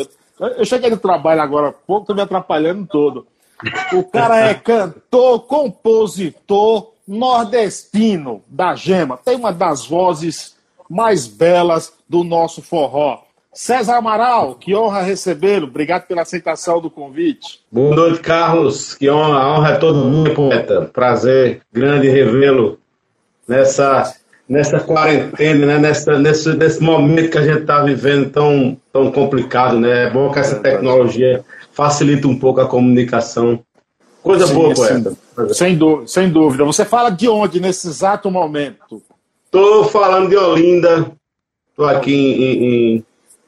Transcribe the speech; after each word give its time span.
eu 0.40 0.64
cheguei 0.64 0.88
no 0.88 0.96
trabalho 0.96 1.42
agora 1.42 1.68
há 1.68 1.72
pouco, 1.72 2.04
estou 2.04 2.16
me 2.16 2.22
atrapalhando 2.22 2.86
todo. 2.86 3.26
O 3.92 4.04
cara 4.04 4.38
é 4.38 4.54
cantor, 4.54 5.40
compositor, 5.40 6.92
nordestino 7.06 8.42
da 8.48 8.74
Gema. 8.74 9.18
Tem 9.18 9.36
uma 9.36 9.52
das 9.52 9.84
vozes 9.84 10.56
mais 10.88 11.26
belas 11.26 11.92
do 12.08 12.24
nosso 12.24 12.62
forró. 12.62 13.23
César 13.54 13.98
Amaral, 13.98 14.56
que 14.56 14.74
honra 14.74 15.00
recebê-lo. 15.02 15.68
Obrigado 15.68 16.08
pela 16.08 16.22
aceitação 16.22 16.80
do 16.80 16.90
convite. 16.90 17.60
Boa 17.70 17.94
noite, 17.94 18.18
Carlos. 18.18 18.94
Que 18.94 19.08
honra, 19.08 19.38
a 19.38 19.54
honra 19.56 19.68
é 19.70 19.76
todo 19.76 20.04
mundo, 20.04 20.34
poeta. 20.34 20.90
Prazer 20.92 21.60
grande 21.72 22.08
revê-lo 22.08 22.80
nessa, 23.46 24.12
nessa 24.48 24.80
quarentena, 24.80 25.66
né? 25.66 25.78
nessa, 25.78 26.18
nesse, 26.18 26.52
nesse 26.54 26.82
momento 26.82 27.30
que 27.30 27.38
a 27.38 27.44
gente 27.44 27.60
está 27.60 27.80
vivendo 27.80 28.28
tão, 28.30 28.76
tão 28.92 29.12
complicado. 29.12 29.78
Né? 29.78 30.06
É 30.06 30.10
bom 30.10 30.32
que 30.32 30.40
essa 30.40 30.56
tecnologia 30.56 31.44
facilite 31.72 32.26
um 32.26 32.36
pouco 32.36 32.60
a 32.60 32.66
comunicação. 32.66 33.60
Coisa 34.20 34.48
Sim, 34.48 34.54
boa, 34.54 34.74
poeta. 34.74 35.16
Sem, 35.52 35.78
sem, 35.78 36.06
sem 36.08 36.28
dúvida. 36.28 36.64
Você 36.64 36.84
fala 36.84 37.08
de 37.08 37.28
onde 37.28 37.60
nesse 37.60 37.86
exato 37.86 38.28
momento? 38.32 39.00
Estou 39.44 39.84
falando 39.84 40.28
de 40.28 40.36
Olinda. 40.36 41.12
Estou 41.70 41.86
aqui 41.86 42.14
em, 42.14 42.96
em 42.96 43.04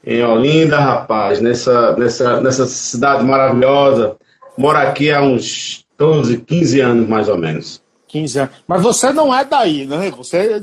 em 0.07 0.23
Olinda, 0.23 0.79
rapaz, 0.79 1.41
nessa, 1.41 1.97
nessa, 1.97 2.41
nessa 2.41 2.65
cidade 2.67 3.25
maravilhosa. 3.25 4.17
Moro 4.57 4.79
aqui 4.79 5.11
há 5.11 5.21
uns 5.21 5.85
12, 5.99 6.39
15 6.39 6.81
anos, 6.81 7.09
mais 7.09 7.29
ou 7.29 7.37
menos. 7.37 7.83
15 8.07 8.39
anos. 8.39 8.55
Mas 8.69 8.83
você 8.83 9.13
não 9.13 9.35
é 9.35 9.45
daí, 9.45 9.85
né? 9.85 10.13
Você, 10.17 10.63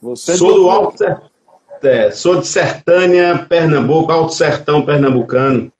você 0.00 0.36
Sou 0.38 0.54
do, 0.54 0.70
Alto 0.70 1.04
é, 1.82 2.10
Sou 2.10 2.40
de 2.40 2.46
Sertânia, 2.46 3.46
Pernambuco, 3.46 4.10
Alto 4.10 4.32
Sertão 4.32 4.80
Pernambucano. 4.80 5.70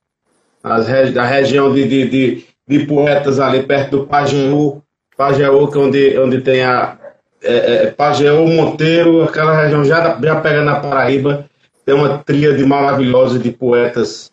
As, 0.63 0.85
da 1.11 1.25
região 1.25 1.73
de, 1.73 1.87
de, 1.87 2.07
de, 2.07 2.45
de, 2.67 2.85
poetas 2.85 3.39
ali 3.39 3.63
perto 3.63 3.97
do 3.97 4.05
Pajeú. 4.05 4.83
Pajeú, 5.17 5.67
que 5.67 5.77
é 5.77 5.81
onde, 5.81 6.19
onde 6.19 6.41
tem 6.41 6.63
a 6.63 6.97
é, 7.41 7.55
é, 7.55 7.85
Pajeú, 7.87 8.47
Monteiro, 8.47 9.23
aquela 9.23 9.59
região 9.59 9.83
já, 9.83 10.17
já 10.21 10.39
pega 10.39 10.63
na 10.63 10.79
Paraíba 10.79 11.48
tem 11.89 11.97
uma 11.97 12.19
tríade 12.19 12.63
maravilhosa 12.63 13.39
de 13.39 13.51
poetas 13.51 14.31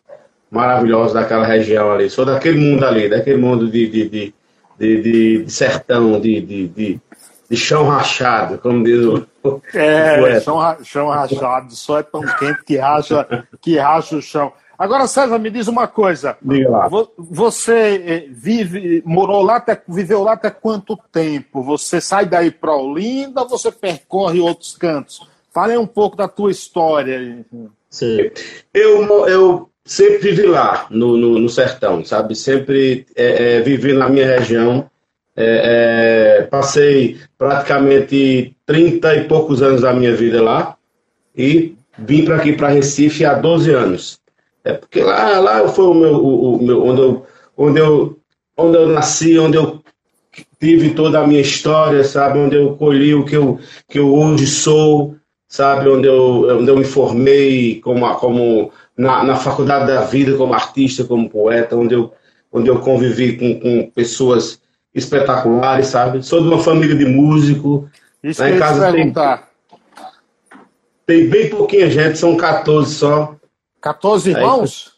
maravilhosos 0.50 1.14
daquela 1.14 1.46
região 1.46 1.90
ali. 1.90 2.10
Sou 2.10 2.26
daquele 2.26 2.58
mundo 2.58 2.84
ali, 2.84 3.08
daquele 3.08 3.38
mundo 3.38 3.70
de, 3.70 3.88
de, 3.88 4.34
de, 4.78 5.02
de, 5.02 5.50
sertão, 5.50 6.20
de, 6.20 6.38
de, 6.42 7.00
de, 7.48 7.56
chão 7.56 7.88
rachado, 7.88 8.58
como 8.58 8.84
diz 8.84 9.02
o. 9.02 9.26
É, 9.72 10.38
chão, 10.38 10.76
chão 10.84 11.08
rachado, 11.08 11.74
só 11.74 11.98
é 11.98 12.02
tão 12.02 12.20
quente 12.20 12.62
que 12.62 12.76
racha, 12.76 13.46
que 13.62 13.78
racha 13.78 14.16
o 14.16 14.22
chão. 14.22 14.52
Agora, 14.78 15.06
César, 15.06 15.38
me 15.38 15.48
diz 15.48 15.66
uma 15.66 15.86
coisa. 15.86 16.36
Você 17.16 18.04
eh, 18.06 18.26
vive, 18.28 19.02
morou 19.06 19.40
lá 19.40 19.56
até, 19.56 19.80
viveu 19.88 20.22
lá 20.22 20.34
até 20.34 20.50
quanto 20.50 20.94
tempo? 21.10 21.62
Você 21.62 22.02
sai 22.02 22.26
daí 22.26 22.50
para 22.50 22.76
Olinda 22.76 23.40
ou 23.40 23.48
você 23.48 23.72
percorre 23.72 24.40
outros 24.40 24.76
cantos? 24.76 25.26
Fale 25.56 25.74
um 25.78 25.86
pouco 25.86 26.18
da 26.18 26.28
tua 26.28 26.50
história. 26.50 27.42
Sim. 27.88 28.30
Eu, 28.74 29.26
eu 29.26 29.70
sempre 29.86 30.18
vivi 30.18 30.42
lá, 30.42 30.86
no, 30.90 31.16
no, 31.16 31.38
no 31.38 31.48
sertão, 31.48 32.04
sabe? 32.04 32.34
Sempre 32.34 33.06
é, 33.16 33.56
é, 33.56 33.60
vivi 33.62 33.94
na 33.94 34.06
minha 34.06 34.26
região. 34.26 34.90
É, 35.34 36.40
é 36.40 36.42
passei 36.42 37.18
praticamente 37.38 38.54
30 38.66 39.16
e 39.16 39.24
poucos 39.24 39.62
anos 39.62 39.80
da 39.80 39.94
minha 39.94 40.14
vida 40.14 40.42
lá 40.42 40.76
e 41.34 41.74
vim 41.98 42.26
para 42.26 42.36
aqui, 42.36 42.52
para 42.52 42.68
Recife, 42.68 43.24
há 43.24 43.32
12 43.32 43.70
anos. 43.70 44.20
É 44.62 44.74
porque 44.74 45.00
lá, 45.00 45.40
lá 45.40 45.66
foi 45.68 45.86
o 45.86 45.94
meu, 45.94 46.16
o, 46.16 46.56
o 46.56 46.62
meu 46.62 46.84
onde, 46.84 47.00
eu, 47.00 47.26
onde, 47.56 47.80
eu, 47.80 48.18
onde 48.58 48.76
eu 48.76 48.88
nasci, 48.88 49.38
onde 49.38 49.56
eu 49.56 49.82
tive 50.60 50.90
toda 50.90 51.20
a 51.20 51.26
minha 51.26 51.40
história, 51.40 52.04
sabe? 52.04 52.40
Onde 52.40 52.56
eu 52.56 52.76
colhi 52.76 53.14
o 53.14 53.24
que 53.24 53.38
eu, 53.38 53.58
que 53.88 53.98
eu 53.98 54.14
hoje 54.14 54.46
sou, 54.46 55.15
sabe, 55.48 55.88
onde 55.88 56.06
eu, 56.06 56.58
onde 56.58 56.70
eu 56.70 56.76
me 56.76 56.84
formei 56.84 57.80
como, 57.80 58.14
como 58.16 58.72
na, 58.96 59.22
na 59.22 59.36
faculdade 59.36 59.86
da 59.86 60.02
vida, 60.02 60.36
como 60.36 60.54
artista, 60.54 61.04
como 61.04 61.30
poeta, 61.30 61.76
onde 61.76 61.94
eu, 61.94 62.12
onde 62.52 62.68
eu 62.68 62.80
convivi 62.80 63.36
com, 63.36 63.60
com 63.60 63.90
pessoas 63.90 64.60
espetaculares, 64.94 65.88
sabe? 65.88 66.22
Sou 66.22 66.40
de 66.40 66.48
uma 66.48 66.58
família 66.58 66.96
de 66.96 67.04
músico. 67.04 67.88
Isso 68.22 68.40
lá 68.40 68.50
em 68.50 68.58
casa 68.58 68.92
tem, 68.92 69.12
tem 71.06 71.28
bem 71.28 71.50
pouquinha 71.50 71.88
gente, 71.90 72.18
são 72.18 72.36
14 72.36 72.94
só. 72.94 73.36
14 73.80 74.30
irmãos? 74.30 74.92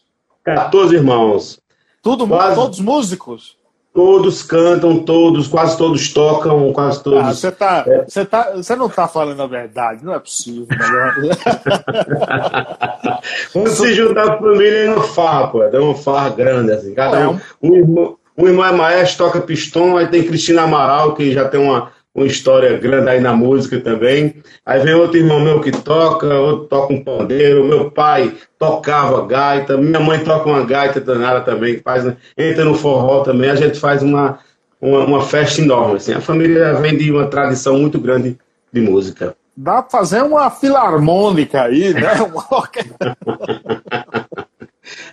Aí, 0.45 0.55
14 0.55 0.95
irmãos. 0.95 1.59
Tudo, 2.01 2.25
Quase... 2.27 2.55
Todos 2.55 2.79
músicos? 2.79 3.58
Todos 3.99 4.41
cantam, 4.43 4.99
todos, 4.99 5.45
quase 5.45 5.77
todos 5.77 6.13
tocam, 6.13 6.71
quase 6.71 7.03
todos. 7.03 7.19
Ah, 7.19 7.33
você 7.33 7.51
tá, 7.51 7.83
é. 7.85 8.23
tá, 8.23 8.53
não 8.77 8.85
está 8.85 9.09
falando 9.09 9.43
a 9.43 9.45
verdade, 9.45 10.05
não 10.05 10.13
é 10.13 10.19
possível. 10.19 10.65
Né? 10.69 11.35
Quando 13.51 13.67
se 13.67 13.93
juntar 13.93 14.23
a 14.23 14.37
família 14.37 14.85
é 14.85 14.89
uma 14.89 15.03
farra, 15.03 15.47
pô, 15.47 15.63
é 15.63 15.77
uma 15.77 15.95
farra 15.95 16.29
grande 16.29 16.71
assim. 16.71 16.93
Cada 16.93 17.19
é 17.19 17.27
um, 17.27 17.41
um, 17.61 17.75
irmão, 17.75 18.17
um 18.37 18.47
irmão 18.47 18.65
é 18.65 18.71
maestro, 18.71 19.25
toca 19.25 19.41
pistão, 19.41 19.97
aí 19.97 20.07
tem 20.07 20.23
Cristina 20.23 20.61
Amaral 20.61 21.13
que 21.13 21.33
já 21.33 21.49
tem 21.49 21.59
uma 21.59 21.91
uma 22.13 22.25
história 22.25 22.77
grande 22.77 23.09
aí 23.09 23.19
na 23.19 23.33
música 23.33 23.79
também. 23.79 24.41
Aí 24.65 24.79
vem 24.81 24.93
outro 24.93 25.17
irmão 25.17 25.39
meu 25.39 25.61
que 25.61 25.71
toca, 25.71 26.27
outro 26.27 26.67
toca 26.67 26.93
um 26.93 27.03
pandeiro, 27.03 27.65
meu 27.65 27.91
pai 27.91 28.35
tocava 28.57 29.25
gaita, 29.25 29.77
minha 29.77 29.99
mãe 29.99 30.23
toca 30.23 30.49
uma 30.49 30.65
gaita 30.65 30.99
danada 30.99 31.41
também, 31.41 31.75
que 31.75 31.83
faz, 31.83 32.05
entra 32.37 32.65
no 32.65 32.75
forró 32.75 33.21
também, 33.23 33.49
a 33.49 33.55
gente 33.55 33.79
faz 33.79 34.03
uma, 34.03 34.39
uma, 34.81 35.05
uma 35.05 35.21
festa 35.21 35.61
enorme. 35.61 35.97
Assim. 35.97 36.13
A 36.13 36.21
família 36.21 36.73
vem 36.73 36.97
de 36.97 37.11
uma 37.11 37.27
tradição 37.27 37.77
muito 37.77 37.99
grande 37.99 38.37
de 38.71 38.81
música. 38.81 39.35
Dá 39.55 39.81
pra 39.81 39.99
fazer 39.99 40.23
uma 40.23 40.49
filarmônica 40.49 41.61
aí, 41.61 41.93
né? 41.93 42.13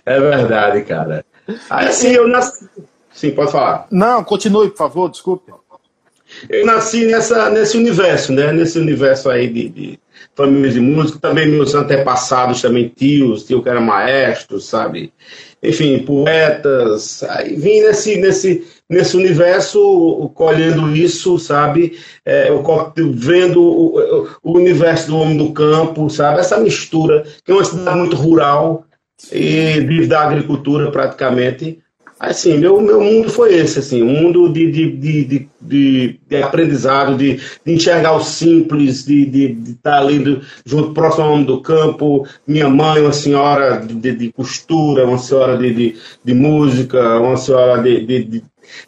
é 0.05 0.19
verdade, 0.19 0.83
cara. 0.83 1.25
Aí 1.69 1.87
assim, 1.87 2.09
eu 2.09 2.27
nasci. 2.27 2.67
Sim, 3.11 3.31
pode 3.31 3.51
falar. 3.51 3.87
Não, 3.91 4.23
continue, 4.23 4.69
por 4.69 4.77
favor, 4.77 5.09
desculpe. 5.09 5.51
Eu 6.49 6.65
nasci 6.65 7.05
nessa, 7.05 7.49
nesse 7.49 7.77
universo, 7.77 8.31
né? 8.33 8.51
Nesse 8.51 8.77
universo 8.79 9.29
aí 9.29 9.47
de, 9.47 9.69
de 9.69 9.99
famílias 10.35 10.73
de 10.75 10.79
música, 10.79 11.19
também 11.19 11.47
meus 11.47 11.73
antepassados, 11.73 12.61
também 12.61 12.89
tios, 12.89 13.43
tio 13.43 13.63
que 13.63 13.69
era 13.69 13.81
maestro, 13.81 14.59
sabe? 14.59 15.11
Enfim, 15.61 15.99
poetas. 15.99 17.23
Aí 17.23 17.55
vim 17.55 17.81
nesse, 17.81 18.17
nesse, 18.17 18.67
nesse 18.87 19.17
universo, 19.17 20.31
colhendo 20.35 20.95
isso, 20.95 21.39
sabe? 21.39 21.97
É, 22.23 22.49
vendo 23.13 23.61
o, 23.61 24.27
o, 24.43 24.57
universo 24.57 25.07
do 25.07 25.17
homem 25.17 25.37
do 25.37 25.51
campo, 25.51 26.09
sabe? 26.09 26.39
Essa 26.39 26.59
mistura, 26.59 27.23
que 27.43 27.51
é 27.51 27.55
uma 27.55 27.65
cidade 27.65 27.97
muito 27.97 28.15
rural 28.15 28.85
e 29.31 29.79
vive 29.81 30.05
da 30.05 30.21
agricultura 30.21 30.91
praticamente. 30.91 31.79
Assim, 32.19 32.57
meu, 32.57 32.81
meu 32.81 32.99
mundo 32.99 33.29
foi 33.29 33.53
esse, 33.53 33.77
assim, 33.77 34.01
um 34.01 34.07
mundo 34.07 34.49
de, 34.49 34.71
de, 34.71 34.91
de, 34.91 35.49
de, 35.61 36.19
de 36.27 36.37
aprendizado, 36.37 37.15
de, 37.15 37.39
de, 37.63 37.73
enxergar 37.73 38.13
o 38.13 38.23
simples, 38.23 39.05
de 39.05 39.55
estar 39.67 39.91
tá 39.91 39.97
ali 39.99 40.41
junto, 40.65 40.93
próximo 40.93 41.25
ao 41.25 41.33
homem 41.33 41.45
do 41.45 41.61
campo, 41.61 42.27
minha 42.47 42.67
mãe, 42.67 43.03
uma 43.03 43.13
senhora 43.13 43.77
de, 43.85 44.11
de 44.13 44.31
costura, 44.31 45.05
uma 45.05 45.19
senhora 45.19 45.59
de, 45.59 45.71
de, 45.71 45.95
de 46.23 46.33
música, 46.33 47.19
uma 47.19 47.37
senhora 47.37 47.83
de, 47.83 48.03
de, 48.03 48.43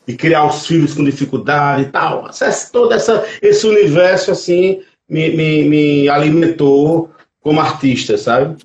de, 0.08 0.16
criar 0.18 0.48
os 0.48 0.66
filhos 0.66 0.96
com 0.96 1.04
dificuldade 1.04 1.84
e 1.84 1.86
tal. 1.86 2.28
Todo 2.72 2.94
essa, 2.94 3.24
esse 3.44 3.68
universo, 3.68 4.32
assim, 4.32 4.82
me, 5.08 5.30
me, 5.36 5.70
me 5.70 6.10
alimentou 6.10 7.12
como 7.42 7.62
artista, 7.62 8.18
sabe? 8.18 8.58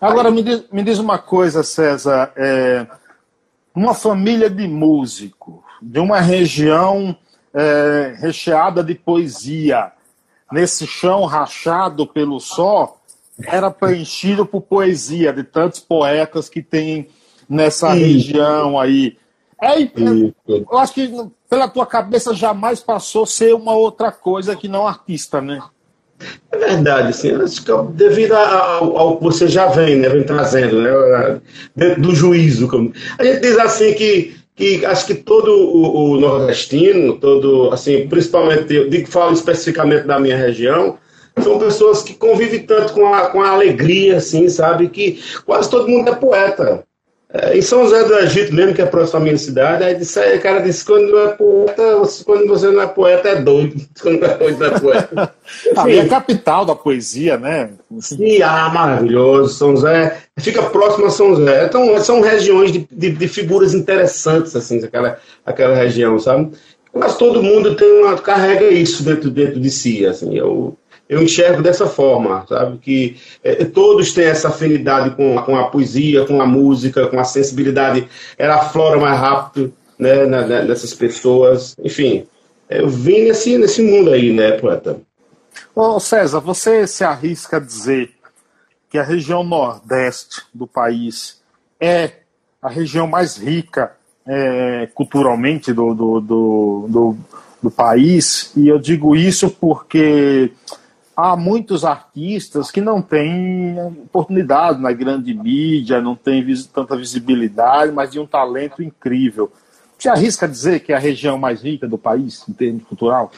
Agora, 0.00 0.30
me 0.30 0.44
diz, 0.44 0.64
me 0.72 0.82
diz 0.84 1.00
uma 1.00 1.18
coisa, 1.18 1.64
César, 1.64 2.32
é 2.36 2.86
uma 3.74 3.94
família 3.94 4.50
de 4.50 4.66
músicos, 4.68 5.60
de 5.80 5.98
uma 5.98 6.20
região 6.20 7.16
é, 7.54 8.14
recheada 8.18 8.82
de 8.82 8.94
poesia, 8.94 9.92
nesse 10.50 10.86
chão 10.86 11.24
rachado 11.24 12.06
pelo 12.06 12.38
sol, 12.38 12.98
era 13.46 13.70
preenchido 13.70 14.44
por 14.44 14.60
poesia 14.60 15.32
de 15.32 15.42
tantos 15.42 15.80
poetas 15.80 16.48
que 16.48 16.62
tem 16.62 17.08
nessa 17.48 17.92
região 17.92 18.78
aí. 18.78 19.16
É, 19.60 19.80
eu 20.48 20.78
acho 20.78 20.92
que 20.92 21.10
pela 21.48 21.68
tua 21.68 21.86
cabeça 21.86 22.34
jamais 22.34 22.80
passou 22.80 23.24
a 23.24 23.26
ser 23.26 23.54
uma 23.54 23.74
outra 23.74 24.10
coisa 24.10 24.56
que 24.56 24.68
não 24.68 24.86
artista, 24.86 25.40
né? 25.40 25.62
É 26.50 26.56
verdade, 26.56 27.08
assim, 27.08 27.32
devido 27.94 28.32
ao, 28.32 28.96
ao, 28.96 29.16
que 29.16 29.24
você 29.24 29.48
já 29.48 29.66
vem, 29.66 29.96
né, 29.96 30.08
vem 30.08 30.22
trazendo, 30.22 30.80
né, 30.80 31.40
dentro 31.74 32.02
do 32.02 32.14
juízo. 32.14 32.68
A 33.18 33.24
gente 33.24 33.40
diz 33.40 33.58
assim 33.58 33.94
que, 33.94 34.34
que 34.54 34.84
acho 34.84 35.06
que 35.06 35.14
todo 35.14 35.50
o, 35.50 36.12
o 36.12 36.20
nordestino, 36.20 37.14
todo, 37.18 37.72
assim, 37.72 38.06
principalmente, 38.08 38.74
eu 38.74 38.88
digo, 38.88 39.08
falo 39.08 39.32
especificamente 39.32 40.06
da 40.06 40.20
minha 40.20 40.36
região, 40.36 40.98
são 41.40 41.58
pessoas 41.58 42.02
que 42.02 42.14
convivem 42.14 42.60
tanto 42.60 42.92
com 42.92 43.14
a, 43.14 43.28
com 43.28 43.40
a 43.40 43.50
alegria, 43.50 44.18
assim, 44.18 44.48
sabe, 44.48 44.88
que 44.88 45.22
quase 45.46 45.70
todo 45.70 45.88
mundo 45.88 46.10
é 46.10 46.14
poeta. 46.14 46.84
É, 47.34 47.56
em 47.56 47.62
São 47.62 47.84
José 47.84 48.04
do 48.04 48.18
Egito, 48.18 48.54
mesmo 48.54 48.74
que 48.74 48.82
é 48.82 48.86
próximo 48.86 49.20
à 49.20 49.22
minha 49.22 49.38
cidade, 49.38 49.82
aí 49.82 49.94
disse, 49.94 50.18
aí, 50.20 50.36
o 50.36 50.40
cara 50.42 50.60
disse: 50.60 50.84
quando 50.84 51.10
não 51.10 51.18
é 51.18 51.28
poeta, 51.28 52.02
quando 52.26 52.46
você 52.46 52.70
não 52.70 52.82
é 52.82 52.86
poeta, 52.86 53.28
é 53.30 53.36
doido. 53.36 53.80
Quando 54.02 54.20
não 54.20 54.28
é 54.28 54.36
doido, 54.36 54.58
não 54.58 54.66
é 54.66 54.80
poeta. 54.80 55.34
Enfim, 55.72 55.96
é 55.96 56.00
a 56.00 56.08
capital 56.08 56.66
da 56.66 56.74
poesia, 56.74 57.38
né? 57.38 57.70
Sim, 58.00 58.42
ah, 58.42 58.68
maravilhoso. 58.68 59.54
São 59.54 59.74
José 59.74 60.18
fica 60.38 60.62
próximo 60.64 61.06
a 61.06 61.10
São 61.10 61.34
José. 61.34 61.64
Então, 61.64 61.98
são 62.00 62.20
regiões 62.20 62.70
de, 62.70 62.86
de, 62.90 63.10
de 63.10 63.28
figuras 63.28 63.72
interessantes, 63.72 64.54
assim, 64.54 64.84
aquela, 64.84 65.18
aquela 65.46 65.74
região, 65.74 66.18
sabe? 66.18 66.50
Mas 66.94 67.16
todo 67.16 67.42
mundo 67.42 67.74
tem 67.74 68.02
uma, 68.02 68.18
carrega 68.18 68.68
isso 68.68 69.02
dentro, 69.02 69.30
dentro 69.30 69.58
de 69.58 69.70
si, 69.70 70.04
assim. 70.04 70.36
Eu, 70.36 70.76
eu 71.12 71.22
enxergo 71.22 71.60
dessa 71.60 71.86
forma, 71.86 72.46
sabe? 72.48 72.78
Que 72.78 73.20
é, 73.44 73.66
todos 73.66 74.14
têm 74.14 74.24
essa 74.24 74.48
afinidade 74.48 75.14
com, 75.14 75.36
com 75.42 75.54
a 75.54 75.68
poesia, 75.68 76.24
com 76.24 76.40
a 76.40 76.46
música, 76.46 77.06
com 77.06 77.20
a 77.20 77.24
sensibilidade. 77.24 78.08
Ela 78.38 78.54
aflora 78.54 78.98
mais 78.98 79.20
rápido 79.20 79.74
né, 79.98 80.24
na, 80.24 80.46
na, 80.46 80.62
nessas 80.62 80.94
pessoas. 80.94 81.76
Enfim, 81.84 82.26
eu 82.70 82.88
vim 82.88 83.24
nesse, 83.24 83.58
nesse 83.58 83.82
mundo 83.82 84.10
aí, 84.10 84.32
né, 84.32 84.52
poeta? 84.52 85.00
Ô 85.74 86.00
César, 86.00 86.40
você 86.40 86.86
se 86.86 87.04
arrisca 87.04 87.58
a 87.58 87.60
dizer 87.60 88.10
que 88.88 88.96
a 88.96 89.02
região 89.02 89.44
nordeste 89.44 90.40
do 90.54 90.66
país 90.66 91.42
é 91.78 92.10
a 92.62 92.70
região 92.70 93.06
mais 93.06 93.36
rica 93.36 93.92
é, 94.26 94.88
culturalmente 94.94 95.74
do, 95.74 95.92
do, 95.92 96.20
do, 96.20 96.86
do, 96.88 97.16
do 97.64 97.70
país, 97.70 98.50
e 98.56 98.68
eu 98.68 98.78
digo 98.78 99.14
isso 99.14 99.50
porque 99.50 100.52
há 101.16 101.36
muitos 101.36 101.84
artistas 101.84 102.70
que 102.70 102.80
não 102.80 103.02
têm 103.02 103.76
oportunidade 104.04 104.80
na 104.80 104.92
grande 104.92 105.34
mídia, 105.34 106.00
não 106.00 106.14
têm 106.14 106.44
tanta 106.72 106.96
visibilidade, 106.96 107.92
mas 107.92 108.10
de 108.10 108.18
um 108.18 108.26
talento 108.26 108.82
incrível. 108.82 109.52
Você 109.98 110.08
arrisca 110.08 110.48
dizer 110.48 110.80
que 110.80 110.92
é 110.92 110.96
a 110.96 110.98
região 110.98 111.38
mais 111.38 111.62
rica 111.62 111.86
do 111.86 111.96
país, 111.96 112.44
em 112.48 112.52
termos 112.52 112.84
cultural? 112.84 113.30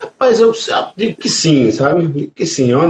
Rapaz, 0.00 0.40
eu 0.40 0.52
digo 0.96 1.16
que 1.16 1.28
sim, 1.28 1.70
sabe? 1.70 2.32
Que 2.34 2.46
sim. 2.46 2.70
Eu. 2.70 2.80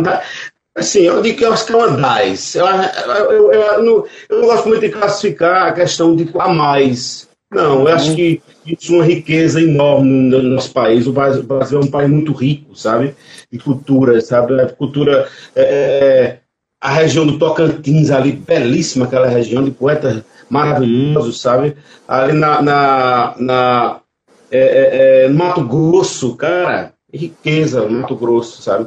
Assim, 0.74 1.00
eu 1.00 1.20
digo 1.20 1.36
que 1.36 1.44
eu 1.44 1.52
acho 1.52 1.66
que 1.66 1.72
é 1.72 1.76
uma 1.76 1.90
das. 1.90 2.54
Eu, 2.54 2.64
eu, 2.66 3.32
eu, 3.32 3.52
eu, 3.52 3.82
não, 3.82 4.06
eu 4.28 4.40
não 4.40 4.46
gosto 4.46 4.68
muito 4.68 4.80
de 4.80 4.90
classificar 4.90 5.68
a 5.68 5.72
questão 5.72 6.14
de 6.14 6.30
a 6.38 6.48
mais. 6.48 7.28
Não, 7.50 7.80
eu 7.80 7.88
acho 7.88 8.14
que 8.14 8.40
isso 8.64 8.92
é 8.92 8.96
uma 8.96 9.04
riqueza 9.04 9.60
enorme 9.60 10.08
no 10.08 10.40
nosso 10.42 10.72
país. 10.72 11.06
O 11.06 11.12
Brasil 11.12 11.80
é 11.80 11.84
um 11.84 11.90
país 11.90 12.08
muito 12.08 12.32
rico, 12.32 12.76
sabe? 12.76 13.14
De 13.50 13.58
cultura, 13.58 14.20
sabe? 14.20 14.60
A 14.60 14.68
cultura. 14.68 15.28
É, 15.56 15.62
é, 15.62 16.38
a 16.80 16.92
região 16.92 17.26
do 17.26 17.38
Tocantins 17.38 18.10
ali, 18.10 18.32
belíssima 18.32 19.04
aquela 19.04 19.26
região 19.26 19.62
de 19.64 19.70
poetas 19.72 20.22
maravilhosos, 20.48 21.40
sabe? 21.40 21.76
Ali 22.06 22.34
na. 22.34 22.62
na, 22.62 23.34
na 23.38 24.00
é, 24.52 24.58
é, 24.58 25.24
é 25.24 25.28
Mato 25.28 25.62
Grosso, 25.62 26.36
cara, 26.36 26.92
riqueza, 27.12 27.86
Mato 27.88 28.14
Grosso, 28.14 28.62
sabe? 28.62 28.86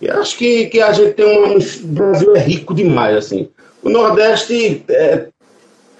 E 0.00 0.08
acho 0.08 0.36
que, 0.38 0.66
que 0.66 0.80
a 0.80 0.92
gente 0.92 1.14
tem 1.14 1.26
um. 1.26 1.58
O 1.58 1.86
Brasil 1.88 2.36
é 2.36 2.40
rico 2.40 2.72
demais, 2.72 3.16
assim. 3.16 3.48
O 3.82 3.88
Nordeste, 3.90 4.84
é, 4.88 5.28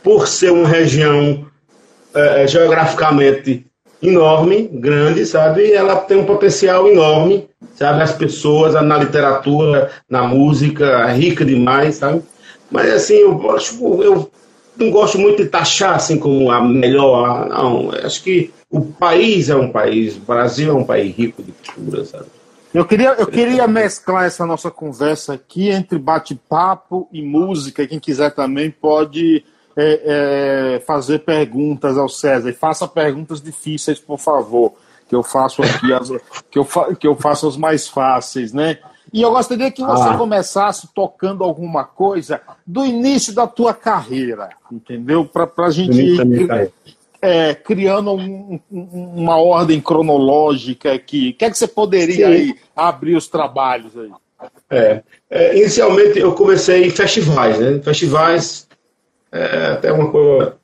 por 0.03 0.29
ser 0.29 0.53
uma 0.53 0.69
região 0.69 1.47
é, 2.15 2.43
é, 2.43 2.47
geograficamente 2.47 3.67
enorme, 4.03 4.69
grande, 4.73 5.25
sabe? 5.27 5.73
Ela 5.73 5.97
tem 5.97 6.19
um 6.19 6.27
potencial 6.27 6.87
enorme, 6.89 7.49
sabe? 7.75 8.03
As 8.03 8.13
pessoas, 8.13 8.75
na 8.75 8.99
literatura, 8.99 9.91
na 10.09 10.23
música, 10.23 10.85
é 11.09 11.13
rica 11.13 11.45
demais, 11.45 11.97
sabe? 11.97 12.23
Mas 12.71 12.93
assim, 12.93 13.15
eu 13.15 13.51
acho, 13.51 13.83
eu 14.03 14.31
não 14.77 14.91
gosto 14.91 15.19
muito 15.19 15.43
de 15.43 15.49
taxar 15.49 15.95
assim 15.95 16.19
como 16.19 16.51
a 16.51 16.63
melhor, 16.63 17.49
não. 17.49 17.91
Acho 17.91 18.23
que 18.23 18.53
o 18.71 18.81
país 18.81 19.49
é 19.49 19.57
um 19.57 19.71
país, 19.71 20.17
o 20.17 20.21
Brasil 20.21 20.71
é 20.71 20.75
um 20.75 20.85
país 20.85 21.15
rico 21.15 21.43
de 21.43 21.53
cultura, 21.53 22.05
sabe? 22.05 22.27
Eu 22.75 22.85
queria, 22.85 23.11
eu 23.11 23.27
queria 23.29 23.69
mesclar 23.69 24.25
essa 24.25 24.45
nossa 24.45 24.69
conversa 24.69 25.35
aqui 25.35 25.69
entre 25.69 25.97
bate-papo 25.97 27.09
e 27.13 27.23
música. 27.23 27.87
Quem 27.87 28.01
quiser 28.01 28.35
também 28.35 28.69
pode 28.69 29.45
é, 29.77 30.75
é, 30.77 30.81
fazer 30.81 31.21
perguntas 31.21 31.99
ao 31.99 32.09
César. 32.09 32.51
E 32.51 32.55
faça 32.55 32.87
perguntas 32.87 33.41
difíceis, 33.41 33.99
por 33.99 34.19
favor, 34.19 34.75
que 35.09 35.15
eu 35.15 35.23
faço 35.23 35.63
aqui 35.63 35.93
as, 35.93 36.11
que, 36.51 36.59
eu 36.59 36.65
fa, 36.65 36.95
que 36.95 37.07
eu 37.07 37.17
faço 37.17 37.49
as 37.49 37.57
mais 37.57 37.89
fáceis, 37.89 38.53
né? 38.53 38.79
E 39.13 39.23
eu 39.23 39.31
gostaria 39.31 39.71
que 39.71 39.83
você 39.85 40.09
ah. 40.09 40.17
começasse 40.17 40.89
tocando 40.93 41.45
alguma 41.45 41.85
coisa 41.85 42.41
do 42.67 42.85
início 42.85 43.33
da 43.33 43.47
tua 43.47 43.73
carreira, 43.73 44.49
entendeu? 44.73 45.25
Para 45.25 45.49
a 45.59 45.71
gente 45.71 46.01
ir 46.01 46.73
é, 47.23 47.55
criando 47.55 48.13
um, 48.13 48.61
uma 48.71 49.37
ordem 49.37 49.81
cronológica 49.81 50.93
aqui. 50.93 51.31
O 51.31 51.35
que 51.35 51.45
é 51.45 51.51
que 51.51 51.57
você 51.57 51.67
poderia 51.67 52.29
aí 52.29 52.55
abrir 52.77 53.17
os 53.17 53.29
trabalhos 53.29 53.97
aí? 53.97 54.11
É, 54.69 55.03
é, 55.31 55.59
inicialmente 55.59 56.19
eu 56.19 56.33
comecei 56.35 56.85
em 56.87 56.91
festivais, 56.91 57.59
né? 57.59 57.81
Festivais 57.83 58.69
é 59.35 59.73
até 59.73 59.93
uma 59.93 60.11
coisa 60.11 60.55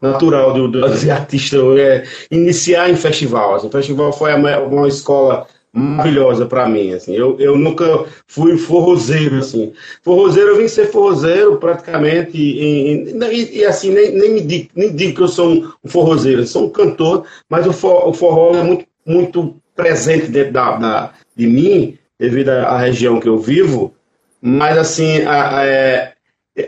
natural 0.00 0.52
do, 0.52 0.68
do, 0.68 0.84
artista 0.84 1.56
é 1.78 2.04
iniciar 2.30 2.90
em 2.90 2.96
festival. 2.96 3.54
Assim, 3.54 3.66
o 3.66 3.70
festival 3.70 4.12
foi 4.12 4.32
uma 4.34 4.86
escola 4.86 5.46
maravilhosa 5.74 6.46
para 6.46 6.68
mim, 6.68 6.92
assim. 6.92 7.14
Eu, 7.14 7.38
eu 7.40 7.58
nunca 7.58 8.06
fui 8.28 8.56
forrozeiro, 8.56 9.38
assim. 9.38 9.72
Forrozeiro, 10.02 10.50
eu 10.50 10.58
vim 10.58 10.68
ser 10.68 10.86
forrozeiro 10.86 11.56
praticamente 11.56 12.36
e, 12.36 13.12
e, 13.12 13.58
e 13.58 13.64
assim, 13.64 13.90
nem, 13.90 14.12
nem, 14.12 14.34
me 14.34 14.40
digo, 14.40 14.68
nem 14.76 14.94
digo 14.94 15.16
que 15.16 15.22
eu 15.22 15.28
sou 15.28 15.74
um 15.84 15.88
forrozeiro, 15.88 16.46
sou 16.46 16.66
um 16.66 16.70
cantor, 16.70 17.24
mas 17.48 17.66
o, 17.66 17.72
for, 17.72 18.08
o 18.08 18.12
forró 18.12 18.54
é 18.54 18.62
muito, 18.62 18.86
muito 19.04 19.56
presente 19.74 20.28
dentro 20.28 20.52
da, 20.52 20.76
da, 20.76 21.12
de 21.34 21.46
mim, 21.48 21.98
devido 22.18 22.50
à 22.50 22.78
região 22.78 23.18
que 23.18 23.28
eu 23.28 23.38
vivo, 23.38 23.92
mas 24.40 24.78
assim, 24.78 25.22
a, 25.22 25.58
a, 25.58 25.66
é, 25.66 26.13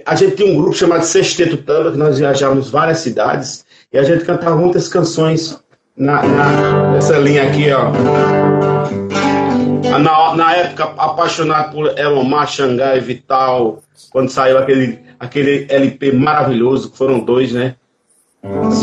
a 0.04 0.14
gente 0.16 0.36
tinha 0.36 0.52
um 0.52 0.56
grupo 0.56 0.76
chamado 0.76 1.04
Sexteto 1.04 1.56
Tamba, 1.58 1.92
que 1.92 1.98
nós 1.98 2.18
viajávamos 2.18 2.70
várias 2.70 2.98
cidades, 2.98 3.64
e 3.92 3.98
a 3.98 4.02
gente 4.02 4.24
cantava 4.24 4.56
muitas 4.56 4.88
canções 4.88 5.58
na, 5.96 6.22
na, 6.22 6.92
nessa 6.92 7.16
linha 7.18 7.44
aqui, 7.44 7.70
ó. 7.70 7.92
Na, 9.98 10.34
na 10.34 10.56
época, 10.56 10.84
apaixonado 10.98 11.72
por 11.72 11.98
Elomar, 11.98 12.48
Xangai, 12.48 13.00
Vital, 13.00 13.82
quando 14.10 14.28
saiu 14.28 14.58
aquele, 14.58 14.98
aquele 15.18 15.66
LP 15.70 16.12
maravilhoso, 16.12 16.90
que 16.90 16.98
foram 16.98 17.20
dois, 17.20 17.52
né? 17.52 17.76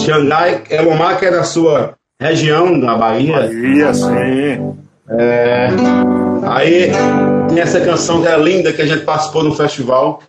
Xangai, 0.04 0.64
Elomar, 0.70 1.20
que 1.20 1.26
é 1.26 1.32
da 1.32 1.44
sua 1.44 1.96
região, 2.20 2.76
na 2.78 2.98
Bahia. 2.98 3.42
Bahia, 3.42 3.94
sim. 3.94 4.76
É, 5.10 5.68
aí 6.48 6.92
tem 7.54 7.62
essa 7.62 7.80
canção 7.80 8.22
que 8.22 8.28
é 8.28 8.38
linda 8.38 8.74
que 8.74 8.82
a 8.82 8.86
gente 8.86 9.04
participou 9.04 9.44
no 9.44 9.56
festival. 9.56 10.22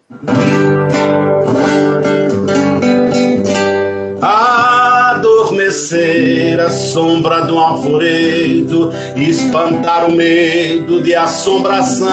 Adormecer 5.45 6.59
a 6.59 6.71
sombra 6.71 7.43
do 7.43 7.59
alvoredo, 7.59 8.91
espantar 9.15 10.09
o 10.09 10.13
medo 10.13 11.03
de 11.03 11.15
assombração, 11.15 12.09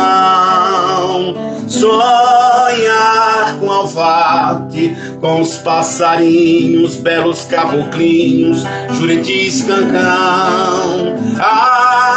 sonhar 1.67 3.57
com 3.59 3.71
alvate, 3.71 4.93
com 5.21 5.39
os 5.41 5.55
passarinhos, 5.57 6.97
belos 6.97 7.45
caboclinhos, 7.45 8.63
juritis 8.97 9.63
cancão, 9.63 11.15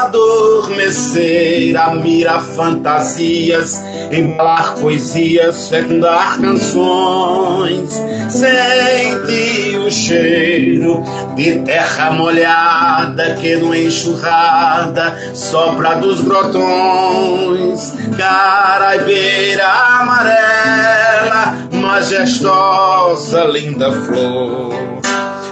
adormecer 0.02 1.76
a 1.76 1.94
mira 1.94 2.40
fantasias, 2.40 3.80
embalar 4.10 4.74
poesias, 4.76 5.68
fecundar 5.68 6.40
canções, 6.40 8.02
sentir 8.28 9.78
o 9.78 9.90
cheiro 9.90 11.03
de 11.34 11.60
terra 11.60 12.10
molhada 12.10 13.34
que 13.34 13.56
no 13.56 13.74
enxurrada 13.74 15.16
sopra 15.34 15.96
dos 15.96 16.20
grotões, 16.20 17.92
caraibeira 18.16 19.66
amarela, 19.66 21.54
majestosa, 21.72 23.44
linda 23.44 23.90
flor. 23.92 24.74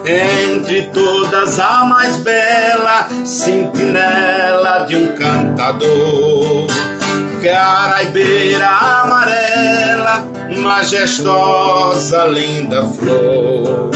Entre 0.04 0.82
todas 0.92 1.60
a 1.60 1.84
mais 1.84 2.16
bela, 2.18 3.08
sentinela 3.24 4.84
de 4.88 4.96
um 4.96 5.14
cantador. 5.14 6.66
Caraibeira 7.42 8.68
amarela, 8.68 10.24
majestosa, 10.58 12.24
linda 12.26 12.84
flor. 12.84 13.90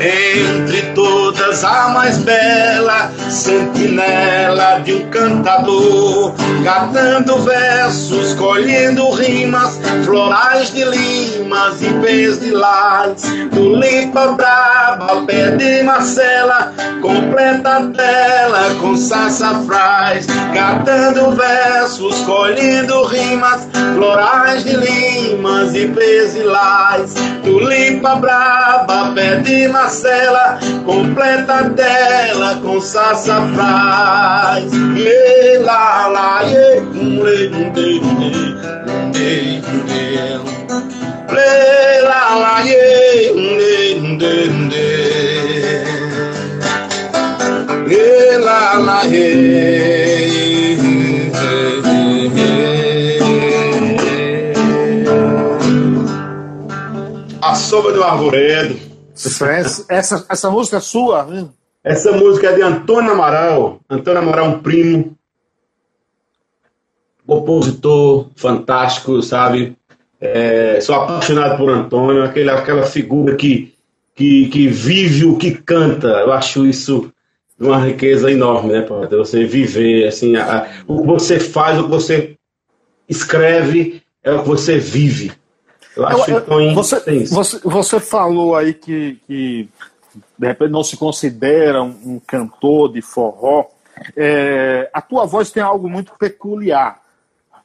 Entre 0.00 0.82
todas 0.94 1.64
a 1.64 1.88
mais 1.88 2.18
bela, 2.18 3.10
sentinela 3.28 4.80
de 4.84 4.94
um 4.94 5.10
cantador, 5.10 6.32
catando 6.62 7.38
versos, 7.38 8.34
colhendo 8.34 9.10
rimas, 9.10 9.80
florais 10.04 10.72
de 10.72 10.84
limas 10.84 11.82
e 11.82 11.92
pés 11.94 12.38
de 12.38 12.52
lás, 12.52 13.22
tulipa 13.52 14.28
braba, 14.28 15.22
pé 15.26 15.50
de 15.52 15.82
Marcela, 15.82 16.72
completa 17.02 17.78
a 17.78 17.86
tela 17.88 18.74
com 18.80 18.96
sassafrás, 18.96 20.26
catando 20.54 21.32
versos, 21.32 22.20
colhendo 22.20 22.87
rimas, 23.04 23.68
florais 23.94 24.64
de 24.64 24.76
limas 24.76 25.74
e 25.74 26.42
lás, 26.42 27.14
tulipa 27.44 28.16
braba, 28.16 29.12
pé 29.14 29.36
de 29.36 29.68
Marcela, 29.68 30.58
completa 30.84 31.64
dela 31.64 32.56
com 32.62 32.80
sassafrás. 32.80 34.64
E 34.72 35.58
lá, 35.58 36.06
lá, 36.08 36.42
e, 36.44 36.80
le, 36.94 37.48
de, 37.48 38.00
de, 39.12 39.62
Le, 41.30 42.00
lá, 42.02 42.34
lá, 42.36 42.62
e, 42.64 43.32
le, 43.32 44.16
de, 44.16 44.48
de. 44.68 44.86
Le, 47.86 48.38
lá, 48.38 48.78
lá, 48.78 49.06
e. 49.06 50.27
sombra 57.68 57.92
do 57.92 58.02
arvoredo 58.02 58.88
essa, 59.14 59.84
essa, 59.88 60.26
essa 60.28 60.50
música 60.50 60.76
é 60.76 60.80
sua, 60.80 61.24
né? 61.24 61.48
Essa 61.82 62.12
música 62.12 62.48
é 62.48 62.54
de 62.54 62.62
Antônio 62.62 63.12
Amaral. 63.12 63.80
Antônio 63.90 64.20
Amaral 64.20 64.46
é 64.46 64.48
um 64.48 64.58
primo, 64.60 65.16
compositor 67.26 68.28
fantástico, 68.36 69.20
sabe? 69.22 69.76
É, 70.20 70.80
sou 70.80 70.94
apaixonado 70.94 71.56
por 71.56 71.68
Antônio, 71.68 72.22
aquele, 72.22 72.50
aquela 72.50 72.84
figura 72.84 73.36
que, 73.36 73.74
que, 74.14 74.48
que 74.48 74.68
vive 74.68 75.26
o 75.26 75.36
que 75.36 75.52
canta. 75.52 76.08
Eu 76.08 76.32
acho 76.32 76.64
isso 76.64 77.12
uma 77.58 77.78
riqueza 77.78 78.30
enorme, 78.30 78.72
né, 78.72 78.82
Padre? 78.82 79.16
Você 79.16 79.44
viver, 79.44 80.06
assim, 80.06 80.36
a, 80.36 80.58
a, 80.58 80.68
o 80.86 81.00
que 81.00 81.06
você 81.06 81.40
faz, 81.40 81.78
o 81.78 81.84
que 81.84 81.90
você 81.90 82.36
escreve, 83.08 84.02
é 84.22 84.32
o 84.32 84.42
que 84.42 84.48
você 84.48 84.78
vive. 84.78 85.32
Eu 85.98 86.06
acho 86.06 86.30
eu, 86.30 86.60
eu, 86.60 86.74
você, 86.74 87.24
você, 87.26 87.58
você 87.58 87.98
falou 87.98 88.54
aí 88.54 88.72
que, 88.72 89.18
que 89.26 89.68
de 90.38 90.46
repente 90.46 90.70
não 90.70 90.84
se 90.84 90.96
considera 90.96 91.82
um, 91.82 91.98
um 92.04 92.20
cantor 92.24 92.92
de 92.92 93.02
forró. 93.02 93.66
É, 94.16 94.88
a 94.92 95.02
tua 95.02 95.26
voz 95.26 95.50
tem 95.50 95.60
algo 95.60 95.90
muito 95.90 96.12
peculiar, 96.16 97.02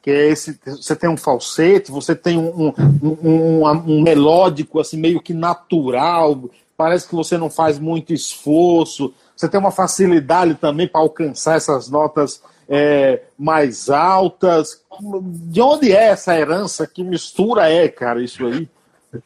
que 0.02 0.10
é 0.10 0.30
esse, 0.30 0.58
você 0.66 0.96
tem 0.96 1.08
um 1.08 1.16
falsete, 1.16 1.92
você 1.92 2.16
tem 2.16 2.36
um, 2.36 2.74
um, 3.00 3.18
um, 3.22 3.68
um 3.68 4.02
melódico 4.02 4.80
assim 4.80 4.96
meio 4.96 5.20
que 5.20 5.32
natural, 5.32 6.50
parece 6.76 7.06
que 7.08 7.14
você 7.14 7.38
não 7.38 7.48
faz 7.48 7.78
muito 7.78 8.12
esforço, 8.12 9.14
você 9.36 9.48
tem 9.48 9.60
uma 9.60 9.70
facilidade 9.70 10.56
também 10.56 10.88
para 10.88 11.00
alcançar 11.00 11.56
essas 11.56 11.88
notas 11.88 12.42
é, 12.68 13.20
mais 13.38 13.90
altas. 13.90 14.82
De 15.22 15.60
onde 15.60 15.92
é 15.92 16.08
essa 16.08 16.38
herança? 16.38 16.86
Que 16.86 17.02
mistura 17.02 17.68
é, 17.68 17.88
cara, 17.88 18.22
isso 18.22 18.44
aí? 18.46 18.68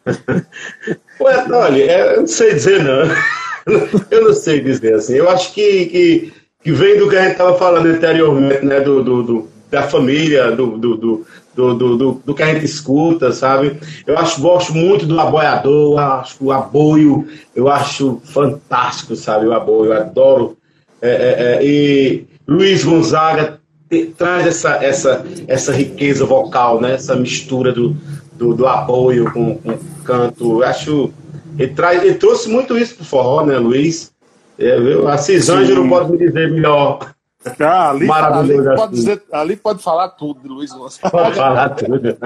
Ué, 1.20 1.46
olha, 1.50 1.82
é, 1.82 2.16
eu 2.16 2.20
não 2.20 2.26
sei 2.26 2.54
dizer, 2.54 2.82
não. 2.82 3.38
Eu 4.10 4.24
não 4.24 4.32
sei 4.32 4.60
dizer 4.60 4.94
assim. 4.94 5.14
Eu 5.16 5.28
acho 5.28 5.52
que, 5.52 5.86
que, 5.86 6.32
que 6.62 6.72
vem 6.72 6.98
do 6.98 7.06
que 7.06 7.16
a 7.16 7.22
gente 7.24 7.32
estava 7.32 7.58
falando 7.58 7.84
anteriormente, 7.84 8.64
né? 8.64 8.80
Do, 8.80 9.04
do, 9.04 9.22
do 9.22 9.48
da 9.70 9.82
família, 9.82 10.50
do, 10.52 10.78
do, 10.78 10.96
do, 10.96 11.26
do, 11.54 12.12
do, 12.24 12.34
que 12.34 12.42
a 12.42 12.54
gente 12.54 12.64
escuta, 12.64 13.32
sabe? 13.32 13.78
Eu 14.06 14.16
acho, 14.18 14.40
gosto 14.40 14.72
muito 14.72 15.06
do 15.06 15.20
aboiador, 15.20 15.98
acho 15.98 16.36
o 16.40 16.52
aboio, 16.52 17.28
eu 17.54 17.68
acho 17.68 18.20
fantástico, 18.24 19.14
sabe? 19.14 19.46
O 19.46 19.52
aboio, 19.52 19.92
eu 19.92 20.00
adoro. 20.00 20.56
É, 21.00 21.10
é, 21.10 21.54
é, 21.54 21.64
e 21.64 22.26
Luiz 22.48 22.82
Gonzaga 22.82 23.60
te, 23.90 24.06
traz 24.06 24.46
essa, 24.46 24.82
essa, 24.82 25.26
essa 25.46 25.70
riqueza 25.72 26.24
vocal, 26.24 26.80
né? 26.80 26.94
essa 26.94 27.14
mistura 27.14 27.72
do, 27.72 27.94
do, 28.32 28.54
do 28.54 28.66
apoio 28.66 29.30
com, 29.32 29.58
com 29.58 29.78
canto. 30.02 30.62
Eu 30.62 30.66
acho. 30.66 31.12
Ele, 31.58 31.74
traz, 31.74 32.02
ele 32.02 32.14
trouxe 32.14 32.48
muito 32.48 32.78
isso 32.78 32.96
pro 32.96 33.04
forró, 33.04 33.44
né, 33.44 33.58
Luiz? 33.58 34.10
É, 34.58 34.80
viu? 34.80 35.06
A 35.08 35.18
Cisângelo 35.18 35.86
pode 35.88 36.12
me 36.12 36.18
dizer 36.18 36.50
melhor. 36.50 37.14
Ah, 37.60 37.90
ali, 37.90 38.10
ali, 38.10 38.54
pode 38.54 38.80
assim. 38.80 38.92
dizer, 38.92 39.22
ali 39.32 39.56
pode 39.56 39.82
falar 39.82 40.08
tudo 40.10 40.40
de 40.40 40.48
Luiz 40.48 40.72
Gonzaga. 40.72 41.10
Pode 41.10 41.36
falar 41.36 41.68
tudo. 41.70 42.00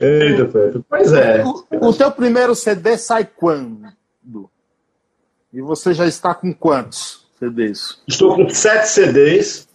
Eita, 0.00 0.44
Pedro. 0.46 0.84
Pois 0.88 1.12
é. 1.12 1.44
O, 1.44 1.88
o 1.88 1.92
teu 1.92 2.10
primeiro 2.10 2.54
CD 2.54 2.96
sai 2.96 3.24
quando? 3.24 3.86
E 5.52 5.60
você 5.60 5.92
já 5.92 6.06
está 6.06 6.34
com 6.34 6.52
quantos? 6.52 7.25
CDs? 7.38 7.98
Estou 8.06 8.34
com 8.34 8.48
sete 8.48 8.88
CDs. 8.88 9.68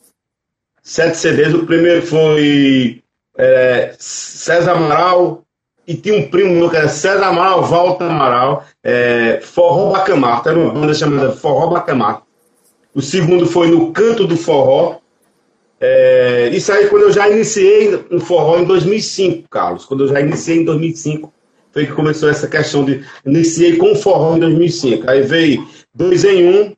Sete 0.81 1.17
CDs. 1.17 1.53
O 1.53 1.65
primeiro 1.65 2.01
foi 2.01 3.01
é, 3.37 3.95
César 3.97 4.73
Amaral. 4.73 5.43
E 5.87 5.95
tinha 5.95 6.15
um 6.15 6.29
primo 6.29 6.53
meu 6.53 6.69
que 6.69 6.77
era 6.77 6.87
César 6.87 7.25
Amaral, 7.25 7.63
Walter 7.63 8.05
Amaral. 8.05 8.65
É, 8.83 9.39
Forró 9.41 9.91
Bacamar. 9.91 10.41
Era 10.45 10.59
uma 10.59 10.73
banda 10.73 10.93
chamada 10.93 11.31
Forró 11.31 11.67
Bacamar. 11.67 12.23
O 12.93 13.01
segundo 13.01 13.45
foi 13.45 13.69
No 13.69 13.91
Canto 13.91 14.27
do 14.27 14.35
Forró. 14.35 15.01
É, 15.83 16.49
isso 16.53 16.71
aí 16.71 16.87
quando 16.87 17.03
eu 17.03 17.11
já 17.11 17.27
iniciei 17.27 18.05
no 18.11 18.19
forró 18.19 18.59
em 18.59 18.65
2005, 18.65 19.49
Carlos. 19.49 19.83
Quando 19.83 20.03
eu 20.03 20.09
já 20.09 20.21
iniciei 20.21 20.59
em 20.59 20.65
2005, 20.65 21.33
foi 21.71 21.87
que 21.87 21.93
começou 21.93 22.29
essa 22.29 22.47
questão 22.47 22.85
de. 22.85 23.03
Iniciei 23.25 23.77
com 23.77 23.93
o 23.93 23.95
forró 23.95 24.35
em 24.35 24.39
2005. 24.39 25.09
Aí 25.09 25.23
veio 25.23 25.67
dois 25.95 26.23
em 26.23 26.47
um, 26.47 26.75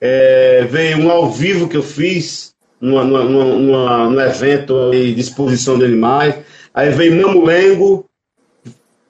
é, 0.00 0.66
veio 0.70 0.98
um 0.98 1.10
ao 1.10 1.30
vivo 1.30 1.68
que 1.68 1.76
eu 1.76 1.82
fiz 1.82 2.54
numa, 2.80 3.04
numa, 3.04 3.44
numa, 3.44 4.10
num 4.10 4.20
evento 4.20 4.90
de 4.90 5.20
exposição 5.20 5.78
de 5.78 5.84
animais. 5.84 6.34
Aí 6.72 6.90
veio 6.90 7.20
Mamulengo, 7.20 8.06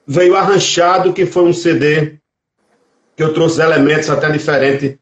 veio 0.07 0.35
Arranchado, 0.35 1.13
que 1.13 1.25
foi 1.25 1.43
um 1.43 1.53
CD 1.53 2.15
que 3.15 3.23
eu 3.23 3.33
trouxe 3.33 3.61
elementos 3.61 4.09
até 4.09 4.31
diferentes 4.31 4.97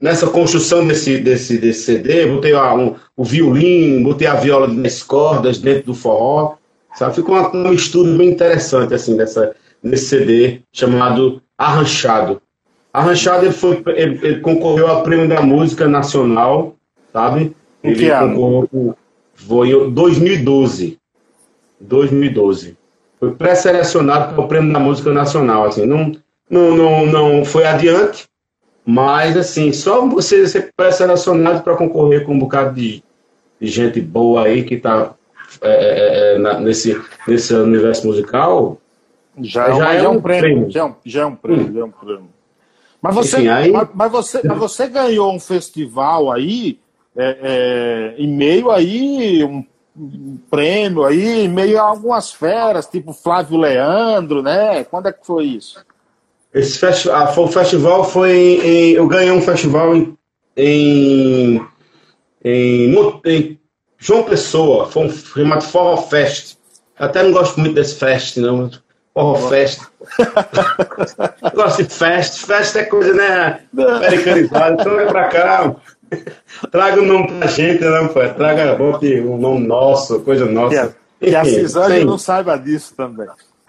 nessa 0.00 0.26
construção 0.26 0.86
desse, 0.86 1.18
desse, 1.18 1.58
desse 1.58 1.84
CD. 1.84 2.26
Botei 2.26 2.54
um, 2.54 2.94
o 3.16 3.24
violino, 3.24 4.04
botei 4.04 4.26
a 4.26 4.34
viola 4.34 4.68
nas 4.68 5.02
cordas 5.02 5.58
dentro 5.58 5.86
do 5.86 5.94
forró. 5.94 6.56
Sabe? 6.94 7.14
Ficou 7.14 7.34
uma, 7.34 7.48
uma 7.48 7.70
mistura 7.70 8.16
bem 8.16 8.28
interessante 8.28 8.94
assim, 8.94 9.16
dessa, 9.16 9.54
nesse 9.82 10.06
CD 10.06 10.60
chamado 10.72 11.42
Arranchado. 11.58 12.40
Arranchado 12.94 13.44
ele, 13.44 13.52
foi, 13.52 13.82
ele, 13.88 14.20
ele, 14.22 14.40
concorreu 14.40 14.86
ao 14.86 15.02
Prêmio 15.02 15.28
da 15.28 15.42
Música 15.42 15.88
Nacional, 15.88 16.76
sabe? 17.12 17.52
Ele 17.82 17.96
que 17.96 18.08
concorreu 18.08 18.96
foi 19.34 19.70
em 19.72 19.90
2012. 19.90 20.96
2012. 21.80 22.76
Foi 23.18 23.32
pré-selecionado 23.32 24.32
para 24.32 24.44
o 24.44 24.46
Prêmio 24.46 24.72
da 24.72 24.78
Música 24.78 25.12
Nacional. 25.12 25.64
Assim, 25.64 25.84
não, 25.84 26.12
não, 26.48 26.76
não, 26.76 27.06
não 27.06 27.44
foi 27.44 27.66
adiante, 27.66 28.28
mas 28.86 29.36
assim, 29.36 29.72
só 29.72 30.06
você 30.06 30.46
ser 30.46 30.72
pré-selecionado 30.76 31.64
para 31.64 31.76
concorrer 31.76 32.24
com 32.24 32.32
um 32.32 32.38
bocado 32.38 32.76
de, 32.76 33.02
de, 33.60 33.66
gente 33.66 34.00
boa 34.00 34.44
aí 34.44 34.62
que 34.62 34.74
está 34.74 35.14
é, 35.60 35.68
é, 35.68 36.34
é, 36.34 36.34
é 36.36 36.60
nesse, 36.60 36.96
nesse 37.26 37.52
universo 37.54 38.06
musical. 38.06 38.78
Já, 39.40 39.72
já, 39.72 39.94
é, 39.94 40.08
um, 40.08 40.20
prêmio. 40.20 40.70
Já, 40.70 40.82
é 40.82 40.84
um, 40.84 40.92
prêmio, 40.92 41.74
já 41.74 41.80
é 41.80 41.84
um 41.84 41.90
prêmio. 41.90 42.33
Mas 43.04 43.14
você, 43.14 43.36
Enfim, 43.36 43.48
aí... 43.48 43.70
mas, 43.70 43.88
mas, 43.92 44.10
você, 44.10 44.40
mas 44.42 44.58
você 44.58 44.86
ganhou 44.88 45.30
um 45.30 45.38
festival 45.38 46.32
aí, 46.32 46.78
é, 47.14 48.14
em 48.16 48.26
meio 48.26 48.70
aí, 48.70 49.44
um 49.44 49.62
um 49.96 50.38
prêmio 50.50 51.04
aí, 51.04 51.46
meio 51.46 51.78
a 51.78 51.82
algumas 51.82 52.32
feras, 52.32 52.84
tipo 52.86 53.12
Flávio 53.12 53.56
Leandro, 53.58 54.42
né? 54.42 54.82
Quando 54.82 55.06
é 55.06 55.12
que 55.12 55.24
foi 55.24 55.44
isso? 55.44 55.84
Esse 56.52 56.80
festival, 56.80 57.28
ah, 57.28 57.40
o 57.40 57.46
festival 57.46 58.02
foi 58.02 58.32
em, 58.32 58.90
eu 58.94 59.06
ganhei 59.06 59.30
um 59.30 59.40
festival 59.40 59.94
em, 59.94 60.18
em, 60.56 61.64
em, 62.44 62.92
em 63.24 63.60
João 63.98 64.24
Pessoa, 64.24 64.86
foi 64.86 65.06
um 65.06 65.10
chamado 65.10 65.62
Forró 65.62 65.96
Fest. 65.98 66.56
Eu 66.98 67.06
até 67.06 67.22
não 67.22 67.30
gosto 67.30 67.60
muito 67.60 67.74
desse 67.74 67.94
fest, 67.94 68.38
não. 68.38 68.68
Forró 69.14 69.48
Fest. 69.48 69.80
eu 70.18 71.50
gosto 71.54 71.84
de 71.84 71.88
fest. 71.88 72.44
Fest 72.44 72.74
é 72.74 72.84
coisa, 72.84 73.14
né? 73.14 73.60
Americanizada. 73.72 74.76
Então 74.80 74.96
vem 74.96 75.06
pra 75.06 75.28
cá. 75.28 75.76
Traga 76.70 77.00
o 77.00 77.04
nome 77.04 77.28
pra 77.38 77.46
gente, 77.46 77.84
não, 77.84 78.08
pô. 78.08 78.20
Traga, 78.30 78.74
bote 78.74 79.20
um 79.20 79.38
nome 79.38 79.66
nosso, 79.66 80.20
coisa 80.20 80.46
nossa. 80.46 80.96
Que, 81.20 81.30
que 81.30 81.36
a 81.36 81.44
Cisane 81.44 82.04
não 82.04 82.18
saiba 82.18 82.58
disso 82.58 82.92
também. 82.96 83.28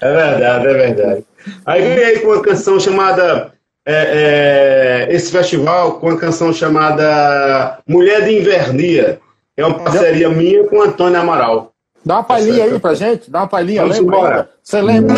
é 0.00 0.12
verdade, 0.12 0.66
é 0.66 0.74
verdade. 0.74 1.24
Aí 1.66 1.82
ganhei 1.82 2.20
com 2.20 2.28
uma 2.28 2.42
canção 2.42 2.80
chamada. 2.80 3.52
É, 3.86 5.08
é, 5.08 5.14
esse 5.14 5.32
festival 5.32 5.98
com 5.98 6.08
uma 6.08 6.18
canção 6.18 6.52
chamada 6.52 7.78
Mulher 7.86 8.24
de 8.24 8.38
Invernia. 8.38 9.20
É 9.56 9.64
uma 9.64 9.78
parceria 9.78 10.28
minha 10.28 10.64
com 10.64 10.82
Antônio 10.82 11.20
Amaral. 11.20 11.69
Dá 12.04 12.16
uma 12.16 12.24
palhinha 12.24 12.64
aí 12.64 12.78
pra 12.78 12.94
gente, 12.94 13.30
dá 13.30 13.40
uma 13.40 13.48
palhinha. 13.48 13.82
Vamos 13.82 13.98
lembra 13.98 14.16
embora. 14.16 14.50
Você 14.62 14.80
lembra? 14.80 15.14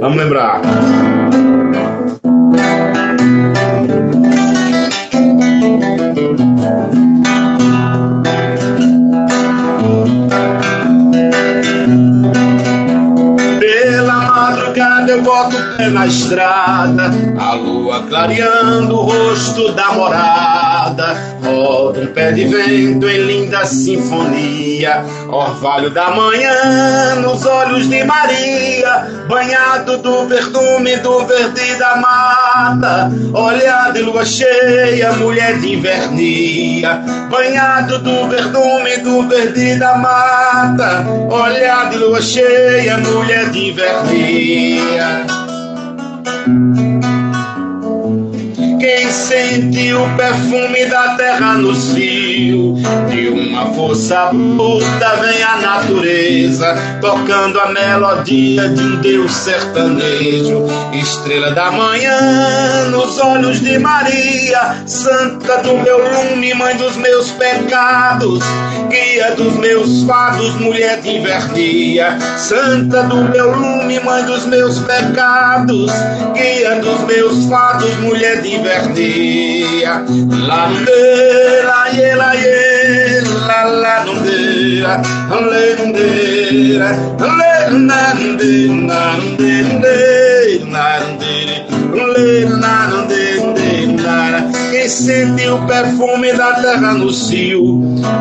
Vamos 0.00 0.16
lembrar. 0.16 0.60
eu 15.18 15.22
boto 15.22 15.56
o 15.56 15.76
pé 15.76 15.88
na 15.88 16.06
estrada, 16.06 17.10
a 17.38 17.54
lua 17.54 18.02
clareando 18.02 18.94
o 18.94 19.02
rosto 19.02 19.72
da 19.72 19.92
morada. 19.92 21.37
Um 21.48 22.06
pé 22.12 22.32
de 22.32 22.44
vento 22.44 23.08
em 23.08 23.18
linda 23.24 23.64
sinfonia, 23.64 25.02
orvalho 25.28 25.88
da 25.88 26.10
manhã 26.10 27.16
nos 27.22 27.46
olhos 27.46 27.88
de 27.88 28.04
Maria, 28.04 29.24
banhado 29.26 29.96
do 29.98 30.26
verdume 30.26 30.96
do 30.98 31.24
verde 31.24 31.74
da 31.76 31.96
mata. 31.96 33.10
Olhar 33.32 33.92
de 33.92 34.02
lua 34.02 34.24
cheia, 34.26 35.12
mulher 35.14 35.58
de 35.58 35.74
invernia, 35.74 37.02
banhado 37.30 37.98
do 37.98 38.28
verdume 38.28 38.98
do 38.98 39.26
verde 39.26 39.76
da 39.76 39.96
mata. 39.96 41.06
Olhar 41.30 41.88
de 41.88 41.96
lua 41.96 42.20
cheia, 42.20 42.98
mulher 42.98 43.48
de 43.50 43.70
invernia. 43.70 45.26
Quem 48.88 49.12
sente 49.12 49.92
o 49.92 50.16
perfume 50.16 50.86
da 50.86 51.14
terra 51.16 51.58
nos 51.58 51.92
fios 51.92 52.80
De 53.10 53.28
uma 53.28 53.66
força 53.74 54.30
bruta 54.32 55.16
vem 55.16 55.42
a 55.42 55.56
natureza 55.58 56.74
Tocando 56.98 57.60
a 57.60 57.68
melodia 57.70 58.66
de 58.70 58.82
um 58.82 58.96
deus 59.02 59.30
sertanejo. 59.30 60.64
Estrela 60.94 61.50
da 61.50 61.70
manhã 61.70 62.88
nos 62.90 63.18
olhos 63.18 63.60
de 63.60 63.78
Maria 63.78 64.82
Santa 64.86 65.58
do 65.58 65.76
meu 65.76 65.98
lume, 65.98 66.54
mãe 66.54 66.74
dos 66.78 66.96
meus 66.96 67.30
pecados 67.32 68.42
Guia 68.88 69.32
dos 69.32 69.52
meus 69.56 70.04
fados, 70.04 70.54
mulher 70.60 71.02
de 71.02 71.18
invernia. 71.18 72.16
Santa 72.38 73.02
do 73.02 73.16
meu 73.16 73.54
lume, 73.54 74.00
mãe 74.00 74.24
dos 74.24 74.46
meus 74.46 74.78
pecados 74.78 75.92
Guia 76.32 76.76
dos 76.80 77.00
meus 77.02 77.44
fados, 77.50 77.94
mulher 77.98 78.40
de 78.40 78.54
invernia 78.54 78.77
verdia 78.78 80.04
la 80.48 80.60
nundera 80.68 81.78
ye 81.96 82.14
la 82.14 82.30
ye 82.42 83.20
la 83.48 83.60
la 83.82 83.94
nundera 84.04 84.94
le 85.50 85.64
nundera 85.78 86.90
le 87.38 87.52
nande 87.88 88.52
nande 88.88 89.54
nande 90.74 91.34
le 92.14 92.28
nande 92.62 93.24
quem 94.70 94.88
sente 94.88 95.48
o 95.48 95.58
perfume 95.66 96.32
da 96.32 96.54
terra 96.54 96.92
no 96.92 97.12
cio 97.12 97.62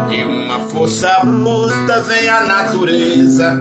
e 0.09 0.23
uma 0.23 0.59
força 0.69 1.19
bruta 1.23 2.01
vem 2.01 2.29
a 2.29 2.45
natureza 2.45 3.57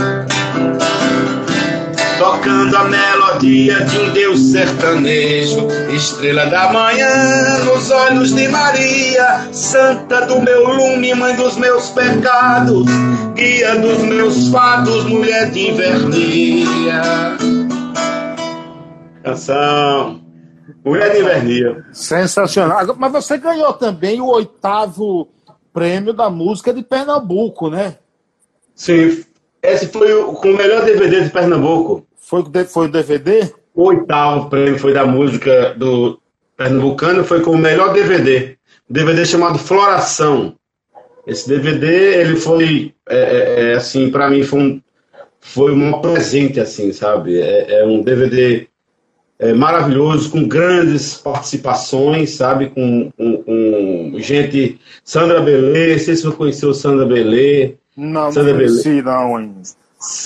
tocando 2.18 2.76
a 2.76 2.84
melodia 2.84 3.84
de 3.84 3.98
um 3.98 4.12
deus 4.12 4.40
sertanejo, 4.52 5.68
estrela 5.94 6.46
da 6.46 6.72
manhã 6.72 7.64
nos 7.64 7.90
olhos 7.90 8.34
de 8.34 8.48
Maria, 8.48 9.48
santa 9.52 10.26
do 10.26 10.40
meu 10.40 10.68
lume, 10.68 11.14
mãe 11.14 11.34
dos 11.36 11.56
meus 11.56 11.90
pecados, 11.90 12.86
guia 13.34 13.76
dos 13.76 13.98
meus 13.98 14.48
fatos, 14.48 15.04
mulher 15.04 15.50
de 15.50 15.70
invernia. 15.70 17.02
Canção. 19.22 20.20
Mulher 20.84 21.12
de 21.12 21.20
invernia. 21.20 21.84
Sensacional. 21.92 22.94
Mas 22.96 23.12
você 23.12 23.36
ganhou 23.36 23.72
também 23.72 24.20
o 24.20 24.26
oitavo 24.26 25.28
prêmio 25.72 26.12
da 26.12 26.30
música 26.30 26.72
de 26.72 26.82
Pernambuco, 26.82 27.68
né? 27.68 27.96
Sim, 28.74 29.24
esse 29.72 29.88
foi 29.88 30.12
o, 30.12 30.32
com 30.34 30.50
o 30.50 30.56
melhor 30.56 30.84
DVD 30.84 31.22
de 31.22 31.30
Pernambuco. 31.30 32.06
Foi, 32.16 32.44
foi 32.66 32.86
o 32.86 32.90
DVD? 32.90 33.52
O 33.74 33.84
oitavo 33.84 34.48
prêmio 34.48 34.78
foi 34.78 34.92
da 34.92 35.06
música 35.06 35.74
do 35.76 36.18
Pernambucano, 36.56 37.24
foi 37.24 37.40
com 37.42 37.50
o 37.52 37.58
melhor 37.58 37.92
DVD. 37.92 38.56
DVD 38.88 39.24
chamado 39.26 39.58
Floração. 39.58 40.54
Esse 41.26 41.48
DVD, 41.48 42.20
ele 42.20 42.36
foi, 42.36 42.94
é, 43.08 43.16
é, 43.18 43.72
é 43.72 43.74
assim, 43.74 44.10
para 44.10 44.30
mim 44.30 44.42
foi 44.42 44.60
um, 44.60 44.82
foi 45.40 45.72
um 45.72 46.00
presente, 46.00 46.60
assim, 46.60 46.92
sabe? 46.92 47.40
É, 47.40 47.80
é 47.80 47.84
um 47.84 48.00
DVD 48.02 48.68
é, 49.38 49.52
maravilhoso, 49.52 50.30
com 50.30 50.46
grandes 50.46 51.14
participações, 51.14 52.30
sabe? 52.30 52.70
Com, 52.70 53.10
com, 53.16 53.42
com 53.42 54.12
gente, 54.18 54.80
Sandra 55.04 55.40
Belê, 55.40 55.92
não 55.92 55.98
sei 55.98 56.16
se 56.16 56.22
você 56.22 56.36
conheceu 56.36 56.72
Sandra 56.72 57.04
Belê, 57.04 57.74
não, 57.96 58.30
Sandra 58.30 58.52
não 58.52 58.58
conheci, 58.58 59.02
não 59.02 59.36
ainda. 59.36 59.62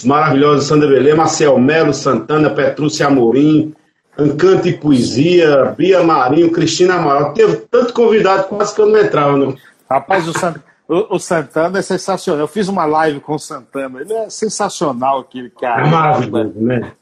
Maravilhosa 0.05 0.67
Sandra 0.67 0.89
Belê, 0.89 1.15
Marcel 1.15 1.59
Melo, 1.59 1.95
Santana, 1.95 2.51
Petrúcia 2.51 3.07
Amorim, 3.07 3.73
Encanto 4.19 4.69
e 4.69 4.77
Poesia, 4.77 5.75
Bia 5.77 6.03
Marinho, 6.03 6.51
Cristina 6.51 6.95
Amaral. 6.95 7.33
Teve 7.33 7.57
tanto 7.71 7.95
convidado, 7.95 8.49
quase 8.49 8.75
que 8.75 8.81
eu 8.81 8.87
não 8.87 8.99
entrava. 8.99 9.37
Não. 9.37 9.57
Rapaz, 9.89 10.29
o, 10.29 10.33
Sant... 10.33 10.57
o, 10.89 11.15
o, 11.15 11.19
Santana 11.19 11.79
é 11.79 11.83
sensacional. 11.83 12.41
Eu 12.41 12.49
fiz 12.49 12.69
uma 12.69 12.85
live 12.85 13.21
com 13.21 13.35
o 13.35 13.39
Santana. 13.39 14.01
Ele 14.01 14.13
é 14.13 14.29
sensacional, 14.29 15.21
aquele 15.21 15.51
cara. 15.51 15.87
É 15.87 15.91
maravilhoso, 15.91 16.55
né? 16.57 16.93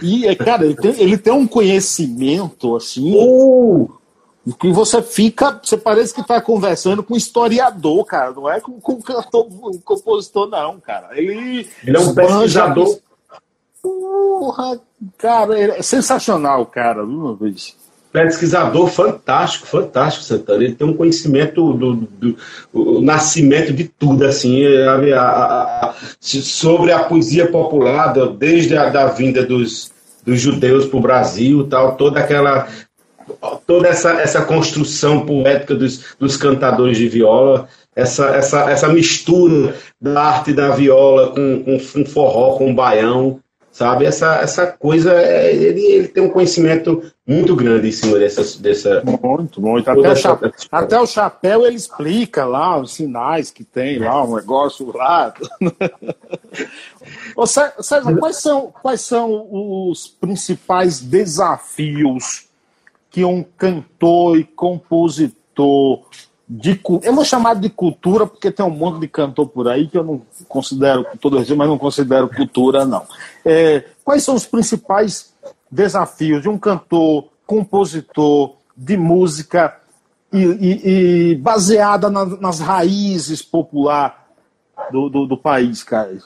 E, 0.00 0.26
é, 0.26 0.34
cara, 0.34 0.64
ele 0.64 0.74
tem, 0.74 1.00
ele 1.00 1.18
tem 1.18 1.32
um 1.32 1.46
conhecimento, 1.46 2.76
assim. 2.76 3.14
Uh! 3.14 3.90
Que 4.58 4.72
você 4.72 5.00
fica, 5.00 5.60
você 5.62 5.76
parece 5.76 6.12
que 6.12 6.20
está 6.20 6.40
conversando 6.40 7.02
com 7.02 7.14
um 7.14 7.16
historiador, 7.16 8.04
cara, 8.04 8.32
não 8.32 8.50
é 8.50 8.60
com, 8.60 8.80
com 8.80 9.00
cantor, 9.00 9.46
um 9.46 9.78
compositor, 9.78 10.48
não, 10.48 10.80
cara. 10.80 11.10
Ele, 11.12 11.68
ele 11.86 11.96
é 11.96 12.00
um 12.00 12.12
pesquisador. 12.12 12.98
Porra, 13.80 14.80
cara, 15.16 15.58
é 15.58 15.82
sensacional, 15.82 16.66
cara, 16.66 17.04
uma 17.04 17.34
vez. 17.36 17.76
Pesquisador 18.12 18.88
fantástico, 18.88 19.66
fantástico, 19.66 20.24
Santana. 20.24 20.62
Ele 20.62 20.74
tem 20.74 20.86
um 20.86 20.96
conhecimento 20.96 21.72
do, 21.72 21.94
do, 21.94 22.36
do 22.72 23.00
nascimento 23.00 23.72
de 23.72 23.84
tudo, 23.84 24.24
assim, 24.26 24.66
a, 24.66 24.96
a, 25.18 25.90
a, 25.90 25.94
sobre 26.20 26.92
a 26.92 27.04
poesia 27.04 27.50
popular, 27.50 28.12
desde 28.36 28.76
a 28.76 28.90
da 28.90 29.06
vinda 29.06 29.46
dos, 29.46 29.90
dos 30.26 30.40
judeus 30.40 30.84
para 30.86 30.98
o 30.98 31.02
Brasil, 31.02 31.66
tal, 31.68 31.96
toda 31.96 32.20
aquela 32.20 32.68
toda 33.66 33.88
essa, 33.88 34.12
essa 34.20 34.42
construção 34.44 35.24
poética 35.24 35.74
dos, 35.74 36.14
dos 36.18 36.36
cantadores 36.36 36.96
de 36.96 37.08
viola, 37.08 37.68
essa, 37.94 38.26
essa, 38.36 38.70
essa 38.70 38.88
mistura 38.88 39.74
da 40.00 40.22
arte 40.22 40.52
da 40.52 40.70
viola 40.70 41.32
com, 41.32 41.62
com, 41.64 41.78
com 41.78 42.06
forró, 42.06 42.56
com 42.56 42.74
baião, 42.74 43.40
sabe? 43.70 44.04
Essa, 44.04 44.36
essa 44.36 44.66
coisa, 44.66 45.12
é, 45.14 45.54
ele, 45.54 45.80
ele 45.80 46.08
tem 46.08 46.22
um 46.22 46.30
conhecimento 46.30 47.02
muito 47.26 47.56
grande 47.56 47.88
em 47.88 47.92
cima 47.92 48.18
dessa. 48.18 48.60
dessa 48.60 49.02
muito, 49.04 49.60
muito. 49.60 49.90
Até 49.90 50.10
o, 50.10 50.16
chapéu, 50.16 50.52
até 50.70 51.00
o 51.00 51.06
chapéu 51.06 51.66
ele 51.66 51.76
explica 51.76 52.44
lá 52.44 52.78
os 52.78 52.92
sinais 52.94 53.50
que 53.50 53.64
tem 53.64 53.98
lá, 53.98 54.22
um 54.22 54.36
negócio 54.36 54.94
lá. 54.94 55.34
Ô, 57.34 57.46
César, 57.46 58.16
quais 58.18 58.36
são, 58.36 58.72
quais 58.82 59.00
são 59.00 59.48
os 59.50 60.06
principais 60.06 61.00
desafios 61.00 62.51
que 63.12 63.24
um 63.24 63.42
cantor 63.42 64.38
e 64.38 64.44
compositor 64.44 66.00
de 66.48 66.78
eu 67.02 67.14
vou 67.14 67.24
chamar 67.24 67.54
de 67.54 67.70
cultura 67.70 68.26
porque 68.26 68.50
tem 68.50 68.64
um 68.64 68.70
monte 68.70 69.00
de 69.00 69.08
cantor 69.08 69.48
por 69.48 69.68
aí 69.68 69.86
que 69.86 69.96
eu 69.96 70.04
não 70.04 70.22
considero 70.48 71.06
todo 71.20 71.36
mas 71.36 71.68
não 71.68 71.78
considero 71.78 72.28
cultura 72.28 72.84
não. 72.84 73.06
É, 73.44 73.84
quais 74.04 74.22
são 74.22 74.34
os 74.34 74.44
principais 74.44 75.32
desafios 75.70 76.42
de 76.42 76.48
um 76.48 76.58
cantor, 76.58 77.28
compositor 77.46 78.56
de 78.76 78.96
música 78.96 79.76
e, 80.32 80.42
e, 80.42 81.30
e 81.32 81.34
baseada 81.36 82.10
na, 82.10 82.24
nas 82.24 82.60
raízes 82.60 83.40
popular 83.40 84.26
do, 84.90 85.08
do, 85.08 85.26
do, 85.26 85.36
país, 85.36 85.82
cara? 85.82 86.18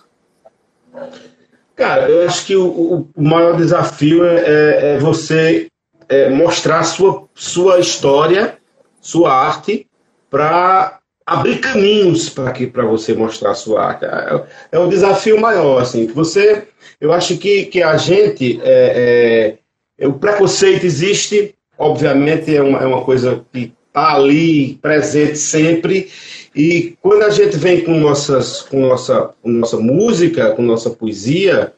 Cara, 1.75 2.09
eu 2.09 2.27
acho 2.27 2.47
que 2.47 2.57
o, 2.57 3.09
o 3.15 3.23
maior 3.23 3.57
desafio 3.57 4.25
é, 4.25 4.37
é, 4.37 4.95
é 4.95 4.99
você 4.99 5.69
é, 6.09 6.31
mostrar 6.31 6.83
sua, 6.85 7.29
sua 7.35 7.79
história, 7.79 8.59
sua 9.01 9.33
arte 9.33 9.87
para 10.31 10.99
abrir 11.25 11.59
caminhos 11.59 12.29
para 12.29 12.53
para 12.53 12.85
você 12.85 13.15
mostrar 13.15 13.55
sua 13.55 13.85
arte. 13.85 14.05
É, 14.05 14.45
é 14.73 14.79
um 14.79 14.89
desafio 14.89 15.41
maior, 15.41 15.83
assim. 15.83 16.07
Você, 16.09 16.69
eu 17.01 17.13
acho 17.13 17.37
que, 17.39 17.67
que 17.67 17.83
a 17.83 17.97
gente, 17.97 18.61
é, 18.63 19.59
é, 19.99 20.07
o 20.07 20.13
preconceito 20.15 20.87
existe, 20.87 21.55
obviamente 21.77 22.55
é 22.55 22.63
uma, 22.63 22.79
é 22.79 22.87
uma 22.87 23.03
coisa 23.03 23.45
que 23.53 23.73
está 23.89 24.15
ali 24.15 24.75
presente 24.75 25.39
sempre. 25.39 26.11
E 26.55 26.97
quando 27.03 27.23
a 27.23 27.31
gente 27.31 27.57
vem 27.57 27.83
com 27.83 27.99
nossas, 27.99 28.63
com 28.63 28.81
nossa, 28.81 29.31
com 29.43 29.51
nossa 29.51 29.79
música, 29.79 30.53
com 30.53 30.63
nossa 30.63 30.91
poesia, 30.91 31.73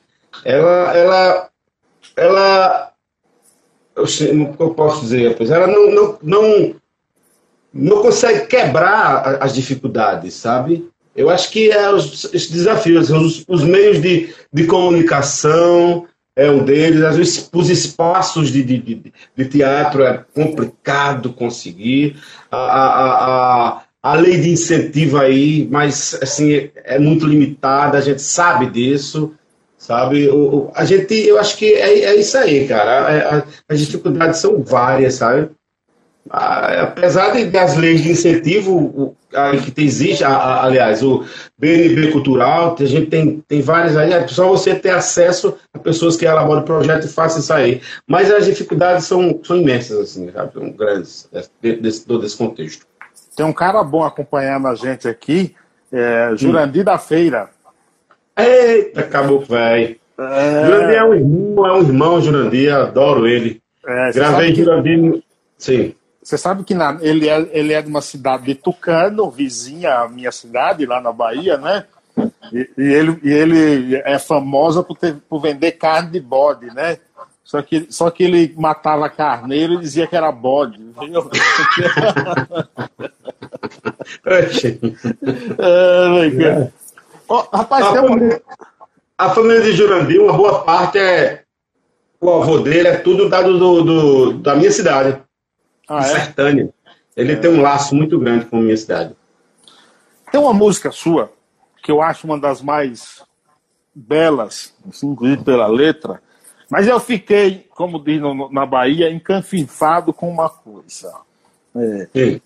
ela, 0.45 0.97
ela, 0.97 1.49
ela, 2.17 2.93
eu, 3.99 4.57
eu 4.59 4.71
posso 4.75 5.03
dizer, 5.03 5.37
ela 5.51 5.67
não, 5.67 5.91
não, 5.91 6.19
não 6.23 6.75
não 7.73 8.03
consegue 8.03 8.47
quebrar 8.47 9.39
as 9.41 9.55
dificuldades, 9.55 10.35
sabe? 10.35 10.89
Eu 11.15 11.29
acho 11.31 11.51
que 11.51 11.71
é 11.71 11.91
os, 11.93 12.25
os 12.25 12.49
desafios, 12.49 13.11
os, 13.11 13.45
os, 13.49 13.65
meios 13.65 14.01
de, 14.01 14.33
de 14.53 14.65
comunicação 14.65 16.07
é 16.35 16.49
um 16.49 16.65
deles, 16.65 17.01
vezes 17.17 17.51
os 17.53 17.69
espaços 17.69 18.53
de, 18.53 18.63
de, 18.63 18.79
de, 18.79 19.13
de 19.37 19.45
teatro 19.47 20.05
é 20.05 20.25
complicado 20.33 21.33
conseguir, 21.33 22.17
a, 22.51 22.57
a, 22.57 23.69
a, 23.69 23.83
a 24.01 24.15
lei 24.15 24.39
de 24.41 24.51
incentivo 24.51 25.19
aí, 25.19 25.67
mas 25.69 26.17
assim, 26.23 26.71
é 26.77 26.99
muito 26.99 27.27
limitada, 27.27 27.99
a 27.99 28.01
gente 28.01 28.23
sabe 28.23 28.67
disso, 28.67 29.35
sabe? 29.79 30.29
O, 30.29 30.37
o, 30.37 30.73
a 30.75 30.85
gente, 30.85 31.15
eu 31.15 31.39
acho 31.39 31.57
que 31.57 31.73
é, 31.73 32.01
é 32.01 32.17
isso 32.17 32.37
aí, 32.37 32.69
cara. 32.69 33.11
É, 33.11 33.45
as 33.69 33.81
dificuldades 33.81 34.41
são 34.41 34.63
várias, 34.63 35.15
sabe? 35.15 35.51
apesar 36.31 37.33
de, 37.33 37.47
das 37.47 37.77
leis 37.77 38.03
de 38.03 38.11
incentivo 38.11 39.17
que 39.75 39.83
existe, 39.83 40.25
aliás, 40.25 41.03
o 41.03 41.25
BNB 41.59 42.13
Cultural, 42.13 42.77
a 42.79 42.85
gente 42.85 43.07
tem, 43.07 43.43
tem 43.47 43.61
várias 43.61 43.97
aí, 43.97 44.13
é 44.13 44.27
só 44.27 44.49
você 44.49 44.75
ter 44.75 44.91
acesso 44.91 45.57
a 45.73 45.79
pessoas 45.79 46.17
que 46.17 46.25
elaboram 46.25 46.63
o 46.63 46.65
projeto 46.65 47.05
e 47.05 47.09
façam 47.09 47.41
isso 47.41 47.53
aí. 47.53 47.81
Mas 48.07 48.31
as 48.31 48.47
dificuldades 48.47 49.07
são, 49.07 49.39
são 49.43 49.57
imensas, 49.57 49.99
assim, 49.99 50.31
sabe? 50.33 50.53
São 50.53 50.71
grandes, 50.71 51.29
dentro 51.61 52.19
desse, 52.19 52.37
contexto. 52.37 52.87
Tem 53.37 53.45
um 53.45 53.53
cara 53.53 53.83
bom 53.83 54.03
acompanhando 54.03 54.67
a 54.67 54.75
gente 54.75 55.07
aqui, 55.07 55.55
é, 55.93 56.33
Jurandir 56.37 56.83
hum. 56.83 56.85
da 56.85 56.99
Feira. 56.99 57.51
Eita, 58.39 59.01
acabou, 59.01 59.41
velho. 59.41 59.97
É... 60.19 60.67
Jurandir 60.67 60.97
é 60.97 61.05
um 61.05 61.15
irmão, 61.15 61.67
é 61.67 61.73
um 61.73 61.83
irmão, 61.83 62.21
Jurandir, 62.21 62.75
adoro 62.75 63.27
ele. 63.27 63.63
É, 63.87 64.13
Gravei 64.13 64.55
Jurandir. 64.55 65.23
Sim. 65.57 65.95
Você 66.23 66.37
sabe 66.37 66.63
que 66.63 66.75
na, 66.75 66.99
ele, 67.01 67.27
é, 67.29 67.49
ele 67.53 67.73
é 67.73 67.81
de 67.81 67.89
uma 67.89 68.03
cidade 68.03 68.45
de 68.45 68.55
Tucano, 68.55 69.31
vizinha 69.31 70.01
à 70.01 70.09
minha 70.09 70.31
cidade, 70.31 70.85
lá 70.85 71.01
na 71.01 71.11
Bahia, 71.11 71.57
né? 71.57 71.85
E, 72.53 72.69
e 72.77 72.83
ele, 72.83 73.19
e 73.23 73.33
ele 73.33 73.97
é 73.97 74.19
famoso 74.19 74.85
por, 74.85 74.99
ter, 74.99 75.17
por 75.29 75.41
vender 75.41 75.73
carne 75.73 76.11
de 76.11 76.21
bode, 76.21 76.67
né? 76.67 76.99
Só 77.45 77.63
que, 77.63 77.87
só 77.89 78.11
que 78.11 78.25
ele 78.25 78.55
matava 78.59 79.09
carneiro 79.09 79.73
e 79.75 79.79
dizia 79.79 80.07
que 80.07 80.15
era 80.15 80.31
bode, 80.31 80.79
viu? 81.01 81.31
é, 85.59 86.71
oh, 87.29 87.57
rapaz, 87.57 87.87
a, 87.87 87.95
família, 87.95 88.43
a 89.17 89.31
família 89.31 89.63
de 89.63 89.73
Jurandir, 89.73 90.23
uma 90.23 90.33
boa 90.33 90.65
parte 90.65 90.99
é. 90.99 91.45
O 92.21 92.31
avô 92.31 92.59
dele 92.59 92.89
é 92.89 92.97
tudo 92.97 93.29
dado 93.29 93.57
do, 93.59 93.83
do 93.83 94.33
da 94.39 94.57
minha 94.57 94.73
cidade. 94.73 95.23
Ah, 95.89 96.01
é? 96.01 96.03
Sertânia. 96.03 96.69
Ele 97.17 97.33
é. 97.33 97.37
tem 97.37 97.51
um 97.51 97.63
laço 97.63 97.95
muito 97.95 98.19
grande 98.19 98.47
com 98.47 98.59
a 98.59 98.61
minha 98.61 98.77
cidade. 98.77 99.15
Tem 100.33 100.41
uma 100.41 100.53
música 100.53 100.91
sua 100.91 101.31
que 101.83 101.93
eu 101.93 102.03
acho 102.03 102.27
uma 102.27 102.39
das 102.39 102.61
mais 102.61 103.23
belas, 103.95 104.75
assim, 104.89 105.09
inclusive 105.09 105.43
pela 105.43 105.67
letra, 105.67 106.21
mas 106.71 106.87
eu 106.87 107.01
fiquei, 107.01 107.67
como 107.71 107.99
diz 107.99 108.21
no, 108.21 108.51
na 108.53 108.67
Bahia, 108.67 109.11
encanfinfado 109.11 110.13
com 110.13 110.29
uma 110.29 110.51
coisa. 110.51 111.13
É, 111.75 112.41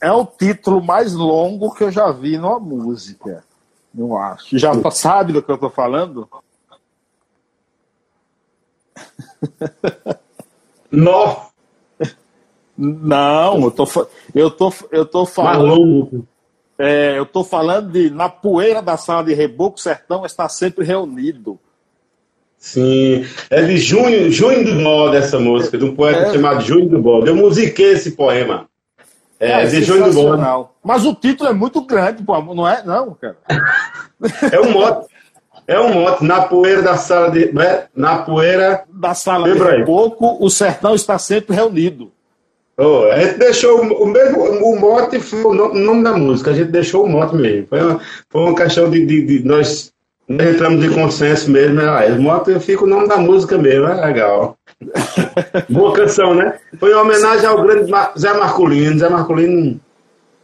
é 0.00 0.12
o 0.12 0.24
título 0.24 0.82
mais 0.82 1.12
longo 1.12 1.74
que 1.74 1.84
eu 1.84 1.90
já 1.90 2.10
vi 2.10 2.38
numa 2.38 2.58
música, 2.58 3.44
eu 3.96 4.16
acho. 4.16 4.58
Já 4.58 4.72
sabe 4.90 5.32
do 5.32 5.42
que 5.42 5.50
eu 5.50 5.54
estou 5.54 5.70
falando? 5.70 6.28
Nossa! 10.90 11.48
Não, 12.76 13.64
eu 13.64 13.70
tô, 13.72 13.88
eu 14.34 14.50
tô, 14.50 14.72
eu 14.92 15.04
tô 15.04 15.26
falando. 15.26 16.24
É, 16.78 17.18
eu 17.18 17.26
tô 17.26 17.42
falando 17.42 17.90
de 17.90 18.08
na 18.08 18.28
poeira 18.28 18.80
da 18.80 18.96
sala 18.96 19.24
de 19.24 19.34
reboco, 19.34 19.76
o 19.76 19.80
sertão 19.80 20.24
está 20.24 20.48
sempre 20.48 20.84
reunido. 20.84 21.58
Sim, 22.56 23.24
é 23.50 23.62
de 23.62 23.78
Junho, 23.78 24.30
Junho 24.30 24.64
do 24.64 24.82
Bode 24.82 25.16
essa 25.16 25.40
música, 25.40 25.76
de 25.76 25.84
um 25.84 25.94
poeta 25.94 26.20
é. 26.20 26.32
chamado 26.32 26.60
Junho 26.60 26.88
do 26.88 27.00
Bode. 27.00 27.26
Eu 27.26 27.34
musiquei 27.34 27.92
esse 27.92 28.12
poema. 28.12 28.68
É, 29.40 29.62
é 29.62 29.66
de 29.66 29.82
Junho 29.82 30.04
do 30.04 30.12
Bode. 30.12 30.68
Mas 30.82 31.04
o 31.04 31.14
título 31.14 31.50
é 31.50 31.52
muito 31.52 31.80
grande, 31.82 32.22
pô, 32.22 32.40
não 32.54 32.66
é? 32.66 32.82
Não, 32.84 33.14
cara. 33.14 33.36
é 34.52 34.60
um 34.60 34.72
mote. 34.72 35.06
É 35.66 35.78
um 35.78 35.92
mote. 35.92 36.24
Na 36.24 36.42
poeira 36.42 36.82
da 36.82 36.96
sala 36.96 37.30
de. 37.30 37.52
Né? 37.52 37.84
Na 37.94 38.18
poeira. 38.18 38.84
Da 38.92 39.14
sala 39.14 39.52
de 39.52 39.58
reboco, 39.58 40.38
o 40.44 40.50
sertão 40.50 40.94
está 40.94 41.18
sempre 41.18 41.54
reunido. 41.54 42.10
Oh, 42.80 43.10
a 43.10 43.18
gente 43.18 43.38
deixou 43.38 43.80
o 43.80 44.06
mesmo, 44.06 44.40
o 44.40 44.78
mote 44.78 45.18
foi 45.18 45.42
o 45.42 45.52
nome 45.52 46.04
da 46.04 46.16
música, 46.16 46.52
a 46.52 46.54
gente 46.54 46.70
deixou 46.70 47.04
o 47.04 47.08
mote 47.08 47.34
mesmo. 47.34 47.66
Foi 47.66 47.82
uma, 47.82 48.00
foi 48.30 48.40
uma 48.40 48.54
questão 48.54 48.88
de, 48.88 49.04
de, 49.04 49.26
de 49.26 49.44
nós, 49.44 49.92
nós 50.28 50.54
entramos 50.54 50.84
em 50.84 50.92
consenso 50.94 51.50
mesmo. 51.50 51.80
Ah, 51.80 52.04
o 52.06 52.22
mote 52.22 52.56
fica 52.60 52.84
o 52.84 52.86
nome 52.86 53.08
da 53.08 53.16
música 53.16 53.58
mesmo, 53.58 53.88
é 53.88 53.94
legal. 53.94 54.56
Boa 55.68 55.92
canção, 55.92 56.34
né? 56.34 56.58
Foi 56.78 56.92
uma 56.92 57.02
homenagem 57.02 57.46
ao 57.46 57.62
grande 57.62 57.90
Zé 58.18 58.32
Marcolino. 58.34 58.98
Zé 58.98 59.08
Marcolino. 59.08 59.80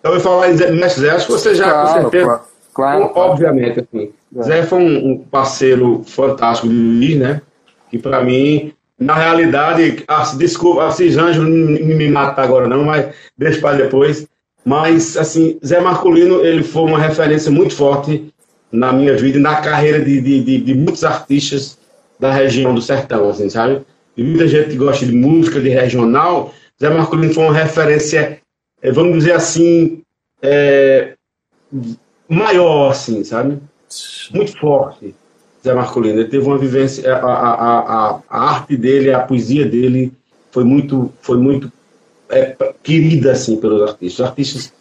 Eu 0.02 0.10
vou 0.10 0.20
falar 0.20 0.50
em 0.50 0.56
Zé, 0.56 0.70
Mestre 0.70 1.02
Zé, 1.02 1.10
acho 1.10 1.26
que 1.26 1.32
você 1.32 1.54
já 1.54 1.70
claro, 1.70 1.86
com 1.86 2.00
certeza. 2.00 2.26
Claro, 2.26 3.08
claro, 3.08 3.12
Obviamente, 3.14 3.80
assim. 3.80 4.12
É. 4.36 4.42
Zé 4.42 4.62
foi 4.64 4.78
um, 4.78 5.10
um 5.12 5.18
parceiro 5.18 6.02
fantástico 6.06 6.68
de 6.68 6.74
mim, 6.74 7.16
né? 7.16 7.40
Que 7.90 7.98
para 7.98 8.22
mim 8.22 8.74
na 8.98 9.14
realidade, 9.14 10.04
assim, 10.06 10.38
desculpa, 10.38 10.86
Assis 10.86 11.16
Anjo 11.16 11.42
não 11.42 11.50
me 11.50 12.08
mata 12.08 12.42
agora 12.42 12.68
não, 12.68 12.84
mas 12.84 13.14
deixa 13.36 13.60
para 13.60 13.76
depois. 13.76 14.26
Mas, 14.64 15.16
assim, 15.16 15.58
Zé 15.64 15.80
Marcolino, 15.80 16.44
ele 16.44 16.62
foi 16.62 16.82
uma 16.84 16.98
referência 16.98 17.50
muito 17.50 17.74
forte 17.74 18.32
na 18.72 18.92
minha 18.92 19.16
vida 19.16 19.36
e 19.36 19.40
na 19.40 19.56
carreira 19.56 20.00
de, 20.00 20.20
de, 20.20 20.42
de, 20.42 20.58
de, 20.58 20.74
muitos 20.74 21.04
artistas 21.04 21.76
da 22.18 22.32
região 22.32 22.74
do 22.74 22.80
sertão, 22.80 23.28
assim, 23.28 23.50
sabe? 23.50 23.82
E 24.16 24.22
muita 24.22 24.46
gente 24.46 24.76
gosta 24.76 25.04
de 25.04 25.12
música, 25.12 25.60
de 25.60 25.68
regional, 25.68 26.54
Zé 26.80 26.90
Marcolino 26.90 27.32
foi 27.32 27.44
uma 27.44 27.54
referência, 27.54 28.40
eh, 28.82 28.92
vamos 28.92 29.18
dizer 29.18 29.32
assim, 29.32 30.02
é, 30.42 31.14
maior, 32.28 32.90
assim, 32.90 33.24
sabe? 33.24 33.58
Muito 34.32 34.58
forte. 34.58 35.14
Zé 35.64 35.72
Marcolino. 35.72 36.20
Ele 36.20 36.28
teve 36.28 36.44
uma 36.44 36.58
vivência, 36.58 37.14
a, 37.14 37.18
a, 37.18 37.78
a, 37.78 38.22
a 38.28 38.50
arte 38.50 38.76
dele, 38.76 39.12
a 39.12 39.20
poesia 39.20 39.64
dele 39.64 40.12
foi 40.50 40.64
muito, 40.64 41.12
foi 41.22 41.38
muito 41.38 41.72
é, 42.28 42.56
querida 42.82 43.32
assim 43.32 43.56
pelos 43.56 43.82
artistas. 43.82 44.20
Os 44.20 44.26
artistas 44.26 44.72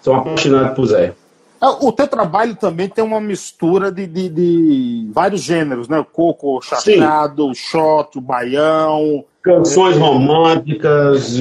são 0.00 0.16
apaixonados 0.16 0.74
por 0.74 0.86
Zé. 0.86 1.14
É, 1.64 1.66
o 1.80 1.90
teu 1.90 2.06
trabalho 2.06 2.54
também 2.54 2.90
tem 2.90 3.02
uma 3.02 3.20
mistura 3.20 3.90
de, 3.90 4.06
de, 4.06 4.28
de 4.28 5.10
vários 5.10 5.40
gêneros, 5.40 5.88
né? 5.88 5.98
O 5.98 6.04
coco, 6.04 6.58
o 6.58 6.60
chachado, 6.60 7.48
o 7.48 7.54
shot, 7.54 8.18
o 8.18 8.20
baião. 8.20 9.24
Canções 9.42 9.96
é, 9.96 9.98
românticas, 9.98 11.36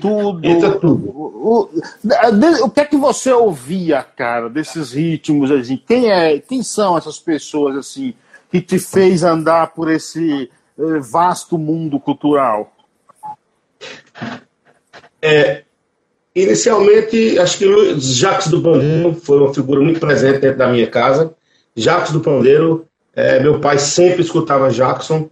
tudo. 0.00 0.40
Entra 0.42 0.72
tudo. 0.72 1.10
O, 1.10 1.70
o, 2.04 2.64
o, 2.64 2.70
que 2.70 2.80
é 2.80 2.84
que 2.84 2.96
você 2.96 3.32
ouvia, 3.32 4.02
cara, 4.02 4.48
desses 4.48 4.92
ritmos 4.92 5.50
assim? 5.50 5.76
Quem 5.86 6.10
é, 6.10 6.38
quem 6.38 6.62
são 6.62 6.96
essas 6.96 7.18
pessoas 7.18 7.76
assim 7.76 8.14
que 8.50 8.60
te 8.60 8.78
fez 8.78 9.22
andar 9.22 9.74
por 9.74 9.90
esse 9.90 10.50
eh, 10.78 11.00
vasto 11.00 11.58
mundo 11.58 11.98
cultural? 12.00 12.72
É, 15.20 15.64
inicialmente, 16.36 17.38
acho 17.38 17.58
que 17.58 17.98
Jacques 17.98 18.48
do 18.48 18.60
Pandeiro 18.60 19.14
foi 19.14 19.38
uma 19.38 19.54
figura 19.54 19.80
muito 19.80 19.98
presente 19.98 20.40
dentro 20.40 20.58
da 20.58 20.68
minha 20.68 20.86
casa. 20.86 21.34
Jacques 21.74 22.12
do 22.12 22.20
Pandeiro, 22.20 22.86
é, 23.14 23.40
meu 23.40 23.58
pai 23.58 23.78
sempre 23.78 24.20
escutava 24.20 24.70
Jackson, 24.70 25.30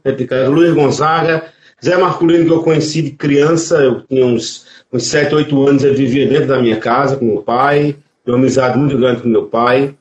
Luiz 0.48 0.72
Gonzaga, 0.72 1.44
Zé 1.84 1.98
Marculino, 1.98 2.46
que 2.46 2.52
eu 2.52 2.62
conheci 2.62 3.02
de 3.02 3.10
criança, 3.10 3.76
eu 3.76 4.00
tinha 4.06 4.24
uns, 4.24 4.66
uns 4.90 5.06
7, 5.06 5.34
8 5.34 5.68
anos, 5.68 5.84
eu 5.84 5.94
vivia 5.94 6.26
dentro 6.26 6.46
da 6.46 6.62
minha 6.62 6.78
casa 6.78 7.16
com 7.16 7.26
meu 7.26 7.42
pai, 7.42 7.96
uma 8.26 8.36
amizade 8.36 8.78
muito 8.78 8.96
grande 8.96 9.20
com 9.20 9.28
meu 9.28 9.44
pai. 9.44 9.94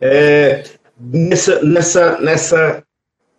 É, 0.00 0.64
nessa, 0.98 1.62
nessa, 1.62 2.20
nessa 2.20 2.82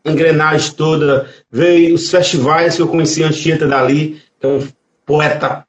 engrenagem 0.06 0.74
toda, 0.76 1.28
veio 1.52 1.94
os 1.96 2.10
festivais 2.10 2.78
que 2.78 2.82
eu 2.82 2.88
conheci 2.88 3.22
Anchieta 3.22 3.68
Dali, 3.68 4.22
que 4.40 4.48
é 4.48 4.50
um 4.50 4.66
poeta 5.06 5.66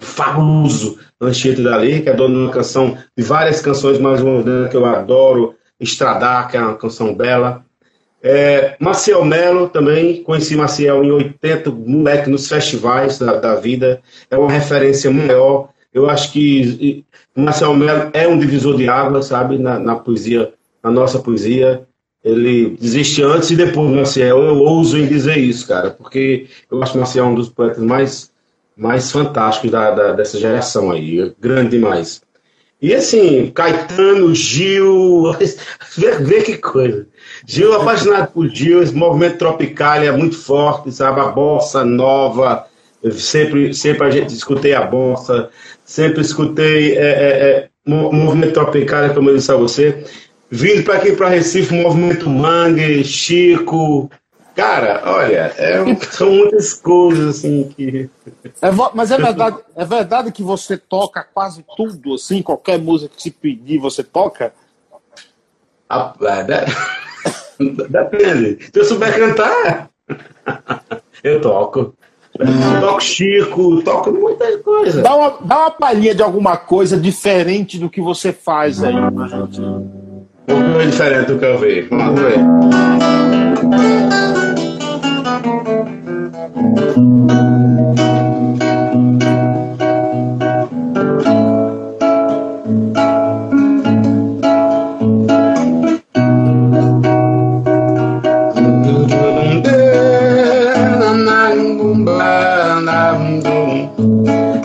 famoso, 0.00 0.98
Anchieta 1.20 1.62
Dali, 1.62 2.02
que 2.02 2.08
é 2.08 2.14
dono 2.14 2.34
de 2.34 2.40
uma 2.44 2.50
canção, 2.50 2.96
de 3.16 3.22
várias 3.22 3.60
canções, 3.60 3.98
mais 3.98 4.20
uma 4.20 4.42
que 4.68 4.76
eu 4.76 4.84
adoro, 4.84 5.54
Estradar, 5.78 6.50
que 6.50 6.56
é 6.56 6.60
uma 6.60 6.76
canção 6.76 7.14
bela. 7.14 7.64
É, 8.22 8.76
Maciel 8.78 9.24
Melo 9.24 9.68
também, 9.68 10.22
conheci 10.22 10.54
Maciel 10.54 11.02
em 11.02 11.10
80, 11.10 11.70
moleque 11.70 12.28
nos 12.28 12.48
festivais 12.48 13.18
da, 13.18 13.36
da 13.36 13.54
vida, 13.54 14.02
é 14.30 14.36
uma 14.36 14.50
referência 14.50 15.10
maior. 15.10 15.70
Eu 15.92 16.08
acho 16.08 16.32
que 16.32 17.04
Maciel 17.34 17.74
Melo 17.74 18.10
é 18.12 18.28
um 18.28 18.38
divisor 18.38 18.76
de 18.76 18.88
água, 18.88 19.22
sabe, 19.22 19.58
na, 19.58 19.78
na 19.78 19.96
poesia, 19.96 20.52
na 20.82 20.90
nossa 20.90 21.18
poesia. 21.18 21.86
Ele 22.22 22.76
existe 22.82 23.22
antes 23.22 23.50
e 23.50 23.56
depois 23.56 23.90
do. 23.90 24.28
Eu 24.28 24.58
ouso 24.58 24.98
em 24.98 25.06
dizer 25.06 25.38
isso, 25.38 25.66
cara, 25.66 25.90
porque 25.90 26.46
eu 26.70 26.82
acho 26.82 26.92
que 26.92 27.18
é 27.18 27.24
um 27.24 27.34
dos 27.34 27.48
poetas 27.48 27.82
mais, 27.82 28.29
mais 28.80 29.12
fantásticos 29.12 29.70
da, 29.70 29.90
da, 29.90 30.12
dessa 30.12 30.38
geração 30.38 30.90
aí, 30.90 31.32
grande 31.38 31.72
demais. 31.72 32.22
E 32.80 32.94
assim, 32.94 33.52
Caetano, 33.54 34.34
Gil, 34.34 35.36
vê, 35.98 36.12
vê 36.12 36.42
que 36.42 36.56
coisa. 36.56 37.06
Gil, 37.46 37.74
apaixonado 37.74 38.32
por 38.32 38.48
Gil, 38.48 38.82
esse 38.82 38.94
movimento 38.94 39.36
tropical 39.36 40.02
é 40.02 40.10
muito 40.10 40.38
forte, 40.38 40.90
sabe? 40.90 41.20
A 41.20 41.26
bossa 41.26 41.84
nova, 41.84 42.64
sempre, 43.12 43.74
sempre 43.74 44.06
a 44.06 44.10
gente 44.10 44.32
escutei 44.32 44.72
a 44.72 44.80
bossa, 44.80 45.50
sempre 45.84 46.22
escutei 46.22 46.96
é, 46.96 47.02
é, 47.02 47.28
é, 47.48 47.68
movimento 47.86 48.54
tropical, 48.54 49.12
como 49.12 49.28
eu 49.28 49.36
disse 49.36 49.52
a 49.52 49.56
você. 49.56 50.02
Vindo 50.50 50.82
para 50.84 50.94
aqui 50.94 51.12
para 51.12 51.28
Recife, 51.28 51.74
movimento 51.74 52.30
Mangue, 52.30 53.04
Chico, 53.04 54.10
Cara, 54.60 55.00
olha, 55.06 55.54
é, 55.56 55.82
são 56.12 56.30
muitas 56.30 56.74
coisas 56.74 57.38
assim 57.38 57.72
que. 57.74 58.10
É, 58.60 58.70
mas 58.94 59.10
é 59.10 59.16
verdade, 59.16 59.56
é 59.74 59.84
verdade 59.86 60.30
que 60.32 60.42
você 60.42 60.76
toca 60.76 61.26
quase 61.32 61.64
tudo, 61.74 62.12
assim, 62.14 62.42
qualquer 62.42 62.78
música 62.78 63.14
que 63.16 63.22
se 63.22 63.30
pedir, 63.30 63.78
você 63.78 64.04
toca? 64.04 64.52
Ah, 65.88 66.12
depende. 67.88 68.58
Se 68.70 68.80
eu 68.80 68.84
souber 68.84 69.18
cantar, 69.18 69.88
eu 71.24 71.40
toco. 71.40 71.94
Hum. 72.38 72.80
Toco 72.80 73.00
Chico, 73.00 73.82
toco 73.82 74.12
muita 74.12 74.58
coisa. 74.58 75.00
Dá 75.00 75.16
uma, 75.16 75.38
dá 75.40 75.58
uma 75.58 75.70
palhinha 75.70 76.14
de 76.14 76.22
alguma 76.22 76.58
coisa 76.58 76.98
diferente 76.98 77.78
do 77.78 77.88
que 77.88 78.02
você 78.02 78.30
faz 78.30 78.84
aí 78.84 78.94
pra 79.10 79.26
gente. 79.26 79.60
Um 79.60 79.96
pouco 80.46 80.78
diferente 80.86 81.32
do 81.32 81.38
que 81.38 81.44
eu 81.46 81.58
vi. 81.58 81.80
Vamos 81.82 82.20
ver. 82.20 82.38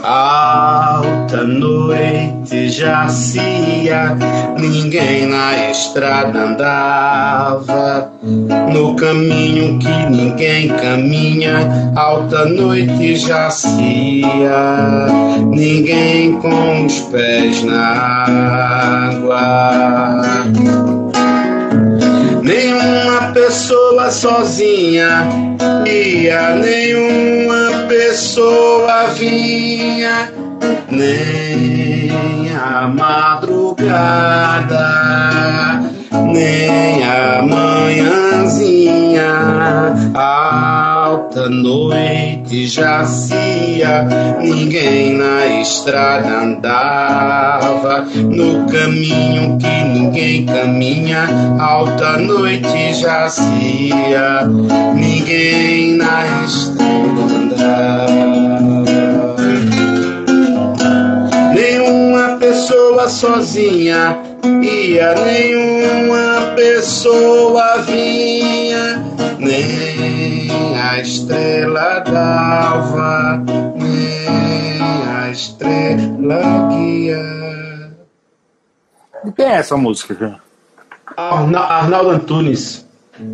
Alta 0.07 1.43
noite 1.43 2.69
jacia, 2.69 4.15
ninguém 4.57 5.25
na 5.27 5.71
estrada 5.71 6.39
andava 6.39 6.94
ninguém 10.35 10.67
caminha, 10.67 11.93
alta 11.95 12.43
noite 12.45 13.15
jacia, 13.15 13.71
ninguém 15.49 16.33
com 16.41 16.85
os 16.85 16.99
pés 17.03 17.63
na 17.63 18.25
água. 19.07 20.21
Nenhuma 22.43 23.31
pessoa 23.33 24.11
sozinha 24.11 25.25
ia, 25.85 26.55
nenhuma 26.55 27.85
pessoa 27.87 29.05
vinha, 29.17 30.33
nem 30.91 32.11
a 32.53 32.87
madrugada 32.89 34.35
nem 36.35 36.64
alta 41.35 41.49
noite 41.49 42.65
jacia, 42.65 44.07
ninguém 44.39 45.17
na 45.17 45.45
estrada 45.59 46.29
andava, 46.29 48.05
no 48.21 48.65
caminho 48.67 49.57
que 49.57 49.83
ninguém 49.83 50.45
caminha, 50.45 51.27
alta 51.59 52.17
noite 52.19 52.93
jacia, 52.93 54.47
ninguém 54.93 55.97
na 55.97 56.45
estrada 56.45 57.21
andava. 57.35 58.15
Nenhuma 61.53 62.37
pessoa 62.39 63.09
sozinha 63.09 64.17
ia 64.61 65.13
nenhuma 65.15 66.53
pessoa 66.55 67.81
vinha, 67.81 69.03
nem 69.37 69.84
a 70.95 71.01
estrela 71.01 71.99
d'alva, 71.99 73.43
nem 73.75 75.03
a 75.09 75.29
estrela 75.29 76.69
guia. 76.69 77.97
De 79.25 79.31
quem 79.33 79.45
é 79.45 79.55
essa 79.55 79.75
música? 79.75 80.41
Arnaldo 81.17 82.11
Antunes. 82.11 82.87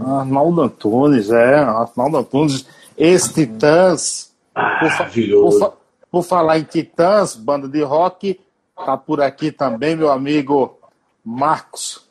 Arnaldo 0.03 0.61
Antunes, 0.61 1.29
é, 1.29 1.59
Arnaldo 1.59 2.17
Antunes, 2.17 2.65
ex-Titãs. 2.97 4.31
Maravilhoso. 4.55 5.59
Por, 5.59 5.69
por, 5.69 5.77
por 6.09 6.23
falar 6.23 6.57
em 6.57 6.63
Titãs, 6.63 7.35
banda 7.35 7.67
de 7.67 7.83
rock, 7.83 8.39
tá 8.75 8.97
por 8.97 9.21
aqui 9.21 9.51
também 9.51 9.95
meu 9.95 10.11
amigo 10.11 10.79
Marcos, 11.23 12.03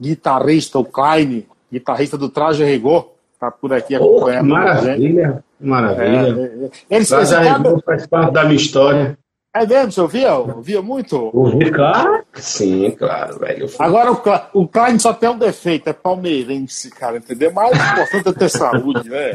guitarrista, 0.00 0.78
o 0.78 0.84
Klein, 0.86 1.46
guitarrista 1.70 2.16
do 2.16 2.30
Traje 2.30 2.64
Rigor, 2.64 3.17
está 3.38 3.52
por 3.52 3.72
aqui 3.72 3.94
acompanhando. 3.94 4.46
Oh, 4.46 4.54
maravilha, 4.54 5.44
maravilha. 5.60 6.06
É, 6.06 6.28
é, 6.28 6.66
é. 6.66 6.96
Ele, 6.96 7.06
Traje 7.06 7.36
Rigor 7.36 7.82
faz 7.84 8.06
parte 8.06 8.32
da 8.32 8.44
minha 8.44 8.56
história. 8.56 9.16
É 9.54 9.66
mesmo, 9.66 9.90
você 9.90 10.00
ouvia? 10.00 10.34
Ouvia 10.34 10.82
muito? 10.82 11.30
Ouvi, 11.32 11.70
claro. 11.70 12.22
Sim, 12.34 12.90
claro, 12.90 13.38
velho. 13.38 13.66
Agora, 13.78 14.12
o, 14.12 14.60
o 14.60 14.68
Klein 14.68 14.98
só 14.98 15.12
tem 15.14 15.28
um 15.30 15.38
defeito, 15.38 15.88
é 15.88 15.92
palmeirense, 15.92 16.90
cara, 16.90 17.16
entendeu? 17.16 17.50
Mas 17.52 17.70
o 17.70 17.74
importante 17.74 18.28
é 18.28 18.32
ter 18.32 18.48
saúde, 18.50 19.08
né? 19.08 19.32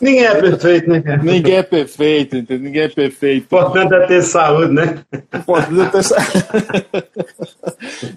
Ninguém 0.00 0.24
é 0.24 0.40
perfeito, 0.40 0.88
né? 0.88 1.02
Ninguém 1.22 1.56
é 1.56 1.62
perfeito, 1.62 2.36
entendeu? 2.36 2.64
Ninguém 2.64 2.82
é 2.82 2.88
perfeito. 2.88 3.52
O 3.52 3.58
importante 3.58 3.94
é 3.94 4.06
ter 4.06 4.22
saúde, 4.22 4.72
né? 4.72 5.02
O 5.12 5.36
importante 5.36 5.80
é 5.80 5.86
ter 5.86 6.02
saúde. 6.04 6.46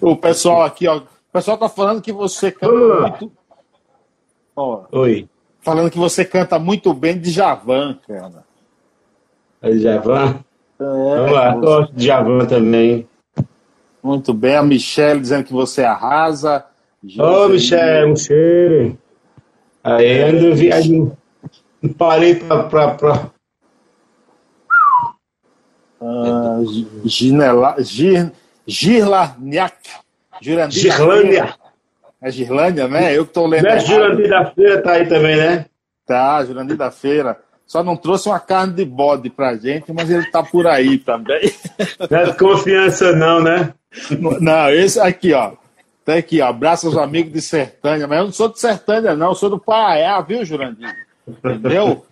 o 0.00 0.16
pessoal 0.16 0.62
aqui, 0.62 0.86
ó, 0.86 0.98
o 0.98 1.02
pessoal 1.32 1.58
tá 1.58 1.68
falando 1.68 2.00
que 2.00 2.12
você 2.12 2.52
canta 2.52 3.00
muito... 3.00 3.32
Ó, 4.56 4.84
Oi. 4.92 5.28
Falando 5.60 5.90
que 5.90 5.98
você 5.98 6.24
canta 6.24 6.58
muito 6.58 6.92
bem 6.92 7.18
de 7.18 7.30
Javan, 7.30 7.98
cara. 8.06 8.44
É 9.62 9.72
Javan? 9.72 10.44
É, 10.78 10.84
Vamos 10.84 11.32
lá, 11.32 11.54
gosto 11.56 11.94
de 11.94 12.06
Javan 12.06 12.44
também. 12.44 13.08
Muito 14.02 14.34
bem. 14.34 14.56
A 14.56 14.62
Michelle 14.62 15.20
dizendo 15.20 15.44
que 15.44 15.52
você 15.52 15.82
arrasa. 15.82 16.66
Ô, 17.18 17.22
oh, 17.22 17.48
Michelle, 17.48 18.16
cheiro. 18.16 18.98
Aí, 19.82 20.22
ando 20.22 20.54
viagem. 20.54 21.10
Parei 21.96 22.34
pra. 22.34 22.64
pra, 22.64 22.94
pra... 22.94 23.30
Uh, 26.00 26.64
Ginela, 27.06 27.76
Gir. 27.78 28.30
É 32.24 32.30
Girlânia, 32.30 32.88
né? 32.88 33.14
Eu 33.14 33.26
que 33.26 33.34
tô 33.34 33.46
lendo. 33.46 33.66
É 33.66 33.78
Jurandir 33.78 34.30
da 34.30 34.46
Feira 34.46 34.80
tá 34.80 34.92
aí 34.92 35.06
também, 35.06 35.36
né? 35.36 35.66
Tá, 36.06 36.42
Jurandir 36.42 36.74
da 36.74 36.90
Feira. 36.90 37.38
Só 37.66 37.84
não 37.84 37.98
trouxe 37.98 38.30
uma 38.30 38.40
carne 38.40 38.72
de 38.72 38.82
bode 38.82 39.28
pra 39.28 39.54
gente, 39.56 39.92
mas 39.92 40.08
ele 40.08 40.24
tá 40.30 40.42
por 40.42 40.66
aí 40.66 40.96
também. 40.96 41.52
Não 42.10 42.18
é 42.18 42.32
confiança 42.32 43.12
não, 43.12 43.42
né? 43.42 43.74
Não, 44.40 44.70
esse 44.70 44.98
aqui, 45.00 45.34
ó. 45.34 45.52
Tá 46.02 46.14
aqui, 46.14 46.40
ó. 46.40 46.48
Abraço 46.48 46.86
aos 46.86 46.96
amigos 46.96 47.32
de 47.32 47.42
Sertânia. 47.42 48.06
Mas 48.06 48.18
eu 48.18 48.24
não 48.24 48.32
sou 48.32 48.48
de 48.48 48.60
Sertânia, 48.60 49.14
não. 49.14 49.28
Eu 49.28 49.34
sou 49.34 49.50
do 49.50 49.58
Paraiá, 49.58 50.20
viu, 50.20 50.44
Jurandir? 50.44 50.94
Entendeu? 51.26 52.04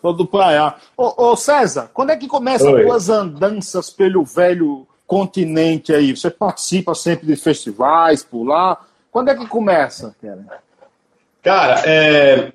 sou 0.00 0.12
do 0.12 0.26
Paraiá. 0.26 0.76
Ô, 0.96 1.30
ô, 1.30 1.36
César, 1.36 1.90
quando 1.92 2.10
é 2.10 2.16
que 2.16 2.26
começam 2.28 2.74
as 2.74 2.82
tuas 2.82 3.08
andanças 3.08 3.90
pelo 3.90 4.24
velho 4.24 4.86
continente 5.06 5.92
aí? 5.92 6.16
Você 6.16 6.30
participa 6.30 6.94
sempre 6.94 7.26
de 7.26 7.36
festivais 7.36 8.22
por 8.22 8.44
lá? 8.44 8.78
Quando 9.10 9.30
é 9.30 9.34
que 9.34 9.46
começa? 9.46 10.14
Cara, 11.42 11.82
é, 11.86 12.52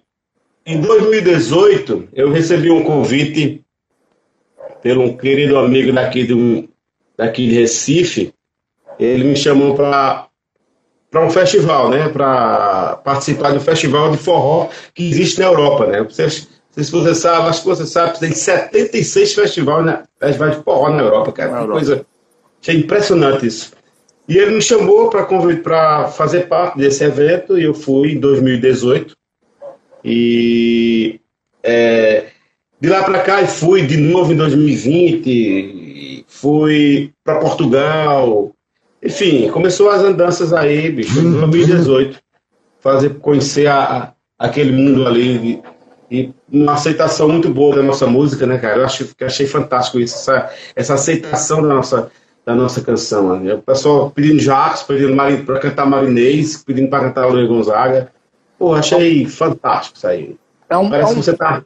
em 0.65 0.79
2018 0.79 2.09
eu 2.13 2.31
recebi 2.31 2.71
um 2.71 2.83
convite 2.83 3.63
pelo 4.81 5.03
um 5.03 5.17
querido 5.17 5.57
amigo 5.57 5.91
daqui, 5.91 6.23
do, 6.23 6.69
daqui 7.17 7.47
de 7.47 7.55
Recife. 7.55 8.33
Ele 8.99 9.23
me 9.23 9.35
chamou 9.35 9.75
para 9.75 10.27
para 11.15 11.25
um 11.25 11.29
festival, 11.29 11.89
né? 11.89 12.09
Para 12.09 12.97
participar 12.97 13.51
de 13.51 13.57
um 13.57 13.61
festival 13.61 14.11
de 14.11 14.17
forró 14.17 14.67
que 14.93 15.09
existe 15.09 15.39
na 15.39 15.45
Europa, 15.45 15.85
né? 15.85 16.03
Vocês, 16.03 16.49
se 16.71 16.91
você 16.91 17.15
sabe, 17.15 17.47
acho 17.47 17.61
que 17.61 17.67
você 17.67 17.85
sabe, 17.85 18.19
tem 18.19 18.33
76 18.33 19.33
festivais, 19.33 19.85
né? 19.85 20.03
festivais 20.19 20.57
de 20.57 20.63
forró 20.63 20.89
na 20.89 21.01
Europa, 21.01 21.31
cara. 21.31 21.51
Na 21.51 21.61
Europa. 21.61 21.73
coisa. 21.79 22.05
Achei 22.61 22.75
impressionante 22.75 23.47
isso. 23.47 23.71
E 24.27 24.37
ele 24.37 24.55
me 24.55 24.61
chamou 24.61 25.09
para 25.09 26.07
fazer 26.07 26.47
parte 26.47 26.77
desse 26.77 27.03
evento 27.03 27.57
e 27.57 27.63
eu 27.63 27.73
fui 27.73 28.13
em 28.13 28.19
2018. 28.19 29.15
E 30.03 31.19
é, 31.63 32.25
de 32.79 32.89
lá 32.89 33.03
para 33.03 33.19
cá 33.19 33.45
fui 33.45 33.85
de 33.85 33.97
novo 33.97 34.33
em 34.33 34.37
2020, 34.37 36.25
fui 36.27 37.11
para 37.23 37.39
Portugal. 37.39 38.51
Enfim, 39.01 39.49
começou 39.49 39.89
as 39.89 40.01
andanças 40.01 40.53
aí, 40.53 40.91
bicho, 40.91 41.19
em 41.19 41.31
2018. 41.31 42.19
Fazer 42.79 43.15
conhecer 43.15 43.67
a, 43.67 44.13
aquele 44.37 44.71
mundo 44.71 45.07
ali 45.07 45.61
e, 46.09 46.33
uma 46.51 46.73
aceitação 46.73 47.27
muito 47.27 47.49
boa 47.49 47.75
da 47.75 47.83
nossa 47.83 48.05
música, 48.05 48.45
né, 48.45 48.57
cara? 48.57 48.77
Eu 48.77 48.85
acho, 48.85 49.09
achei 49.21 49.47
fantástico 49.47 49.99
isso, 49.99 50.15
essa, 50.15 50.51
essa 50.75 50.93
aceitação 50.93 51.61
da 51.61 51.69
nossa 51.69 52.11
da 52.45 52.53
nossa 52.53 52.81
canção. 52.81 53.39
Né? 53.39 53.55
O 53.55 53.61
pessoal 53.61 54.11
pedindo 54.11 54.39
Jacques, 54.39 54.83
pedindo 54.83 55.15
para 55.45 55.59
cantar 55.59 55.85
Marinês, 55.85 56.63
pedindo 56.63 56.89
para 56.89 57.05
cantar 57.05 57.25
Luiz 57.25 57.47
Gonzaga. 57.47 58.11
Pô, 58.57 58.73
achei 58.73 59.25
fantástico 59.25 59.97
isso 59.97 60.07
aí. 60.07 60.37
É 60.69 60.77
um, 60.77 60.89
Parece 60.89 61.09
é 61.09 61.11
um, 61.11 61.19
que 61.19 61.25
você 61.25 61.33
tá. 61.35 61.63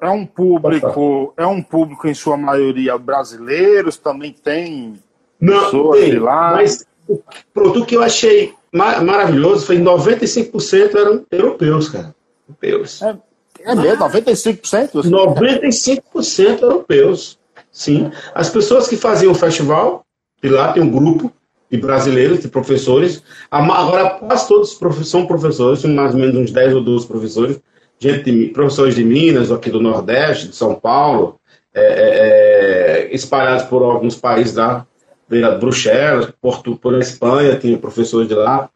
É 0.00 0.08
um 0.08 0.24
público, 0.24 1.34
é 1.36 1.46
um 1.46 1.62
público 1.62 2.08
em 2.08 2.14
sua 2.14 2.36
maioria 2.36 2.96
brasileiros, 2.96 3.96
também 3.96 4.32
tem 4.32 4.98
Não, 5.40 5.64
pessoas 5.64 6.00
tem, 6.00 6.10
de 6.10 6.18
lá. 6.18 6.52
Mas 6.52 6.84
o 7.08 7.20
produto 7.52 7.86
que 7.86 7.96
eu 7.96 8.02
achei 8.02 8.54
maravilhoso 8.72 9.66
foi 9.66 9.78
95% 9.78 10.94
eram 10.96 11.24
europeus, 11.30 11.88
cara. 11.88 12.14
Europeus. 12.48 13.02
É, 13.02 13.16
é 13.60 13.74
mesmo, 13.74 14.04
95%? 14.04 15.02
95% 15.02 16.62
europeus. 16.62 17.38
Sim. 17.72 18.10
As 18.34 18.50
pessoas 18.50 18.86
que 18.86 18.96
faziam 18.96 19.32
o 19.32 19.34
festival, 19.34 20.04
e 20.42 20.48
lá 20.48 20.72
tem 20.72 20.82
um 20.82 20.90
grupo 20.90 21.32
de 21.70 21.78
brasileiros, 21.78 22.40
de 22.40 22.48
professores, 22.48 23.22
agora 23.50 24.10
quase 24.10 24.46
todos 24.46 24.78
são 25.08 25.26
professores, 25.26 25.80
são 25.80 25.90
mais 25.90 26.12
ou 26.12 26.20
menos 26.20 26.36
uns 26.36 26.50
10 26.52 26.74
ou 26.74 26.82
12 26.82 27.06
professores, 27.06 27.60
gente 27.98 28.30
de, 28.30 28.46
professores 28.48 28.94
de 28.94 29.02
Minas, 29.02 29.50
aqui 29.50 29.70
do 29.70 29.80
Nordeste, 29.80 30.48
de 30.48 30.56
São 30.56 30.74
Paulo, 30.74 31.40
é, 31.74 31.80
é, 31.80 33.08
é 33.10 33.14
espalhados 33.14 33.64
por 33.64 33.82
alguns 33.82 34.16
países 34.16 34.54
da 34.54 34.86
Bruxelas, 35.58 36.30
Porto, 36.42 36.76
por 36.76 36.98
Espanha, 36.98 37.56
tinha 37.56 37.78
professores 37.78 38.28
de 38.28 38.34
lá. 38.34 38.68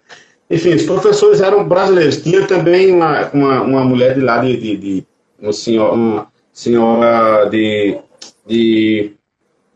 Enfim, 0.49 0.75
os 0.75 0.85
professores 0.85 1.41
eram 1.43 1.69
brasileiros. 1.69 2.23
Tinha 2.23 2.47
também 2.47 2.93
uma, 2.93 3.29
uma, 3.31 3.61
uma 3.63 3.85
mulher 3.85 4.15
de 4.15 4.21
lá, 4.21 4.39
de, 4.39 4.57
de, 4.57 4.77
de 4.77 5.07
uma, 5.39 5.53
senhora, 5.53 5.93
uma 5.93 6.29
senhora 6.53 7.51
de 7.51 7.99
de, 8.47 9.13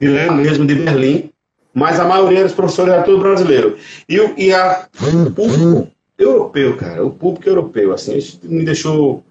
de 0.01 0.09
lá 0.09 0.33
mesmo, 0.33 0.67
de 0.67 0.75
Berlim, 0.75 1.31
mas 1.73 1.99
a 2.01 2.05
maioria 2.05 2.45
dos 2.45 2.53
professores 2.53 2.93
era 2.93 3.03
tudo 3.03 3.19
brasileiro. 3.19 3.77
E, 4.09 4.17
e 4.37 4.53
a, 4.53 4.89
o 5.27 5.31
público 5.31 5.89
europeu, 6.19 6.77
cara, 6.77 7.05
o 7.05 7.11
público 7.11 7.49
europeu, 7.49 7.93
assim, 7.93 8.17
isso 8.17 8.41
me 8.45 8.65
deixou 8.65 9.25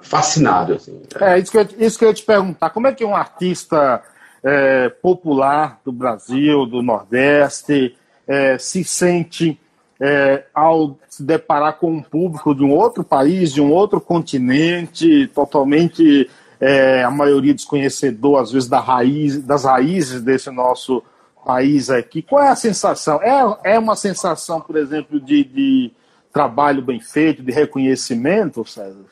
fascinado. 0.00 0.74
Assim. 0.74 1.00
É, 1.20 1.38
isso 1.38 1.50
que, 1.50 1.58
eu, 1.58 1.68
isso 1.78 1.98
que 1.98 2.04
eu 2.04 2.08
ia 2.08 2.14
te 2.14 2.22
perguntar, 2.22 2.70
como 2.70 2.86
é 2.86 2.92
que 2.92 3.04
um 3.04 3.14
artista 3.14 4.02
é, 4.42 4.88
popular 4.88 5.80
do 5.84 5.92
Brasil, 5.92 6.66
do 6.66 6.82
Nordeste, 6.82 7.96
é, 8.26 8.58
se 8.58 8.84
sente 8.84 9.58
é, 10.00 10.44
ao 10.54 10.96
se 11.08 11.22
deparar 11.22 11.74
com 11.74 11.90
um 11.90 12.02
público 12.02 12.54
de 12.54 12.62
um 12.62 12.70
outro 12.70 13.02
país, 13.02 13.52
de 13.52 13.60
um 13.60 13.72
outro 13.72 14.00
continente, 14.00 15.26
totalmente 15.34 16.30
é, 16.60 17.02
a 17.02 17.10
maioria 17.10 17.54
desconhecedor, 17.54 18.40
às 18.40 18.52
vezes, 18.52 18.68
da 18.68 18.80
raiz, 18.80 19.40
das 19.42 19.64
raízes 19.64 20.20
desse 20.22 20.50
nosso 20.50 21.02
país 21.44 21.88
aqui. 21.90 22.22
Qual 22.22 22.42
é 22.42 22.48
a 22.48 22.56
sensação? 22.56 23.22
É, 23.22 23.74
é 23.74 23.78
uma 23.78 23.96
sensação, 23.96 24.60
por 24.60 24.76
exemplo, 24.76 25.20
de, 25.20 25.44
de 25.44 25.90
trabalho 26.32 26.82
bem 26.82 27.00
feito, 27.00 27.42
de 27.42 27.52
reconhecimento, 27.52 28.64
César? 28.64 29.04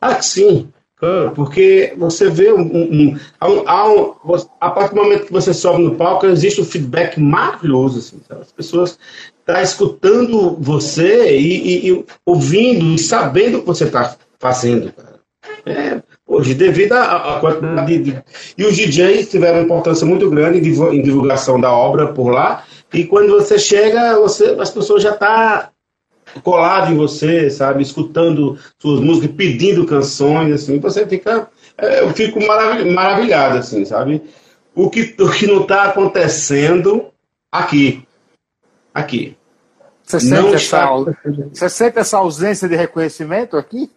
Ah, 0.00 0.20
sim. 0.20 0.68
Porque 1.34 1.94
você 1.98 2.30
vê 2.30 2.52
um, 2.52 2.62
um, 2.62 3.12
um, 3.12 3.18
a 4.60 4.70
partir 4.70 4.94
do 4.94 5.02
momento 5.02 5.26
que 5.26 5.32
você 5.32 5.52
sobe 5.52 5.82
no 5.82 5.96
palco, 5.96 6.24
existe 6.26 6.60
um 6.60 6.64
feedback 6.64 7.20
maravilhoso. 7.20 7.98
Assim, 7.98 8.20
As 8.40 8.52
pessoas 8.52 8.98
estão 9.38 9.56
tá 9.56 9.62
escutando 9.62 10.56
você 10.58 11.36
e, 11.36 11.88
e, 11.88 11.90
e, 11.90 12.04
ouvindo 12.24 12.94
e 12.94 12.98
sabendo 12.98 13.58
o 13.58 13.60
que 13.60 13.66
você 13.66 13.84
está 13.84 14.16
fazendo. 14.38 14.92
Cara. 14.92 15.20
É, 15.66 16.02
hoje, 16.34 16.54
devido 16.54 16.92
à 16.92 17.38
quantidade 17.40 17.98
de, 17.98 18.22
E 18.56 18.64
os 18.64 18.76
DJs 18.76 19.30
tiveram 19.30 19.58
uma 19.58 19.64
importância 19.64 20.06
muito 20.06 20.28
grande 20.30 20.58
em 20.58 21.02
divulgação 21.02 21.60
da 21.60 21.72
obra 21.72 22.12
por 22.12 22.30
lá. 22.30 22.64
E 22.92 23.04
quando 23.04 23.32
você 23.32 23.58
chega, 23.58 24.18
você, 24.18 24.56
as 24.58 24.70
pessoas 24.70 25.02
já 25.02 25.10
estão 25.10 25.28
tá 25.28 25.70
colado 26.42 26.92
em 26.92 26.96
você, 26.96 27.50
sabe? 27.50 27.82
Escutando 27.82 28.58
suas 28.78 29.00
músicas, 29.00 29.36
pedindo 29.36 29.86
canções, 29.86 30.52
assim. 30.52 30.78
Você 30.78 31.06
fica. 31.06 31.48
É, 31.76 32.02
eu 32.02 32.10
fico 32.10 32.40
maravilhado, 32.40 33.58
assim, 33.58 33.84
sabe? 33.84 34.22
O 34.74 34.90
que, 34.90 35.14
o 35.18 35.30
que 35.30 35.46
não 35.46 35.62
está 35.62 35.84
acontecendo 35.84 37.06
aqui. 37.50 38.06
Aqui. 38.92 39.36
Você 40.04 40.20
sente, 40.20 40.54
essa, 40.54 40.86
você 41.50 41.68
sente 41.68 41.98
essa 41.98 42.18
ausência 42.18 42.68
de 42.68 42.76
reconhecimento 42.76 43.56
aqui? 43.56 43.90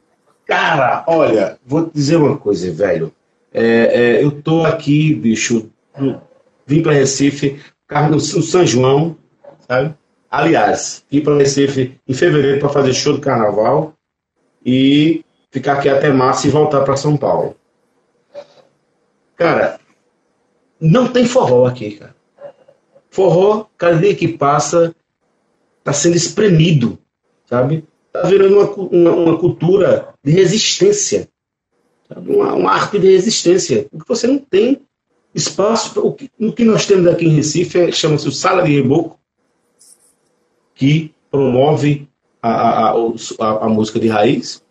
Cara, 0.47 1.03
olha, 1.05 1.59
vou 1.65 1.85
te 1.85 1.93
dizer 1.93 2.15
uma 2.15 2.37
coisa, 2.37 2.71
velho. 2.71 3.13
É, 3.53 3.63
é, 3.63 4.23
eu 4.23 4.41
tô 4.41 4.65
aqui, 4.65 5.13
bicho, 5.13 5.69
vim 6.65 6.81
para 6.81 6.93
Recife, 6.93 7.59
carro 7.85 8.11
no 8.11 8.19
São 8.19 8.65
João, 8.65 9.17
sabe? 9.67 9.93
Aliás, 10.31 11.03
vim 11.11 11.21
para 11.21 11.37
Recife 11.37 11.99
em 12.07 12.13
fevereiro 12.13 12.59
para 12.59 12.69
fazer 12.69 12.93
show 12.93 13.13
do 13.13 13.19
carnaval 13.19 13.93
e 14.65 15.23
ficar 15.51 15.73
aqui 15.73 15.89
até 15.89 16.09
março 16.11 16.47
e 16.47 16.49
voltar 16.49 16.81
para 16.81 16.95
São 16.95 17.17
Paulo. 17.17 17.55
Cara, 19.35 19.79
não 20.79 21.11
tem 21.11 21.25
forró 21.25 21.65
aqui, 21.65 21.91
cara. 21.91 22.15
Forró, 23.09 23.65
cada 23.77 23.97
dia 23.97 24.15
que 24.15 24.27
passa, 24.27 24.95
tá 25.83 25.91
sendo 25.91 26.15
espremido, 26.15 26.97
sabe? 27.45 27.83
Tá 28.21 28.27
virando 28.27 28.59
uma, 28.59 28.71
uma, 28.71 29.11
uma 29.11 29.37
cultura 29.37 30.13
de 30.23 30.31
resistência, 30.31 31.29
uma, 32.09 32.53
uma, 32.53 32.71
arte 32.71 32.97
de 32.97 33.07
resistência, 33.07 33.87
porque 33.91 34.05
você 34.07 34.27
não 34.27 34.39
tem 34.39 34.81
espaço. 35.33 35.99
O 35.99 36.13
que, 36.13 36.29
o 36.39 36.51
que 36.51 36.63
nós 36.63 36.85
temos 36.85 37.07
aqui 37.07 37.25
em 37.25 37.35
Recife 37.35 37.79
é, 37.79 37.91
chama-se 37.91 38.27
o 38.27 38.31
Sala 38.31 38.63
de 38.63 38.73
Reboco, 38.73 39.19
que 40.73 41.13
promove 41.29 42.07
a, 42.41 42.89
a, 42.89 42.91
a, 42.91 43.65
a, 43.65 43.69
música 43.69 43.99
de 43.99 44.07
raiz. 44.07 44.63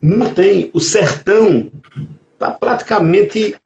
Não 0.00 0.32
tem. 0.32 0.70
O 0.72 0.80
sertão 0.80 1.70
está 2.32 2.50
praticamente 2.50 3.56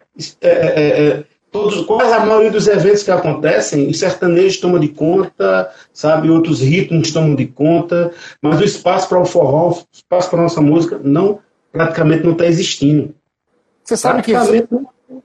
é, 0.40 0.48
é, 0.48 1.06
é, 1.06 1.24
todos, 1.52 1.84
quase 1.84 2.14
a 2.14 2.24
maioria 2.24 2.50
dos 2.50 2.66
eventos 2.66 3.02
que 3.02 3.10
acontecem, 3.10 3.88
o 3.88 3.94
sertanejo 3.94 4.62
toma 4.62 4.80
de 4.80 4.88
conta, 4.88 5.70
sabe, 5.92 6.30
outros 6.30 6.60
ritmos 6.60 7.12
tomam 7.12 7.34
de 7.34 7.46
conta, 7.46 8.10
mas 8.40 8.58
o 8.58 8.64
espaço 8.64 9.06
para 9.06 9.20
o 9.20 9.24
forró, 9.26 9.70
o 9.70 9.84
espaço 9.92 10.30
para 10.30 10.40
a 10.40 10.42
nossa 10.44 10.62
música, 10.62 10.98
não, 11.04 11.40
praticamente 11.70 12.24
não 12.24 12.32
está 12.32 12.46
existindo. 12.46 13.14
Você 13.84 13.96
sabe 13.96 14.22
que. 14.22 14.32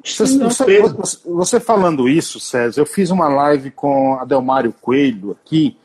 Você, 0.04 0.38
você, 0.38 0.82
você, 1.26 1.60
falando 1.60 2.10
isso, 2.10 2.40
César, 2.40 2.82
eu 2.82 2.86
fiz 2.86 3.10
uma 3.10 3.28
live 3.30 3.72
com 3.72 4.16
Adelmário 4.16 4.74
Coelho 4.82 5.32
aqui, 5.32 5.78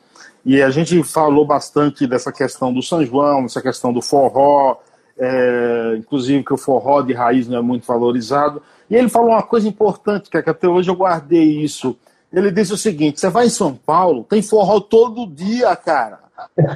e 0.45 0.61
a 0.61 0.70
gente 0.70 1.03
falou 1.05 1.47
bastante 1.47 2.07
dessa 2.07 2.32
questão 2.32 2.74
do 2.74 2.82
São 2.82 3.05
João, 3.07 3.45
essa 3.45 3.62
questão 3.62 3.93
do 3.93 4.03
forró, 4.03 4.76
é, 5.16 5.95
inclusive 5.99 6.45
que 6.45 6.53
o 6.53 6.57
forró 6.57 7.01
de 7.01 7.12
raiz 7.12 7.47
não 7.47 7.59
é 7.59 7.62
muito 7.62 7.86
valorizado. 7.86 8.61
E 8.93 8.95
ele 8.95 9.09
falou 9.09 9.30
uma 9.30 9.43
coisa 9.43 9.66
importante, 9.66 10.28
que, 10.28 10.36
até 10.36 10.68
hoje 10.68 10.90
eu 10.90 10.95
guardei 10.95 11.62
isso. 11.62 11.97
Ele 12.30 12.51
disse 12.51 12.74
o 12.74 12.76
seguinte: 12.76 13.18
você 13.18 13.30
vai 13.30 13.47
em 13.47 13.49
São 13.49 13.74
Paulo, 13.74 14.26
tem 14.28 14.43
forró 14.43 14.80
todo 14.80 15.26
dia, 15.26 15.74
cara. 15.74 16.18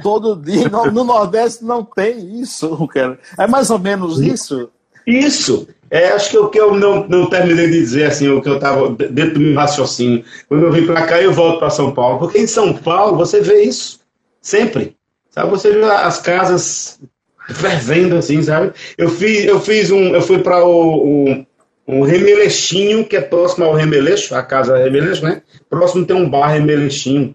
Todo 0.01 0.35
dia. 0.35 0.67
No, 0.67 0.89
no 0.89 1.03
Nordeste 1.03 1.63
não 1.63 1.83
tem 1.83 2.41
isso, 2.41 2.87
cara. 2.87 3.19
É 3.37 3.45
mais 3.45 3.69
ou 3.69 3.77
menos 3.77 4.19
isso? 4.19 4.67
Isso. 5.05 5.67
É, 5.91 6.09
acho 6.09 6.31
que 6.31 6.37
o 6.39 6.49
que 6.49 6.59
eu 6.59 6.73
não, 6.73 7.07
não 7.07 7.29
terminei 7.29 7.67
de 7.67 7.79
dizer, 7.79 8.05
assim, 8.05 8.27
o 8.29 8.41
que 8.41 8.49
eu 8.49 8.55
estava 8.55 8.89
dentro 8.89 9.35
do 9.35 9.39
meu 9.39 9.55
raciocínio. 9.55 10.25
Quando 10.49 10.63
eu 10.63 10.71
vim 10.71 10.87
para 10.87 11.05
cá, 11.05 11.21
eu 11.21 11.31
volto 11.31 11.59
para 11.59 11.69
São 11.69 11.93
Paulo. 11.93 12.17
Porque 12.17 12.39
em 12.39 12.47
São 12.47 12.73
Paulo 12.73 13.15
você 13.15 13.41
vê 13.41 13.61
isso 13.61 13.99
sempre. 14.41 14.97
Sabe? 15.29 15.51
Você 15.51 15.71
vê 15.71 15.83
as 15.83 16.19
casas 16.19 16.99
fervendo, 17.47 18.15
assim, 18.15 18.41
sabe? 18.41 18.73
Eu 18.97 19.07
fiz, 19.07 19.45
eu 19.45 19.59
fiz 19.61 19.91
um. 19.91 20.15
Eu 20.15 20.21
fui 20.23 20.39
para 20.39 20.65
o, 20.65 21.27
o 21.27 21.45
um 21.87 22.01
Remeleixinho, 22.01 23.05
que 23.05 23.15
é 23.15 23.21
próximo 23.21 23.65
ao 23.65 23.73
Remeleixo, 23.73 24.35
a 24.35 24.43
casa 24.43 24.77
Remeleixo, 24.77 25.23
né? 25.23 25.41
Próximo 25.69 26.05
tem 26.05 26.15
um 26.15 26.29
bar 26.29 26.49
Remeleixinho. 26.49 27.33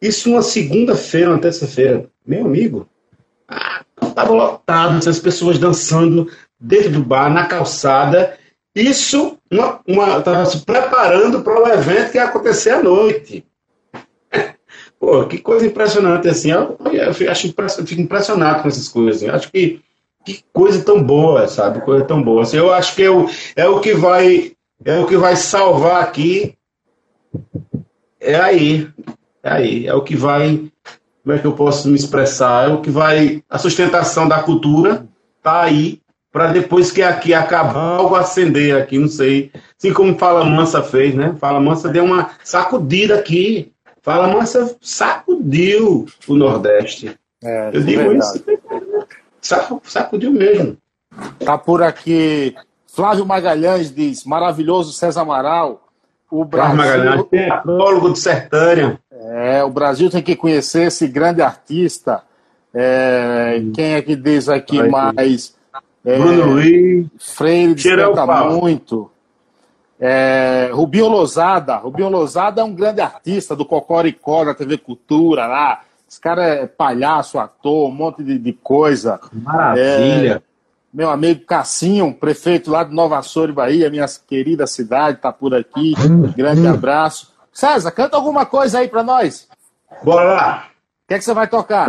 Isso 0.00 0.30
uma 0.30 0.42
segunda-feira, 0.42 1.30
uma 1.30 1.38
terça-feira. 1.38 2.06
Meu 2.26 2.44
amigo, 2.44 2.86
ah, 3.48 3.82
tava 4.14 4.32
lotado, 4.32 5.08
as 5.08 5.18
pessoas 5.18 5.58
dançando 5.58 6.30
dentro 6.58 6.90
do 6.90 7.02
bar, 7.02 7.32
na 7.32 7.46
calçada. 7.46 8.38
Isso, 8.74 9.38
uma, 9.50 9.80
uma 9.86 10.20
tava 10.20 10.44
se 10.46 10.64
preparando 10.64 11.42
para 11.42 11.62
o 11.62 11.68
evento 11.68 12.12
que 12.12 12.18
ia 12.18 12.24
acontecer 12.24 12.70
à 12.70 12.82
noite. 12.82 13.44
Pô, 15.00 15.26
que 15.26 15.38
coisa 15.38 15.66
impressionante, 15.66 16.28
assim. 16.28 16.50
Eu, 16.50 16.78
eu 16.92 17.30
acho, 17.30 17.54
eu 17.78 17.86
fico 17.86 18.02
impressionado 18.02 18.62
com 18.62 18.68
essas 18.68 18.88
coisas. 18.88 19.22
Eu 19.22 19.34
acho 19.34 19.50
que 19.50 19.82
que 20.24 20.44
coisa 20.52 20.82
tão 20.84 21.02
boa, 21.02 21.48
sabe? 21.48 21.80
Coisa 21.80 22.04
tão 22.04 22.22
boa. 22.22 22.42
Assim, 22.42 22.56
eu 22.56 22.72
acho 22.72 22.94
que 22.94 23.02
é 23.02 23.10
o, 23.10 23.28
é 23.56 23.66
o 23.66 23.80
que 23.80 23.94
vai 23.94 24.52
é 24.84 24.98
o 24.98 25.06
que 25.06 25.16
vai 25.16 25.36
salvar 25.36 26.02
aqui. 26.02 26.56
É 28.18 28.34
aí. 28.36 28.88
É 29.42 29.50
aí. 29.50 29.86
É 29.86 29.94
o 29.94 30.02
que 30.02 30.16
vai. 30.16 30.70
Como 31.22 31.36
é 31.36 31.38
que 31.38 31.46
eu 31.46 31.52
posso 31.52 31.88
me 31.88 31.96
expressar? 31.96 32.68
É 32.68 32.72
o 32.72 32.80
que 32.80 32.90
vai. 32.90 33.42
A 33.48 33.58
sustentação 33.58 34.26
da 34.26 34.42
cultura 34.42 35.06
tá 35.42 35.62
aí 35.62 36.00
para 36.32 36.52
depois 36.52 36.92
que 36.92 37.02
aqui 37.02 37.34
acabar 37.34 37.98
algo 37.98 38.14
acender 38.14 38.76
aqui, 38.76 38.98
não 38.98 39.08
sei. 39.08 39.50
Assim 39.76 39.92
como 39.92 40.16
Fala 40.16 40.44
Mansa 40.44 40.82
fez, 40.82 41.14
né? 41.14 41.34
Fala 41.38 41.60
Mansa 41.60 41.88
deu 41.88 42.04
uma 42.04 42.30
sacudida 42.44 43.16
aqui. 43.16 43.72
Fala 44.02 44.28
Mansa 44.28 44.76
sacudiu 44.80 46.06
o 46.26 46.34
Nordeste. 46.34 47.18
É, 47.42 47.70
eu 47.72 47.82
digo 47.82 48.02
verdade. 48.02 48.18
isso 48.18 48.44
sacudiu 49.40 50.32
mesmo. 50.32 50.76
Tá 51.44 51.58
por 51.58 51.82
aqui. 51.82 52.54
Flávio 52.86 53.26
Magalhães 53.26 53.94
diz: 53.94 54.24
maravilhoso 54.24 54.92
César 54.92 55.22
Amaral. 55.22 55.86
O 56.30 56.44
Brasil. 56.44 56.76
Magalhães, 56.76 57.24
teatrólogo 57.24 58.12
de 58.12 58.18
Sertânia. 58.18 59.00
É, 59.10 59.64
o 59.64 59.70
Brasil 59.70 60.08
tem 60.08 60.22
que 60.22 60.36
conhecer 60.36 60.86
esse 60.86 61.06
grande 61.08 61.42
artista. 61.42 62.22
É, 62.72 63.60
hum. 63.60 63.72
Quem 63.72 63.94
é 63.94 64.02
que 64.02 64.14
diz 64.14 64.48
aqui 64.48 64.82
mais? 64.82 65.54
É, 66.04 66.18
Bruno 66.18 66.52
Luiz. 66.52 67.06
Freire 67.18 67.74
desperta 67.74 68.26
muito. 68.44 69.10
É, 70.00 70.70
Rubinho 70.72 71.08
Lozada. 71.08 71.76
Rubinho 71.76 72.08
Lozada 72.08 72.62
é 72.62 72.64
um 72.64 72.74
grande 72.74 73.00
artista 73.00 73.54
do 73.54 73.66
Cocoricó, 73.66 74.44
da 74.44 74.54
TV 74.54 74.78
Cultura 74.78 75.46
lá. 75.46 75.82
Esse 76.10 76.20
cara 76.20 76.42
é 76.42 76.66
palhaço, 76.66 77.38
ator, 77.38 77.88
um 77.88 77.92
monte 77.92 78.24
de, 78.24 78.36
de 78.36 78.52
coisa. 78.52 79.20
Maravilha. 79.32 80.34
É, 80.34 80.42
meu 80.92 81.08
amigo 81.08 81.44
Cassinho, 81.44 82.12
prefeito 82.12 82.68
lá 82.68 82.82
de 82.82 82.92
Nova 82.92 83.16
Açores, 83.16 83.54
Bahia, 83.54 83.88
minha 83.88 84.06
querida 84.26 84.66
cidade, 84.66 85.20
tá 85.20 85.32
por 85.32 85.54
aqui. 85.54 85.94
Grande 86.36 86.66
abraço. 86.66 87.32
César, 87.52 87.92
canta 87.92 88.16
alguma 88.16 88.44
coisa 88.44 88.80
aí 88.80 88.88
para 88.88 89.04
nós. 89.04 89.46
Bora 90.02 90.34
lá. 90.34 90.64
O 91.04 91.08
que, 91.08 91.14
é 91.14 91.18
que 91.18 91.24
você 91.24 91.32
vai 91.32 91.46
tocar? 91.46 91.88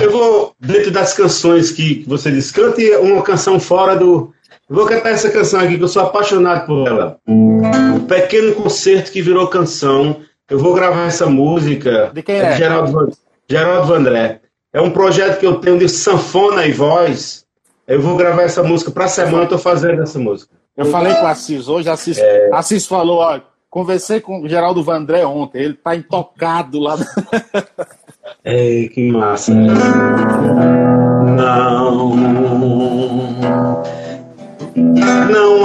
Eu 0.00 0.12
vou, 0.12 0.54
dentro 0.60 0.92
das 0.92 1.14
canções 1.14 1.72
que 1.72 2.04
você 2.06 2.30
diz, 2.30 2.52
cante 2.52 2.88
uma 2.98 3.22
canção 3.24 3.58
fora 3.58 3.96
do, 3.96 4.32
Vou 4.70 4.86
cantar 4.86 5.10
essa 5.10 5.28
canção 5.28 5.58
aqui 5.58 5.76
que 5.76 5.82
eu 5.82 5.88
sou 5.88 6.02
apaixonado 6.02 6.64
por 6.64 6.86
ela. 6.86 7.18
Um 7.26 8.06
pequeno 8.06 8.54
concerto 8.54 9.10
que 9.10 9.20
virou 9.20 9.48
canção. 9.48 10.20
Eu 10.48 10.60
vou 10.60 10.72
gravar 10.72 11.06
essa 11.06 11.26
música. 11.26 12.12
De 12.14 12.22
quem 12.22 12.36
é? 12.36 12.44
é 12.44 12.52
de 12.52 12.58
Geraldo, 12.58 13.10
Geraldo 13.48 13.88
Vandré. 13.88 14.40
É 14.72 14.80
um 14.80 14.92
projeto 14.92 15.40
que 15.40 15.46
eu 15.46 15.56
tenho 15.56 15.76
de 15.76 15.88
sanfona 15.88 16.66
e 16.66 16.72
voz. 16.72 17.44
Eu 17.84 18.00
vou 18.00 18.16
gravar 18.16 18.42
essa 18.42 18.62
música 18.62 18.92
para 18.92 19.08
semana, 19.08 19.42
estou 19.42 19.58
fazendo 19.58 20.02
essa 20.02 20.20
música. 20.20 20.54
Eu 20.76 20.86
falei 20.86 21.12
com 21.14 21.24
o 21.24 21.26
Assis 21.26 21.66
hoje, 21.66 21.90
Assis, 21.90 22.18
é... 22.18 22.48
Assis 22.52 22.86
falou, 22.86 23.18
ó, 23.18 23.40
conversei 23.68 24.20
com 24.20 24.42
o 24.42 24.48
Geraldo 24.48 24.84
Vandré 24.84 25.26
ontem, 25.26 25.62
ele 25.62 25.74
tá 25.74 25.96
intocado 25.96 26.78
lá. 26.78 26.96
É, 28.44 28.88
que 28.88 29.10
massa. 29.10 29.52
Não 29.52 29.70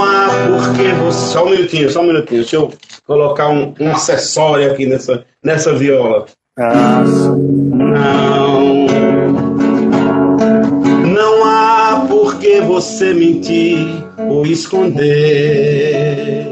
há 0.02 0.28
porque 0.48 0.88
você. 1.04 1.32
Só 1.32 1.44
um 1.44 1.50
minutinho, 1.50 1.90
só 1.90 2.00
um 2.00 2.06
minutinho. 2.06 2.40
Deixa 2.40 2.56
eu 2.56 2.72
colocar 3.06 3.48
um, 3.48 3.74
um 3.80 3.90
acessório 3.90 4.70
aqui 4.70 4.86
nessa, 4.86 5.24
nessa 5.42 5.74
viola. 5.74 6.26
Ah. 6.58 7.02
Não. 7.74 8.86
Não 11.14 11.44
há 11.44 12.06
porque 12.08 12.60
você 12.62 13.12
mentir 13.12 13.86
ou 14.28 14.46
esconder. 14.46 16.46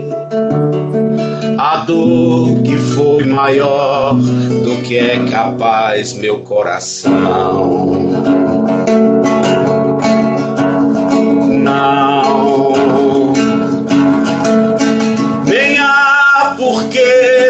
A 1.58 1.78
dor 1.86 2.62
que 2.62 2.76
foi 2.76 3.24
maior 3.24 4.14
do 4.14 4.82
que 4.82 4.98
é 4.98 5.24
capaz 5.30 6.12
meu 6.12 6.40
coração. 6.40 7.92
Não 11.62 12.13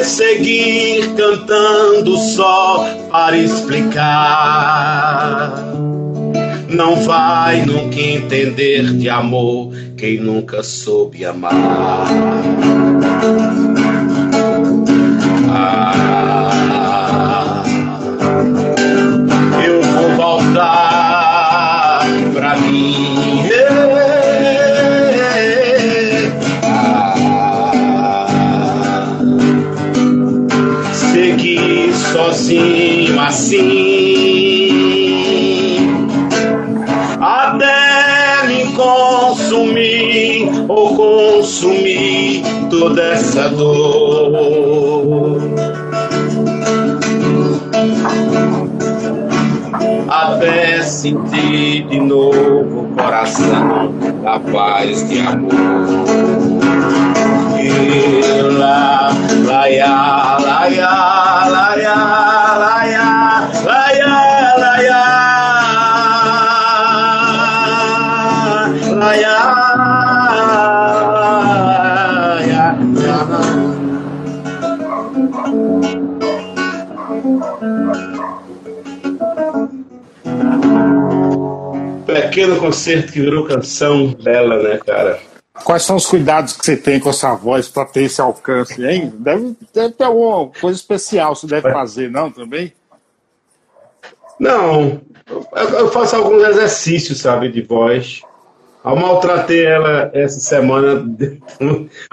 seguir 0.05 1.15
cantando 1.17 2.17
só 2.17 2.87
para 3.11 3.37
explicar. 3.37 4.73
Não 6.69 6.97
vai 6.97 7.65
nunca 7.65 8.01
entender 8.01 8.93
de 8.95 9.09
amor 9.09 9.73
quem 9.97 10.19
nunca 10.21 10.63
soube 10.63 11.25
amar. 11.25 11.55
Ah, 15.51 16.04
assim. 33.27 35.05
Até 37.21 38.47
me 38.47 38.73
consumir 38.73 40.51
ou 40.69 40.95
consumir 40.95 42.43
toda 42.69 43.03
essa 43.03 43.49
dor. 43.49 45.41
Até 50.09 50.83
sentir 50.83 51.87
de 51.89 52.01
novo 52.01 52.83
o 52.83 52.89
coração 52.95 53.95
capaz 54.23 55.09
de 55.09 55.21
amor. 55.21 55.51
E 57.59 58.43
lá, 58.59 59.11
lá, 59.47 59.65
lá, 59.67 60.39
lá, 60.39 60.69
lá, 61.49 61.75
lá, 61.75 62.44
Pequeno 82.07 82.59
concerto 82.59 83.13
que 83.13 83.21
virou 83.21 83.47
canção 83.47 84.15
bela, 84.15 84.63
né, 84.63 84.79
cara? 84.79 85.21
Quais 85.63 85.83
são 85.83 85.97
os 85.97 86.07
cuidados 86.07 86.53
que 86.53 86.65
você 86.65 86.77
tem 86.77 86.99
com 86.99 87.11
essa 87.11 87.35
voz 87.35 87.69
para 87.69 87.85
ter 87.87 88.03
esse 88.03 88.21
alcance, 88.21 88.85
hein? 88.85 89.13
Deve, 89.17 89.57
deve 89.73 89.95
ter 89.95 90.05
alguma 90.05 90.51
coisa 90.61 90.77
especial 90.77 91.35
você 91.35 91.47
deve 91.47 91.71
fazer, 91.71 92.11
não, 92.11 92.31
também? 92.31 92.73
Não. 94.39 95.01
Eu, 95.27 95.69
eu 95.79 95.91
faço 95.91 96.17
alguns 96.17 96.43
exercícios, 96.43 97.21
sabe, 97.21 97.49
de 97.51 97.63
voz. 97.63 98.21
Eu 98.85 98.97
maltratei 98.97 99.65
ela 99.65 100.11
essa 100.13 100.39
semana, 100.41 100.97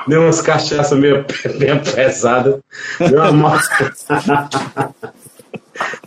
deu 0.07 0.21
umas 0.21 0.41
cachaças 0.41 0.97
meio, 0.97 1.25
meio 1.59 1.81
pesadas. 1.83 2.61
Uma... 2.99 3.59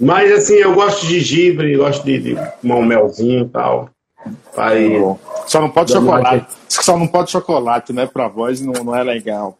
Mas 0.00 0.32
assim, 0.32 0.54
eu 0.54 0.74
gosto 0.74 1.06
de 1.06 1.20
gengibre, 1.20 1.76
gosto 1.76 2.02
de, 2.04 2.18
de 2.18 2.34
tomar 2.62 2.76
um 2.76 2.84
melzinho 2.84 3.44
e 3.44 3.48
tal. 3.48 3.90
Aí, 4.56 4.92
só 5.46 5.60
não 5.60 5.68
pode 5.68 5.92
chocolate. 5.92 6.46
Só 6.68 6.96
não 6.96 7.06
pode 7.06 7.30
chocolate, 7.30 7.92
né? 7.92 8.06
Para 8.06 8.28
voz 8.28 8.60
não, 8.60 8.72
não 8.84 8.96
é 8.96 9.02
legal. 9.02 9.58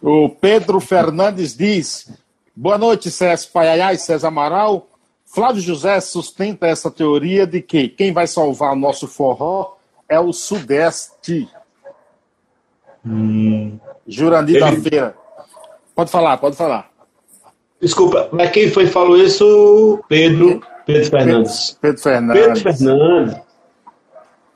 O 0.00 0.30
Pedro 0.30 0.80
Fernandes 0.80 1.54
diz: 1.54 2.08
Boa 2.56 2.78
noite, 2.78 3.10
César 3.10 3.46
Paiaiá 3.52 3.92
e 3.92 3.98
César 3.98 4.28
Amaral. 4.28 4.88
Flávio 5.26 5.60
José 5.60 6.00
sustenta 6.00 6.66
essa 6.66 6.90
teoria 6.90 7.46
de 7.46 7.60
que 7.60 7.88
quem 7.88 8.12
vai 8.12 8.26
salvar 8.26 8.72
o 8.72 8.76
nosso 8.76 9.06
forró 9.08 9.76
é 10.12 10.20
o 10.20 10.30
Sudeste. 10.30 11.48
Hum. 13.04 13.78
Jurandir 14.06 14.56
Ele... 14.56 14.64
da 14.64 14.82
Feira. 14.82 15.16
Pode 15.94 16.10
falar, 16.10 16.36
pode 16.36 16.54
falar. 16.54 16.90
Desculpa, 17.80 18.28
mas 18.30 18.50
quem 18.50 18.70
foi 18.70 18.86
falou 18.86 19.16
isso? 19.16 20.04
Pedro, 20.08 20.62
Pedro 20.84 21.10
Fernandes. 21.10 21.70
Pedro, 21.70 21.80
Pedro 21.80 22.02
Fernandes. 22.02 22.62
Pedro 22.62 22.78
Fernandes. 22.78 23.40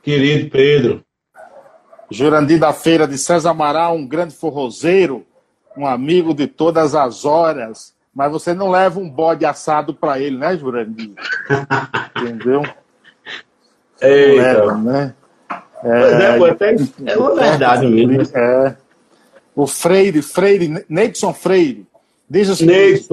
Querido 0.03 0.49
Pedro. 0.51 1.03
Jurandir 2.09 2.59
da 2.59 2.71
Feira 2.71 3.07
de 3.07 3.17
César 3.17 3.49
Amaral, 3.49 3.95
um 3.95 4.07
grande 4.07 4.33
forrozeiro, 4.33 5.25
um 5.75 5.85
amigo 5.85 6.33
de 6.33 6.47
todas 6.47 6.95
as 6.95 7.25
horas, 7.25 7.93
mas 8.13 8.31
você 8.31 8.53
não 8.53 8.69
leva 8.69 8.99
um 8.99 9.09
bode 9.09 9.45
assado 9.45 9.93
para 9.93 10.19
ele, 10.19 10.37
né, 10.37 10.55
Jurandir? 10.55 11.13
Entendeu? 12.15 12.61
Eita. 13.99 14.41
Leva, 14.41 14.77
né? 14.77 15.15
É, 15.83 16.37
pois 16.37 16.61
é, 16.61 16.75
é, 17.05 17.13
é 17.13 17.17
uma 17.17 17.35
verdade 17.35 17.87
mesmo. 17.87 18.37
É. 18.37 18.75
O 19.55 19.65
Freire, 19.65 20.21
Freire, 20.21 20.85
Neidson 20.87 21.33
Freire, 21.33 21.85
diz 22.29 22.49
o 22.49 22.55
seguinte, 22.55 23.07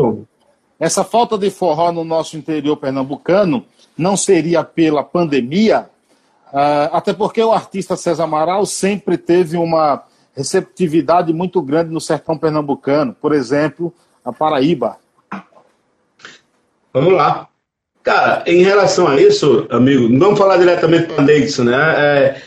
essa 0.78 1.04
falta 1.04 1.38
de 1.38 1.50
forró 1.50 1.92
no 1.92 2.04
nosso 2.04 2.36
interior 2.36 2.76
pernambucano 2.76 3.64
não 3.96 4.16
seria 4.16 4.62
pela 4.62 5.02
pandemia? 5.02 5.88
Uh, 6.52 6.92
até 6.92 7.12
porque 7.12 7.42
o 7.42 7.52
artista 7.52 7.96
César 7.96 8.24
Amaral 8.24 8.66
sempre 8.66 9.16
teve 9.16 9.56
uma 9.56 10.04
receptividade 10.36 11.32
muito 11.32 11.62
grande 11.62 11.90
no 11.90 12.00
sertão 12.00 12.36
pernambucano. 12.36 13.14
Por 13.14 13.32
exemplo, 13.32 13.92
a 14.24 14.32
Paraíba. 14.32 14.98
Vamos 16.92 17.12
lá. 17.12 17.48
Cara, 18.02 18.44
em 18.46 18.62
relação 18.62 19.08
a 19.08 19.18
isso, 19.18 19.66
amigo, 19.70 20.08
não 20.08 20.26
vamos 20.26 20.38
falar 20.38 20.58
diretamente 20.58 21.06
para 21.06 21.24
Nexo, 21.24 21.64
né? 21.64 21.74
É, 21.96 22.42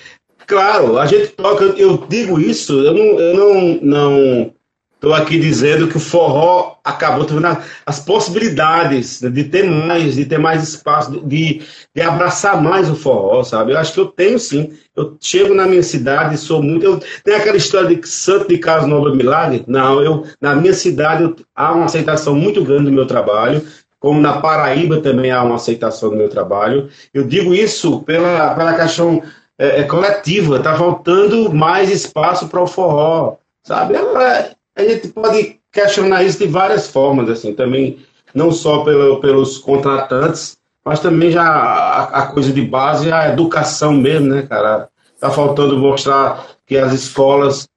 claro, 0.47 0.97
a 0.97 1.05
gente 1.05 1.27
toca, 1.27 1.65
eu 1.65 2.05
digo 2.09 2.39
isso, 2.39 2.73
eu 2.81 2.93
não, 2.93 3.19
eu 3.19 3.35
não, 3.35 3.79
não 3.81 4.53
estou 4.97 5.13
aqui 5.13 5.39
dizendo 5.39 5.87
que 5.87 5.97
o 5.97 5.99
forró 5.99 6.77
acabou 6.83 7.23
tendo 7.23 7.45
as 7.85 7.99
possibilidades 7.99 9.21
de 9.21 9.43
ter 9.43 9.63
mais, 9.63 10.15
de 10.15 10.25
ter 10.25 10.39
mais 10.39 10.63
espaço, 10.63 11.21
de, 11.21 11.61
de 11.95 12.01
abraçar 12.01 12.61
mais 12.61 12.89
o 12.89 12.95
forró, 12.95 13.43
sabe? 13.43 13.73
Eu 13.73 13.77
acho 13.77 13.93
que 13.93 13.99
eu 13.99 14.07
tenho 14.07 14.39
sim. 14.39 14.73
Eu 14.95 15.15
chego 15.21 15.53
na 15.53 15.67
minha 15.67 15.83
cidade, 15.83 16.37
sou 16.37 16.63
muito. 16.63 16.83
Eu, 16.83 16.99
tem 17.23 17.35
aquela 17.35 17.57
história 17.57 17.95
de 17.95 18.07
santo 18.07 18.47
de 18.47 18.57
casa 18.57 18.87
Novo 18.87 19.13
Milagre? 19.15 19.63
Não, 19.67 20.01
eu 20.01 20.25
na 20.41 20.55
minha 20.55 20.73
cidade 20.73 21.23
eu, 21.23 21.35
há 21.55 21.73
uma 21.73 21.85
aceitação 21.85 22.33
muito 22.33 22.63
grande 22.63 22.85
do 22.85 22.91
meu 22.91 23.05
trabalho. 23.05 23.61
Como 23.99 24.21
na 24.21 24.39
Paraíba 24.41 25.01
também 25.01 25.31
há 25.31 25.43
uma 25.43 25.55
aceitação 25.55 26.09
do 26.09 26.15
meu 26.15 26.29
trabalho. 26.29 26.89
Eu 27.13 27.23
digo 27.23 27.53
isso 27.53 28.01
pela, 28.03 28.53
pela 28.53 28.73
questão 28.73 29.21
é, 29.57 29.81
é 29.81 29.83
coletiva, 29.83 30.57
está 30.57 30.75
faltando 30.75 31.53
mais 31.53 31.89
espaço 31.89 32.47
para 32.47 32.61
o 32.61 32.67
forró, 32.67 33.37
sabe? 33.63 33.95
Agora, 33.95 34.51
a 34.75 34.83
gente 34.83 35.07
pode 35.09 35.59
questionar 35.71 36.23
isso 36.23 36.39
de 36.39 36.47
várias 36.47 36.87
formas, 36.87 37.29
assim, 37.29 37.53
também, 37.53 37.99
não 38.33 38.51
só 38.51 38.83
pelo, 38.83 39.19
pelos 39.19 39.57
contratantes, 39.57 40.57
mas 40.83 40.99
também 40.99 41.31
já 41.31 41.43
a, 41.43 42.03
a, 42.03 42.27
coisa 42.27 42.51
de 42.53 42.61
base, 42.61 43.11
a 43.11 43.29
educação 43.29 43.93
mesmo, 43.93 44.27
né, 44.27 44.43
cara? 44.43 44.89
Tá 45.19 45.29
faltando 45.31 45.77
mostrar 45.77 46.45
que 46.65 46.77
as 46.77 46.93
escolas 46.93 47.67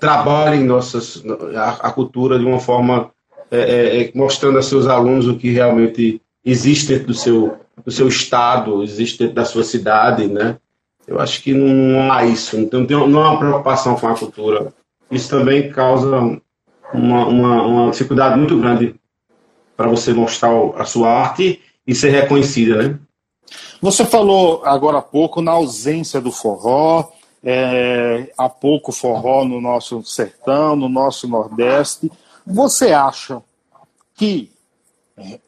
trabalhem 0.00 0.64
nossas, 0.64 1.22
a, 1.54 1.88
a 1.88 1.92
cultura 1.92 2.38
de 2.38 2.44
uma 2.44 2.58
forma 2.58 3.10
é, 3.50 3.58
é, 3.58 4.02
é, 4.02 4.12
mostrando 4.14 4.58
a 4.58 4.62
seus 4.62 4.86
alunos 4.86 5.28
o 5.28 5.36
que 5.36 5.50
realmente 5.50 6.20
existe 6.44 6.88
dentro 6.88 7.08
do 7.08 7.14
seu, 7.14 7.56
do 7.84 7.90
seu 7.90 8.08
estado, 8.08 8.82
existe 8.82 9.18
dentro 9.18 9.34
da 9.34 9.44
sua 9.44 9.62
cidade, 9.62 10.26
né? 10.26 10.56
Eu 11.06 11.20
acho 11.20 11.42
que 11.42 11.54
não 11.54 12.10
há 12.10 12.24
isso, 12.24 12.58
não 12.58 12.84
tem, 12.86 12.96
não 13.08 13.22
há 13.22 13.30
uma 13.30 13.38
preocupação 13.38 13.94
com 13.94 14.08
a 14.08 14.16
cultura. 14.16 14.72
Isso 15.10 15.30
também 15.30 15.70
causa 15.70 16.40
uma, 16.92 17.26
uma, 17.26 17.62
uma 17.62 17.90
dificuldade 17.90 18.36
muito 18.38 18.58
grande 18.58 18.94
para 19.76 19.88
você 19.88 20.12
mostrar 20.12 20.50
a 20.76 20.84
sua 20.84 21.08
arte 21.08 21.60
e 21.86 21.94
ser 21.94 22.10
reconhecida, 22.10 22.82
né? 22.82 22.98
Você 23.80 24.04
falou 24.04 24.64
agora 24.64 24.98
há 24.98 25.02
pouco 25.02 25.40
na 25.40 25.52
ausência 25.52 26.20
do 26.20 26.32
forró, 26.32 27.08
é, 27.44 28.32
há 28.36 28.48
pouco 28.48 28.90
forró 28.90 29.44
no 29.44 29.60
nosso 29.60 30.02
sertão, 30.02 30.74
no 30.74 30.88
nosso 30.88 31.28
Nordeste. 31.28 32.10
Você 32.44 32.92
acha 32.92 33.40
que 34.14 34.50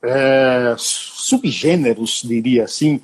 é, 0.03 0.75
subgêneros, 0.79 2.23
diria 2.25 2.65
assim, 2.65 3.01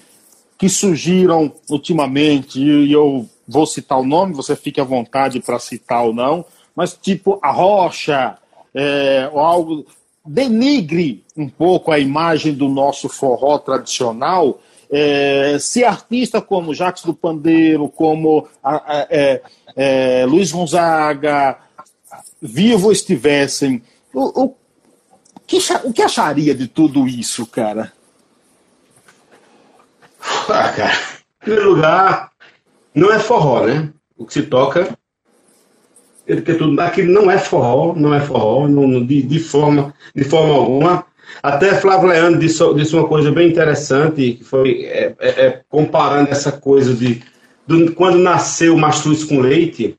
que 0.64 0.68
surgiram 0.70 1.52
ultimamente, 1.68 2.58
e 2.58 2.90
eu 2.90 3.28
vou 3.46 3.66
citar 3.66 4.00
o 4.00 4.06
nome, 4.06 4.32
você 4.32 4.56
fique 4.56 4.80
à 4.80 4.84
vontade 4.84 5.38
para 5.38 5.58
citar 5.58 6.02
ou 6.02 6.14
não, 6.14 6.42
mas 6.74 6.94
tipo 6.94 7.38
a 7.42 7.50
rocha, 7.50 8.38
é, 8.74 9.28
ou 9.30 9.40
algo, 9.40 9.84
denigre 10.24 11.22
um 11.36 11.50
pouco 11.50 11.92
a 11.92 11.98
imagem 11.98 12.54
do 12.54 12.66
nosso 12.66 13.10
forró 13.10 13.58
tradicional, 13.58 14.58
é, 14.90 15.58
se 15.60 15.84
artista 15.84 16.40
como 16.40 16.72
Jacques 16.72 17.04
do 17.04 17.12
Pandeiro, 17.12 17.86
como 17.90 18.48
a, 18.62 18.76
a, 18.76 19.06
é, 19.10 19.42
é, 19.76 20.24
Luiz 20.24 20.50
Gonzaga, 20.50 21.58
vivo 22.40 22.90
estivessem, 22.90 23.82
o, 24.14 24.44
o, 24.44 24.54
que, 25.46 25.58
o 25.84 25.92
que 25.92 26.00
acharia 26.00 26.54
de 26.54 26.66
tudo 26.66 27.06
isso, 27.06 27.44
cara? 27.44 27.92
Ah, 30.48 30.72
cara, 30.72 30.92
em 30.92 31.44
primeiro 31.44 31.70
lugar, 31.70 32.30
não 32.94 33.12
é 33.12 33.18
forró, 33.18 33.66
né? 33.66 33.90
O 34.16 34.26
que 34.26 34.32
se 34.34 34.42
toca 34.42 34.96
que 36.26 36.54
tudo 36.54 36.80
aquilo 36.80 37.12
não 37.12 37.30
é 37.30 37.38
forró, 37.38 37.94
não 37.94 38.14
é 38.14 38.20
forró, 38.20 38.66
não, 38.66 39.04
de, 39.04 39.22
de, 39.22 39.38
forma, 39.38 39.94
de 40.14 40.24
forma 40.24 40.54
alguma. 40.54 41.06
Até 41.42 41.74
Flávio 41.74 42.08
Leandro 42.08 42.40
disse, 42.40 42.62
disse 42.74 42.94
uma 42.94 43.06
coisa 43.06 43.30
bem 43.30 43.48
interessante, 43.48 44.32
que 44.32 44.44
foi 44.44 44.84
é, 44.84 45.14
é, 45.18 45.28
é 45.46 45.60
comparando 45.68 46.30
essa 46.30 46.52
coisa 46.52 46.94
de, 46.94 47.22
de 47.66 47.90
quando 47.90 48.18
nasceu 48.18 48.74
o 48.74 48.78
Mastruz 48.78 49.24
com 49.24 49.40
Leite, 49.40 49.98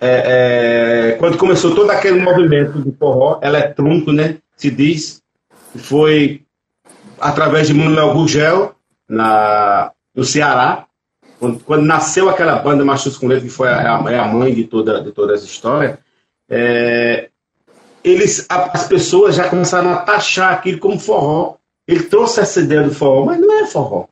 é, 0.00 1.10
é, 1.10 1.16
quando 1.18 1.36
começou 1.36 1.74
todo 1.74 1.90
aquele 1.90 2.20
movimento 2.20 2.80
de 2.80 2.92
forró 2.96 3.40
eletrônico, 3.42 4.12
né, 4.12 4.36
se 4.56 4.70
diz, 4.70 5.20
foi 5.74 6.42
através 7.20 7.66
de 7.66 7.74
Manuel 7.74 8.12
Gugel, 8.12 8.76
na, 9.08 9.92
no 10.14 10.24
Ceará, 10.24 10.86
quando, 11.38 11.60
quando 11.60 11.84
nasceu 11.84 12.28
aquela 12.28 12.56
banda 12.56 12.84
Machos 12.84 13.16
com 13.16 13.26
Letra, 13.26 13.44
que 13.44 13.50
foi 13.50 13.68
a, 13.68 14.02
é 14.08 14.18
a 14.18 14.26
mãe 14.26 14.52
de 14.52 14.64
toda, 14.64 15.00
de 15.00 15.12
toda 15.12 15.34
essa 15.34 15.44
história, 15.44 15.98
é, 16.50 17.30
eles, 18.02 18.46
as 18.48 18.86
pessoas 18.86 19.36
já 19.36 19.48
começaram 19.48 19.90
a 19.92 19.98
taxar 19.98 20.52
aquilo 20.52 20.78
como 20.78 20.98
forró. 20.98 21.56
Ele 21.86 22.04
trouxe 22.04 22.40
essa 22.40 22.60
ideia 22.60 22.82
do 22.82 22.94
forró, 22.94 23.24
mas 23.24 23.40
não 23.40 23.60
é 23.60 23.66
forró. 23.66 24.06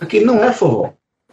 Aquilo 0.00 0.26
não 0.26 0.44
é 0.44 0.52
forró. 0.52 0.92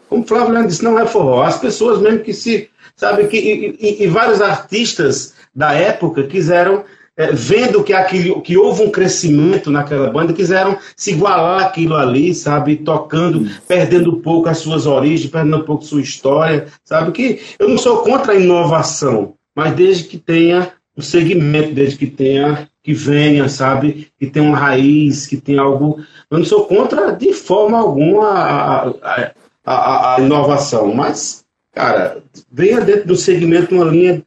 Como 0.10 0.26
Flávio 0.26 0.50
Leandro 0.50 0.70
disse, 0.70 0.84
não 0.84 1.00
é 1.00 1.06
forró. 1.06 1.44
As 1.44 1.60
pessoas 1.60 2.00
mesmo 2.00 2.20
que 2.20 2.34
se. 2.34 2.70
Sabe, 2.96 3.28
que, 3.28 3.38
e, 3.38 3.78
e, 3.80 4.04
e 4.04 4.08
vários 4.08 4.42
artistas 4.42 5.34
da 5.54 5.74
época 5.74 6.24
quiseram 6.28 6.86
é, 7.18 7.32
vendo 7.32 7.84
que, 7.84 7.94
aquilo, 7.94 8.42
que 8.42 8.58
houve 8.58 8.84
um 8.84 8.92
crescimento 8.92 9.72
naquela 9.72 10.10
banda, 10.10 10.34
quiseram 10.34 10.78
se 10.96 11.12
igualar 11.12 11.66
aquilo 11.66 11.96
ali, 11.96 12.36
sabe? 12.36 12.76
Tocando, 12.76 13.50
perdendo 13.68 14.16
um 14.16 14.22
pouco 14.22 14.50
as 14.50 14.58
suas 14.58 14.86
origens, 14.86 15.32
perdendo 15.32 15.58
um 15.58 15.64
pouco 15.64 15.86
sua 15.86 16.02
história, 16.02 16.68
sabe? 16.84 17.12
Que 17.12 17.40
eu 17.58 17.70
não 17.70 17.78
sou 17.78 18.00
contra 18.00 18.34
a 18.34 18.36
inovação, 18.36 19.36
mas 19.56 19.74
desde 19.74 20.04
que 20.04 20.18
tenha 20.18 20.74
um 20.98 21.02
segmento, 21.02 21.74
desde 21.74 21.98
que 21.98 22.08
tenha, 22.08 22.70
que 22.84 22.94
venha, 22.94 23.48
sabe? 23.48 24.10
Que 24.20 24.28
tenha 24.28 24.48
uma 24.48 24.58
raiz, 24.58 25.26
que 25.26 25.38
tenha 25.38 25.62
algo. 25.62 26.00
Eu 26.30 26.40
não 26.40 26.46
sou 26.46 26.66
contra 26.66 27.12
de 27.12 27.34
forma 27.34 27.78
alguma 27.80 28.28
a, 28.28 28.90
a, 28.90 29.32
a, 29.66 30.16
a 30.16 30.20
inovação, 30.20 30.94
mas, 30.94 31.46
cara, 31.74 32.22
venha 32.52 32.82
dentro 32.82 33.08
do 33.08 33.16
segmento 33.16 33.74
uma 33.74 33.86
linha 33.86 34.22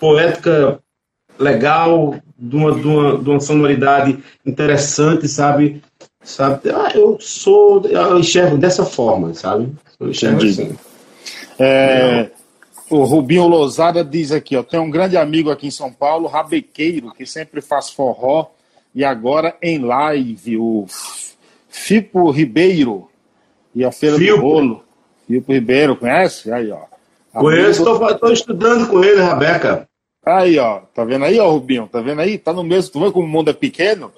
poética 0.00 0.78
legal, 1.38 2.14
de 2.38 2.56
uma, 2.56 2.72
de 2.72 2.86
uma, 2.86 3.18
de 3.18 3.30
uma 3.30 3.40
sonoridade 3.40 4.18
interessante, 4.46 5.26
sabe? 5.26 5.82
sabe? 6.22 6.70
Ah, 6.70 6.92
eu 6.94 7.18
sou, 7.20 7.84
eu 7.86 8.18
enxergo 8.18 8.56
dessa 8.56 8.84
forma, 8.84 9.34
sabe? 9.34 9.72
Eu 9.98 10.10
enxergo 10.10 10.44
Entendi. 10.44 10.62
assim. 10.62 10.78
É, 11.58 12.30
o 12.88 13.02
Rubinho 13.04 13.48
Lousada 13.48 14.04
diz 14.04 14.30
aqui, 14.30 14.56
ó, 14.56 14.62
tem 14.62 14.78
um 14.78 14.90
grande 14.90 15.16
amigo 15.16 15.50
aqui 15.50 15.66
em 15.66 15.70
São 15.70 15.92
Paulo, 15.92 16.28
Rabequeiro, 16.28 17.12
que 17.12 17.26
sempre 17.26 17.60
faz 17.60 17.90
forró 17.90 18.46
e 18.94 19.04
agora 19.04 19.56
em 19.60 19.78
live, 19.78 20.56
o 20.56 20.86
Fipo 21.68 22.30
Ribeiro 22.30 23.08
e 23.74 23.84
a 23.84 23.90
Feira 23.90 24.16
Fipo. 24.16 24.36
do 24.36 24.42
Bolo. 24.42 24.84
Fipo 25.26 25.52
Ribeiro, 25.52 25.96
conhece? 25.96 26.50
Aí, 26.52 26.70
ó. 26.70 26.80
Conheço, 27.32 27.84
estou 28.10 28.32
estudando 28.32 28.88
com 28.88 29.04
ele, 29.04 29.20
Rabeca. 29.20 29.88
Aí, 30.28 30.58
ó, 30.58 30.80
tá 30.94 31.04
vendo 31.04 31.24
aí, 31.24 31.40
ó, 31.40 31.50
Rubinho? 31.50 31.88
Tá 31.90 32.02
vendo 32.02 32.20
aí? 32.20 32.36
Tá 32.36 32.52
no 32.52 32.62
mesmo, 32.62 32.92
tu 32.92 33.00
vê 33.00 33.10
como 33.10 33.26
o 33.26 33.28
mundo 33.30 33.50
é 33.50 33.54
pequeno? 33.54 34.12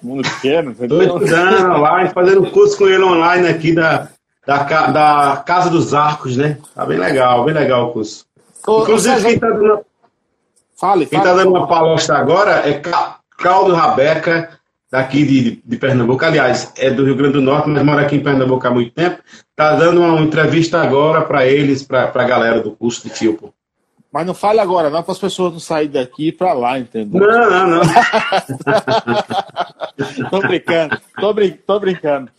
O 0.00 0.06
mundo 0.06 0.24
é 0.24 0.30
pequeno, 0.30 0.70
entendeu? 0.72 1.08
Tô 1.08 1.24
estudando 1.24 1.80
lá, 1.80 2.08
fazendo 2.10 2.50
curso 2.52 2.78
com 2.78 2.86
ele 2.86 3.02
online 3.02 3.48
aqui 3.48 3.72
da, 3.72 4.08
da, 4.46 4.62
da 4.62 5.42
Casa 5.44 5.68
dos 5.68 5.92
Arcos, 5.92 6.36
né? 6.36 6.58
Tá 6.72 6.86
bem 6.86 6.98
legal, 6.98 7.44
bem 7.44 7.52
legal 7.52 7.88
o 7.88 7.92
curso. 7.92 8.24
Ô, 8.64 8.82
Inclusive, 8.82 9.20
quem 9.20 9.38
tá 9.40 9.50
dando, 9.50 9.80
fale, 10.76 11.06
quem 11.06 11.18
fale, 11.18 11.30
tá 11.30 11.36
dando 11.36 11.50
uma 11.50 11.66
palestra 11.66 12.18
agora 12.18 12.68
é 12.68 12.80
Claudio 13.36 13.74
Rabeca, 13.74 14.60
daqui 14.88 15.24
de, 15.24 15.62
de 15.64 15.76
Pernambuco. 15.76 16.24
Aliás, 16.24 16.72
é 16.76 16.90
do 16.90 17.04
Rio 17.04 17.16
Grande 17.16 17.34
do 17.34 17.42
Norte, 17.42 17.68
mas 17.68 17.82
mora 17.82 18.02
aqui 18.02 18.16
em 18.16 18.22
Pernambuco 18.22 18.64
há 18.66 18.70
muito 18.70 18.92
tempo. 18.92 19.20
Tá 19.56 19.74
dando 19.74 20.00
uma 20.00 20.20
entrevista 20.20 20.80
agora 20.80 21.22
para 21.22 21.44
eles, 21.44 21.82
para 21.82 22.12
a 22.14 22.24
galera 22.24 22.60
do 22.60 22.70
curso 22.70 23.02
de 23.02 23.10
Filpo. 23.12 23.52
Mas 24.16 24.26
não 24.26 24.32
fale 24.32 24.60
agora, 24.60 24.88
não, 24.88 25.02
para 25.02 25.12
as 25.12 25.18
pessoas 25.18 25.52
não 25.52 25.60
saírem 25.60 25.92
daqui 25.92 26.32
para 26.32 26.54
lá, 26.54 26.78
entendeu? 26.78 27.20
Não, 27.20 27.50
não, 27.50 27.66
não. 27.66 27.82
tô 30.30 30.40
brincando, 30.40 30.98
tô, 31.20 31.34
brin 31.34 31.50
tô 31.66 31.78
brincando. 31.78 32.30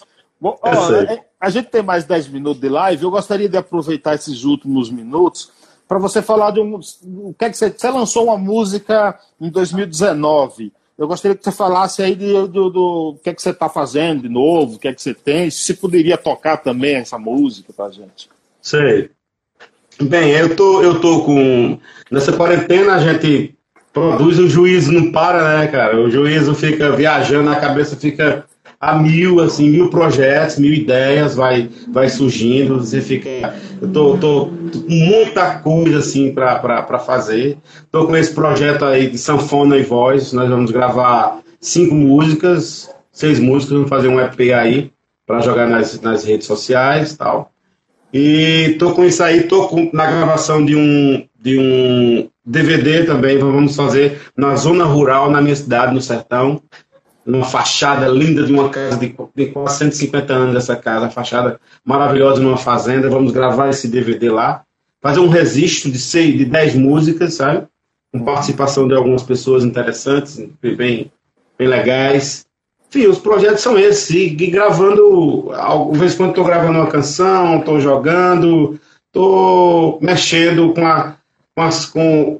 Bom, 0.41 0.57
ó, 0.59 0.91
é, 0.95 1.23
a 1.39 1.51
gente 1.51 1.69
tem 1.69 1.83
mais 1.83 2.03
10 2.03 2.29
minutos 2.29 2.59
de 2.59 2.67
live. 2.67 3.03
Eu 3.03 3.11
gostaria 3.11 3.47
de 3.47 3.55
aproveitar 3.55 4.15
esses 4.15 4.43
últimos 4.43 4.89
minutos 4.89 5.51
para 5.87 5.99
você 5.99 6.19
falar 6.19 6.49
de 6.49 6.59
um. 6.59 6.79
O 7.03 7.35
que 7.37 7.45
é 7.45 7.49
que 7.51 7.55
você, 7.55 7.69
você 7.69 7.91
lançou 7.91 8.23
uma 8.23 8.39
música 8.39 9.15
em 9.39 9.51
2019. 9.51 10.73
Eu 10.97 11.07
gostaria 11.07 11.37
que 11.37 11.43
você 11.43 11.51
falasse 11.51 12.01
aí 12.01 12.15
de, 12.15 12.47
do, 12.47 12.71
do 12.71 13.19
que 13.23 13.29
é 13.29 13.35
que 13.35 13.41
você 13.43 13.51
está 13.51 13.69
fazendo 13.69 14.23
de 14.23 14.29
novo, 14.29 14.77
o 14.77 14.79
que 14.79 14.87
é 14.87 14.93
que 14.95 14.99
você 14.99 15.13
tem, 15.13 15.51
se 15.51 15.75
poderia 15.75 16.17
tocar 16.17 16.57
também 16.57 16.95
essa 16.95 17.19
música 17.19 17.71
para 17.71 17.91
gente. 17.91 18.27
Sei. 18.63 19.11
Bem, 20.01 20.31
eu 20.31 20.55
tô, 20.55 20.81
eu 20.81 20.99
tô 20.99 21.21
com. 21.21 21.79
Nessa 22.11 22.31
quarentena 22.31 22.95
a 22.95 22.99
gente 22.99 23.55
produz, 23.91 24.37
o 24.37 24.47
juízo 24.47 24.91
não 24.91 25.11
para, 25.11 25.57
né, 25.57 25.67
cara? 25.67 25.99
O 25.99 26.09
juízo 26.09 26.53
fica 26.53 26.91
viajando, 26.91 27.49
a 27.49 27.55
cabeça 27.55 27.95
fica 27.95 28.45
a 28.79 28.95
mil, 28.95 29.39
assim, 29.39 29.71
mil 29.71 29.89
projetos, 29.89 30.59
mil 30.59 30.71
ideias, 30.71 31.35
vai, 31.35 31.69
vai 31.91 32.09
surgindo, 32.09 32.77
você 32.77 33.01
fica. 33.01 33.55
Eu 33.81 33.91
tô, 33.91 34.17
tô 34.17 34.51
muita 34.87 35.55
coisa 35.59 35.97
assim 35.97 36.31
para 36.31 36.99
fazer. 36.99 37.57
Tô 37.91 38.05
com 38.05 38.15
esse 38.15 38.33
projeto 38.33 38.85
aí 38.85 39.09
de 39.09 39.17
sanfona 39.17 39.77
e 39.77 39.83
voz, 39.83 40.31
nós 40.31 40.47
vamos 40.47 40.69
gravar 40.69 41.39
cinco 41.59 41.95
músicas, 41.95 42.89
seis 43.11 43.39
músicas, 43.39 43.73
vamos 43.73 43.89
fazer 43.89 44.09
um 44.09 44.19
EP 44.19 44.39
aí 44.53 44.91
para 45.25 45.39
jogar 45.39 45.67
nas, 45.67 45.99
nas 46.01 46.23
redes 46.23 46.45
sociais 46.45 47.15
tal. 47.17 47.51
E 48.13 48.75
tô 48.79 48.93
com 48.93 49.03
isso 49.03 49.21
aí, 49.21 49.43
tô 49.43 49.67
com, 49.67 49.89
na 49.93 50.05
gravação 50.05 50.65
de 50.65 50.75
um, 50.75 51.27
de 51.39 51.59
um 51.59 52.29
DVD 52.45 53.03
também, 53.03 53.37
vamos 53.37 53.75
fazer 53.75 54.21
na 54.35 54.55
zona 54.55 54.85
rural, 54.85 55.29
na 55.29 55.41
minha 55.41 55.55
cidade, 55.55 55.93
no 55.93 56.01
sertão 56.01 56.61
numa 57.27 57.45
fachada 57.45 58.07
linda 58.07 58.43
de 58.43 58.53
uma 58.53 58.69
casa 58.69 58.97
de, 58.97 59.13
de 59.35 59.45
quase 59.47 59.79
150 59.79 60.33
anos 60.33 60.55
essa 60.55 60.77
casa, 60.77 61.09
fachada 61.09 61.59
maravilhosa 61.83 62.41
numa 62.41 62.55
fazenda. 62.55 63.09
Vamos 63.09 63.33
gravar 63.33 63.69
esse 63.69 63.89
DVD 63.89 64.29
lá, 64.29 64.63
fazer 65.01 65.19
um 65.19 65.27
registro 65.27 65.91
de 65.91 65.99
seis, 65.99 66.37
de 66.37 66.45
10 66.45 66.75
músicas, 66.75 67.33
sabe? 67.33 67.67
Com 68.13 68.23
participação 68.23 68.87
de 68.87 68.95
algumas 68.95 69.23
pessoas 69.23 69.65
interessantes, 69.65 70.41
bem, 70.61 71.11
bem 71.59 71.67
legais. 71.67 72.46
Enfim, 72.89 73.07
os 73.07 73.19
projetos 73.19 73.61
são 73.61 73.77
esses. 73.77 74.09
E, 74.09 74.27
e 74.27 74.47
gravando, 74.47 75.51
algumas 75.53 75.99
vezes 75.99 76.17
quando 76.17 76.29
estou 76.29 76.45
gravando 76.45 76.79
uma 76.79 76.87
canção, 76.89 77.59
estou 77.59 77.79
jogando, 77.79 78.79
estou 79.07 79.99
mexendo 80.01 80.73
com, 80.73 80.85
a, 80.85 81.15
com, 81.55 81.63
as, 81.63 81.85
com 81.85 82.39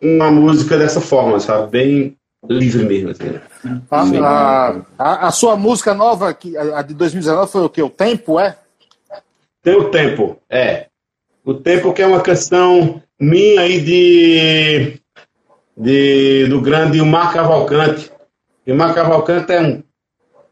uma 0.00 0.30
música 0.30 0.78
dessa 0.78 1.00
forma, 1.00 1.40
sabe? 1.40 1.70
Bem, 1.70 2.16
livre 2.48 2.84
mesmo. 2.84 3.10
Assim. 3.10 4.18
A, 4.22 4.80
a, 4.98 5.28
a, 5.28 5.30
sua 5.30 5.56
música 5.56 5.92
nova, 5.92 6.36
a 6.74 6.82
de 6.82 6.94
2019, 6.94 7.50
foi 7.50 7.64
o 7.64 7.68
que? 7.68 7.82
O 7.82 7.90
Tempo, 7.90 8.38
é? 8.38 8.56
Tem 9.62 9.74
o 9.74 9.90
Tempo, 9.90 10.38
é. 10.48 10.86
O 11.44 11.54
Tempo 11.54 11.92
que 11.92 12.02
é 12.02 12.06
uma 12.06 12.20
canção 12.20 13.02
minha 13.18 13.62
aí 13.62 13.80
de, 13.80 15.00
de 15.76 16.46
do 16.48 16.60
grande 16.60 17.02
Mar 17.02 17.32
Cavalcante. 17.32 18.10
E 18.70 18.94
Cavalcante 18.94 19.52
é 19.52 19.60
um, 19.60 19.82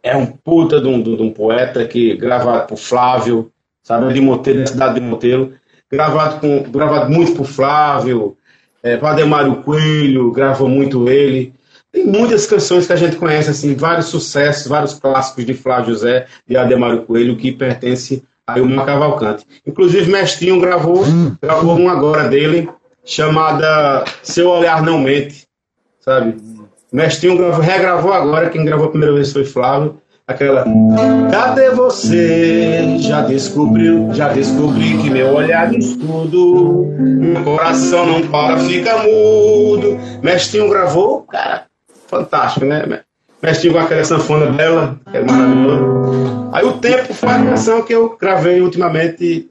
é 0.03 0.17
um 0.17 0.27
puta 0.27 0.81
de 0.81 0.89
um, 0.89 1.01
de 1.01 1.23
um 1.23 1.31
poeta 1.31 1.87
que 1.87 2.17
gravado 2.17 2.67
por 2.67 2.77
Flávio, 2.77 3.53
sabe, 3.81 4.13
de 4.13 4.21
Monteiro, 4.21 4.61
da 4.61 4.67
cidade 4.67 4.95
de 4.97 5.01
Monteiro, 5.01 5.53
gravado, 5.89 6.41
com, 6.41 6.65
gravado 6.69 7.13
muito 7.13 7.37
por 7.37 7.47
Flávio, 7.47 8.37
é, 8.83 8.97
Vademário 8.97 9.63
Coelho, 9.63 10.33
gravou 10.33 10.69
muito 10.69 11.09
ele. 11.09 11.55
Tem 11.93 12.05
muitas 12.05 12.45
canções 12.45 12.89
que 12.89 12.93
a 12.93 12.97
gente 12.97 13.15
conhece, 13.15 13.51
assim, 13.51 13.77
vários 13.77 14.07
sucessos, 14.07 14.67
vários 14.67 14.95
clássicos 14.95 15.47
de 15.47 15.55
Flávio 15.55 15.95
José 15.95 16.27
e 16.49 16.57
Ademário 16.57 17.05
Coelho 17.05 17.37
que 17.37 17.53
pertence 17.53 18.25
a 18.45 18.59
Ilma 18.59 18.85
Cavalcante. 18.85 19.47
Inclusive, 19.65 20.11
Mestrinho 20.11 20.61
gravou, 20.61 21.05
hum. 21.05 21.37
gravou 21.41 21.77
uma 21.77 21.93
agora 21.93 22.27
dele, 22.27 22.69
chamada 23.05 24.05
Seu 24.25 24.49
Olhar 24.49 24.83
Não 24.83 24.99
Mente, 24.99 25.47
sabe? 26.01 26.58
Mestrinho 26.93 27.37
gravou, 27.37 27.61
regravou 27.61 28.13
agora, 28.13 28.51
quem 28.51 28.65
gravou 28.65 28.87
a 28.87 28.91
primeira 28.91 29.15
vez 29.15 29.33
foi 29.33 29.45
Flávio, 29.45 30.01
aquela 30.27 30.65
Cadê 31.31 31.71
você? 31.71 32.99
Já 32.99 33.23
descobriu, 33.23 34.09
já 34.13 34.29
descobri 34.29 34.99
que 34.99 35.11
meu 35.11 35.35
olhar 35.35 35.71
diz 35.71 35.97
tudo, 35.97 36.87
meu 36.99 37.45
coração 37.45 38.07
não 38.07 38.29
para, 38.29 38.59
fica 38.59 38.97
mudo. 38.99 39.99
Mestrinho 40.23 40.71
gravou, 40.71 41.23
cara, 41.23 41.67
fantástico, 42.07 42.65
né? 42.65 43.03
Mestre 43.41 43.71
com 43.71 43.79
aquela 43.79 44.05
sanfona 44.05 44.51
bela, 44.51 44.99
que 45.09 45.17
é 45.17 45.23
maravilhoso. 45.23 46.51
Aí 46.53 46.65
o 46.65 46.73
tempo 46.79 47.15
foi 47.15 47.29
a 47.29 47.45
canção 47.45 47.83
que 47.83 47.95
eu 47.95 48.17
gravei 48.21 48.61
ultimamente 48.61 49.49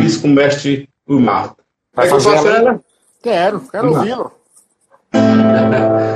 fiz 0.00 0.16
com 0.16 0.26
o 0.26 0.32
mestre 0.32 0.88
Gilmar. 1.08 1.54
Vai 1.94 2.08
fazer 2.08 2.46
ela? 2.46 2.80
Quero, 3.22 3.60
quero 3.70 3.88
ouvi-lo. 3.94 4.32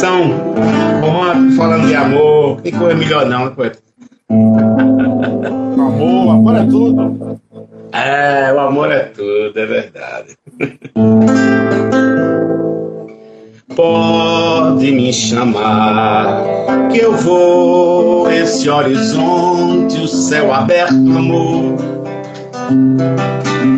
Canção 0.00 0.30
romântica, 1.02 1.56
falando 1.58 1.86
de 1.86 1.94
amor. 1.94 2.62
Que 2.62 2.72
coisa 2.72 2.94
melhor 2.96 3.26
não, 3.26 3.44
né, 3.44 3.52
poeta? 3.54 3.78
Amor, 5.76 6.30
amor 6.30 6.56
é 6.56 6.64
tudo. 6.64 7.38
É, 7.92 8.50
o 8.50 8.60
amor 8.60 8.90
é 8.90 9.00
tudo, 9.00 9.52
é 9.54 9.66
verdade. 9.66 10.38
Pode 13.76 14.90
me 14.90 15.12
chamar, 15.12 16.44
que 16.90 16.98
eu 17.00 17.12
vou 17.12 18.30
esse 18.30 18.70
horizonte, 18.70 20.00
o 20.00 20.08
céu 20.08 20.50
aberto, 20.50 20.94
amor, 20.94 21.76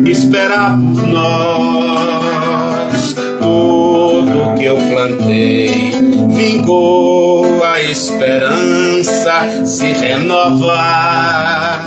esperar 0.05 0.77
por 0.77 1.05
nós. 1.05 2.62
Tudo 3.53 4.55
que 4.57 4.65
eu 4.65 4.77
plantei 4.77 5.91
vingou, 6.29 7.63
a 7.63 7.79
esperança 7.83 9.63
se 9.63 9.93
renovar. 9.93 11.85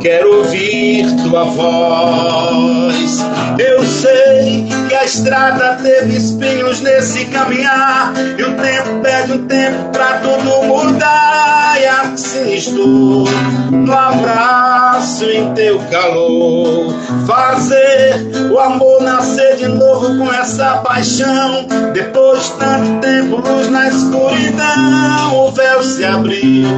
Quero 0.00 0.38
ouvir 0.38 1.06
tua 1.22 1.44
voz. 1.44 3.24
Eu 3.60 3.84
sei 3.84 4.66
estrada 5.08 5.78
teve 5.82 6.16
espinhos 6.16 6.80
nesse 6.80 7.24
caminhar. 7.26 8.12
E 8.38 8.42
o 8.42 8.54
tempo 8.56 9.00
pede 9.02 9.32
um 9.32 9.46
tempo 9.46 9.90
pra 9.90 10.18
tudo 10.18 10.62
mudar. 10.64 11.76
E 11.80 11.86
assim 11.86 12.54
estou 12.54 13.24
no 13.70 13.92
abraço 13.92 15.24
em 15.24 15.52
teu 15.54 15.78
calor. 15.90 16.94
Fazer 17.26 18.50
o 18.52 18.58
amor 18.58 19.02
nascer 19.02 19.56
de 19.56 19.68
novo 19.68 20.18
com 20.18 20.32
essa 20.32 20.78
paixão. 20.78 21.66
Depois 21.92 22.44
de 22.44 22.52
tanto 22.52 23.00
tempo, 23.00 23.36
luz 23.36 23.68
na 23.68 23.88
escuridão, 23.88 25.46
o 25.46 25.50
véu 25.52 25.82
se 25.82 26.04
abriu 26.04 26.68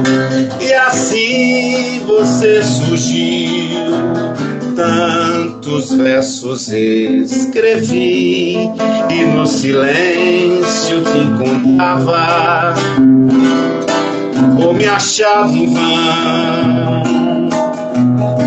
e 0.59 0.73
assim 0.73 2.01
você 2.05 2.63
surgiu. 2.63 3.91
Tantos 4.75 5.93
versos 5.93 6.67
escrevi 6.69 8.69
e 9.09 9.25
no 9.35 9.45
silêncio 9.45 11.03
te 11.03 11.17
encontrava. 11.17 12.73
Ou 14.63 14.73
me 14.73 14.87
achava 14.87 15.51
em 15.51 15.73
vão, 15.73 17.49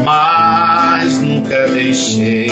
mas 0.04 1.20
nunca 1.20 1.68
deixei 1.68 2.50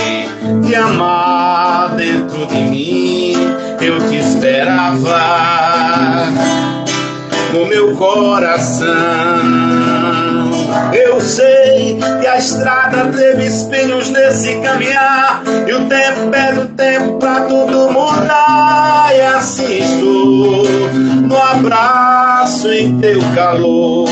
de 0.64 0.74
amar 0.74 1.94
dentro 1.96 2.46
de 2.46 2.60
mim. 2.62 3.34
Eu 3.80 3.98
te 4.08 4.16
esperava 4.16 5.22
no 7.52 7.66
meu 7.66 7.96
coração. 7.96 10.01
Eu 10.92 11.20
sei 11.20 11.98
que 12.20 12.26
a 12.26 12.38
estrada 12.38 13.06
teve 13.16 13.46
espinhos 13.46 14.10
nesse 14.10 14.60
caminhar. 14.60 15.42
E 15.66 15.72
o 15.72 15.86
tempo 15.86 16.28
pede 16.30 16.60
o 16.60 16.68
tempo 16.68 17.18
pra 17.18 17.40
tudo 17.42 17.90
mudar. 17.92 19.10
E 19.14 19.20
assim 19.20 19.78
estou 19.78 21.21
no 21.32 21.38
abraço 21.42 22.70
em 22.70 22.98
teu 22.98 23.18
calor. 23.34 24.06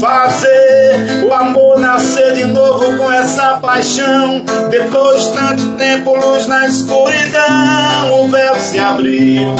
Fazer 0.00 1.24
o 1.26 1.32
amor 1.32 1.78
nascer 1.78 2.34
de 2.34 2.44
novo 2.44 2.96
com 2.96 3.12
essa 3.12 3.58
paixão. 3.58 4.42
Depois 4.70 5.24
de 5.24 5.32
tanto 5.34 5.68
tempo, 5.76 6.16
luz 6.16 6.46
na 6.46 6.66
escuridão, 6.66 8.24
o 8.24 8.28
véu 8.28 8.56
se 8.56 8.78
abriu. 8.78 9.54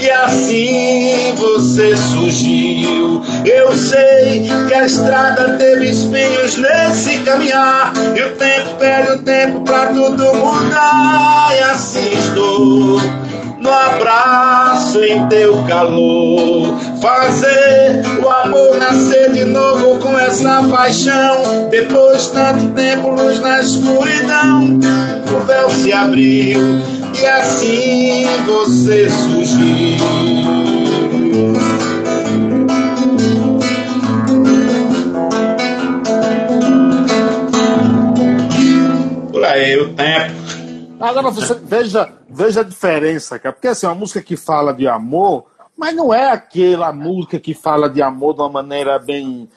E 0.00 0.10
assim 0.10 1.34
você 1.36 1.94
surgiu. 1.96 3.22
Eu 3.44 3.76
sei 3.76 4.48
que 4.68 4.74
a 4.74 4.86
estrada 4.86 5.58
teve 5.58 5.90
espinhos 5.90 6.56
nesse 6.56 7.18
caminhar. 7.18 7.92
E 8.16 8.22
o 8.22 8.36
tempo 8.36 8.74
perde 8.78 9.12
o 9.12 9.18
tempo 9.22 9.60
pra 9.60 9.86
tudo 9.88 10.34
mudar. 10.34 11.50
E 11.54 11.60
assim 11.60 12.12
estou 12.14 13.27
no 13.68 13.74
abraço 13.74 15.04
em 15.04 15.28
teu 15.28 15.62
calor. 15.64 16.74
Fazer 17.02 18.02
o 18.24 18.28
amor 18.28 18.78
nascer 18.78 19.30
de 19.32 19.44
novo 19.44 19.98
com 19.98 20.18
essa 20.18 20.62
paixão. 20.62 21.68
Depois 21.70 22.22
de 22.22 22.32
tanto 22.32 22.68
tempo, 22.70 23.10
luz 23.10 23.38
na 23.40 23.60
escuridão, 23.60 24.80
o 25.30 25.40
véu 25.44 25.68
se 25.68 25.92
abriu 25.92 26.80
e 27.14 27.26
assim 27.26 28.26
você 28.46 29.10
surgiu. 29.10 29.98
Por 39.30 39.44
aí, 39.44 39.76
o 39.76 39.88
tempo. 39.90 40.47
Agora 41.00 41.30
você 41.30 41.54
veja, 41.54 42.12
veja 42.28 42.60
a 42.60 42.64
diferença, 42.64 43.38
cara. 43.38 43.52
Porque 43.52 43.68
assim, 43.68 43.86
uma 43.86 43.94
música 43.94 44.20
que 44.20 44.36
fala 44.36 44.72
de 44.72 44.86
amor, 44.88 45.46
mas 45.76 45.94
não 45.94 46.12
é 46.12 46.30
aquela 46.30 46.92
música 46.92 47.38
que 47.38 47.54
fala 47.54 47.88
de 47.88 48.02
amor 48.02 48.34
de 48.34 48.40
uma 48.40 48.48
maneira 48.48 48.98
bem 48.98 49.48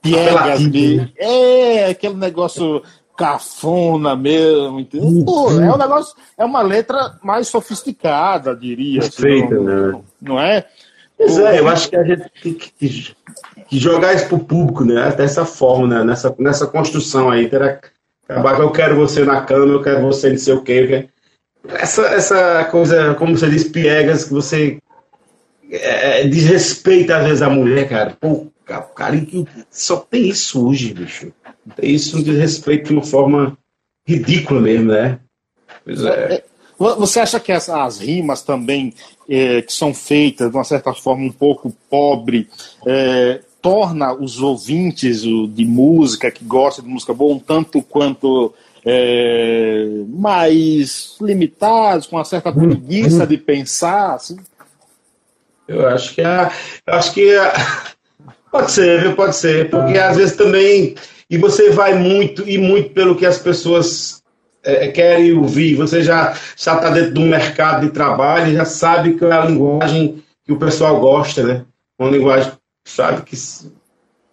piegas 0.00 0.60
de. 0.70 1.12
É, 1.16 1.86
aquele 1.90 2.14
negócio 2.14 2.82
cafona 3.16 4.16
mesmo, 4.16 4.80
entendeu? 4.80 5.24
Pô, 5.24 5.50
é 5.52 5.72
um 5.72 5.76
negócio, 5.78 6.16
é 6.36 6.44
uma 6.44 6.62
letra 6.62 7.18
mais 7.22 7.46
sofisticada, 7.48 8.56
diria. 8.56 9.00
Assim, 9.00 9.10
Perfeita, 9.22 9.54
não, 9.54 9.64
né? 9.92 10.00
não, 10.20 10.40
é? 10.40 10.66
Pois 11.16 11.38
é, 11.38 11.60
eu 11.60 11.68
acho 11.68 11.88
que 11.88 11.96
a 11.96 12.02
gente 12.02 12.24
tem 12.42 12.54
que, 12.54 12.70
que- 12.72 13.14
que 13.68 13.78
jogar 13.78 14.14
isso 14.14 14.26
pro 14.26 14.38
público, 14.40 14.84
né? 14.84 15.12
Dessa 15.12 15.44
forma, 15.44 15.86
né? 15.98 16.04
Nessa, 16.04 16.34
nessa 16.38 16.66
construção 16.66 17.30
aí. 17.30 17.48
Terá, 18.32 18.40
acabar 18.40 18.56
que 18.56 18.62
eu 18.62 18.70
quero 18.70 18.96
você 18.96 19.24
na 19.24 19.42
cama, 19.42 19.72
eu 19.72 19.82
quero 19.82 20.02
você 20.02 20.30
não 20.30 20.38
sei 20.38 20.54
o 20.54 20.62
quê. 20.62 21.08
Essa, 21.68 22.02
essa 22.06 22.64
coisa, 22.64 23.14
como 23.14 23.36
você 23.36 23.48
diz, 23.48 23.64
piegas, 23.64 24.24
que 24.24 24.32
você 24.32 24.78
é, 25.70 26.26
desrespeita 26.26 27.16
às 27.16 27.24
vezes 27.24 27.42
a 27.42 27.50
mulher, 27.50 27.88
cara. 27.88 28.16
Pô, 28.20 28.46
cara, 28.94 29.16
só 29.70 29.96
tem 29.96 30.28
isso 30.28 30.66
hoje, 30.66 30.92
bicho. 30.92 31.32
Tem 31.76 31.90
isso 31.90 32.18
um 32.18 32.22
desrespeito 32.22 32.88
de 32.88 32.92
uma 32.94 33.04
forma 33.04 33.56
ridícula 34.06 34.60
mesmo, 34.60 34.92
né? 34.92 35.20
Pois 35.84 36.04
é. 36.04 36.34
É, 36.34 36.44
Você 36.78 37.20
acha 37.20 37.38
que 37.38 37.52
as, 37.52 37.68
as 37.68 38.00
rimas 38.00 38.42
também, 38.42 38.92
é, 39.28 39.62
que 39.62 39.72
são 39.72 39.94
feitas 39.94 40.50
de 40.50 40.56
uma 40.56 40.64
certa 40.64 40.92
forma 40.92 41.24
um 41.24 41.32
pouco 41.32 41.72
pobre, 41.88 42.48
é, 42.84 43.40
torna 43.62 44.12
os 44.12 44.40
ouvintes 44.40 45.22
de 45.22 45.64
música, 45.64 46.30
que 46.30 46.44
gostam 46.44 46.84
de 46.84 46.90
música 46.90 47.14
boa, 47.14 47.34
um 47.36 47.38
tanto 47.38 47.80
quanto 47.80 48.52
é, 48.84 49.86
mais 50.08 51.14
limitados, 51.20 52.08
com 52.08 52.16
uma 52.16 52.24
certa 52.24 52.52
preguiça 52.52 53.24
de 53.26 53.38
pensar? 53.38 54.14
Assim? 54.16 54.36
Eu 55.68 55.88
acho 55.88 56.14
que 56.14 56.20
eu 56.20 56.94
acho 56.94 57.14
que 57.14 57.34
a- 57.36 57.54
pode 58.50 58.72
ser? 58.72 59.14
Pode 59.14 59.36
ser, 59.36 59.70
porque 59.70 59.96
às 59.96 60.16
vezes 60.16 60.36
também 60.36 60.96
e 61.30 61.38
você 61.38 61.70
vai 61.70 61.94
muito 61.94 62.46
e 62.46 62.58
muito 62.58 62.90
pelo 62.90 63.14
que 63.14 63.24
as 63.24 63.38
pessoas 63.38 64.22
é, 64.64 64.88
querem 64.88 65.32
ouvir. 65.32 65.76
Você 65.76 66.02
já 66.02 66.32
já 66.56 66.74
está 66.74 66.90
dentro 66.90 67.14
do 67.14 67.20
mercado 67.22 67.86
de 67.86 67.92
trabalho, 67.92 68.52
já 68.54 68.64
sabe 68.64 69.14
que 69.14 69.24
é 69.24 69.32
a 69.32 69.44
linguagem 69.46 70.22
que 70.44 70.52
o 70.52 70.58
pessoal 70.58 70.98
gosta, 71.00 71.42
né? 71.44 71.64
Uma 71.98 72.10
linguagem 72.10 72.52
sabe 72.84 73.22
que 73.22 73.36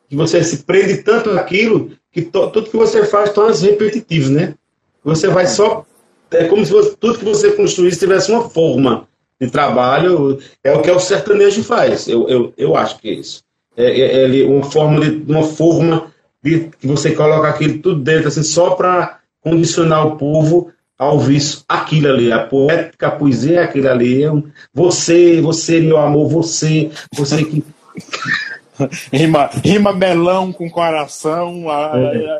que 0.09 0.15
você 0.15 0.43
se 0.43 0.63
prende 0.63 0.97
tanto 1.03 1.31
naquilo 1.31 1.91
que 2.11 2.23
to- 2.23 2.49
tudo 2.49 2.69
que 2.71 2.77
você 2.77 3.05
faz 3.05 3.31
torna-se 3.31 3.63
repetitivo, 3.65 4.31
né? 4.31 4.55
Você 5.03 5.27
vai 5.27 5.45
só 5.45 5.85
é 6.31 6.45
como 6.45 6.65
se 6.65 6.71
você- 6.71 6.95
tudo 6.99 7.19
que 7.19 7.25
você 7.25 7.51
construísse 7.51 7.99
tivesse 7.99 8.31
uma 8.31 8.49
forma 8.49 9.07
de 9.39 9.49
trabalho, 9.49 10.39
é 10.63 10.71
o 10.73 10.81
que 10.81 10.89
o 10.91 10.99
sertanejo 10.99 11.63
faz. 11.63 12.07
Eu, 12.07 12.27
eu, 12.27 12.53
eu 12.57 12.75
acho 12.75 12.97
que 12.99 13.09
é 13.09 13.13
isso. 13.13 13.41
É, 13.77 13.85
é, 13.85 14.23
ele- 14.25 14.43
uma 14.43 14.63
forma 14.63 14.99
de 14.99 15.31
uma 15.31 15.43
forma 15.43 16.11
de 16.43 16.69
que 16.79 16.87
você 16.87 17.11
coloca 17.11 17.47
aquilo 17.47 17.79
tudo 17.79 18.01
dentro 18.01 18.27
assim 18.29 18.43
só 18.43 18.71
para 18.71 19.19
condicionar 19.41 20.05
o 20.07 20.17
povo 20.17 20.71
a 20.97 21.11
ouvir 21.11 21.37
isso, 21.37 21.63
aquilo 21.67 22.09
ali, 22.09 22.31
a 22.31 22.39
poética, 22.45 23.07
a 23.07 23.11
poesia 23.11 23.59
é 23.61 23.63
aquilo 23.63 23.89
ali. 23.89 24.23
É 24.23 24.31
você, 24.73 25.39
você, 25.39 25.79
meu 25.79 25.97
amor, 25.97 26.27
você, 26.27 26.89
você 27.15 27.45
que 27.45 27.63
Rima, 29.11 29.49
rima 29.61 29.91
melão 29.91 30.53
com 30.53 30.69
coração, 30.69 31.69
a- 31.69 31.95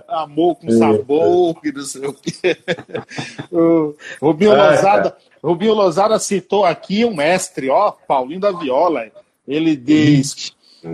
a- 0.08 0.24
amor 0.24 0.56
com 0.56 0.72
sabor, 0.72 1.60
que 1.62 1.70
não 1.72 1.84
sei 1.84 2.06
o 2.08 2.14
quê. 2.14 2.58
O 3.52 3.94
Rubinho 4.22 4.54
Ah, 4.54 4.72
Lozada, 4.72 5.18
Rubinho 5.44 5.74
Lozada 5.74 6.18
citou 6.20 6.64
aqui 6.66 7.04
um 7.04 7.14
mestre, 7.16 7.70
ó, 7.70 7.92
Paulinho 7.92 8.40
da 8.40 8.52
Viola. 8.52 9.08
Ele 9.48 9.76
diz, 9.76 10.54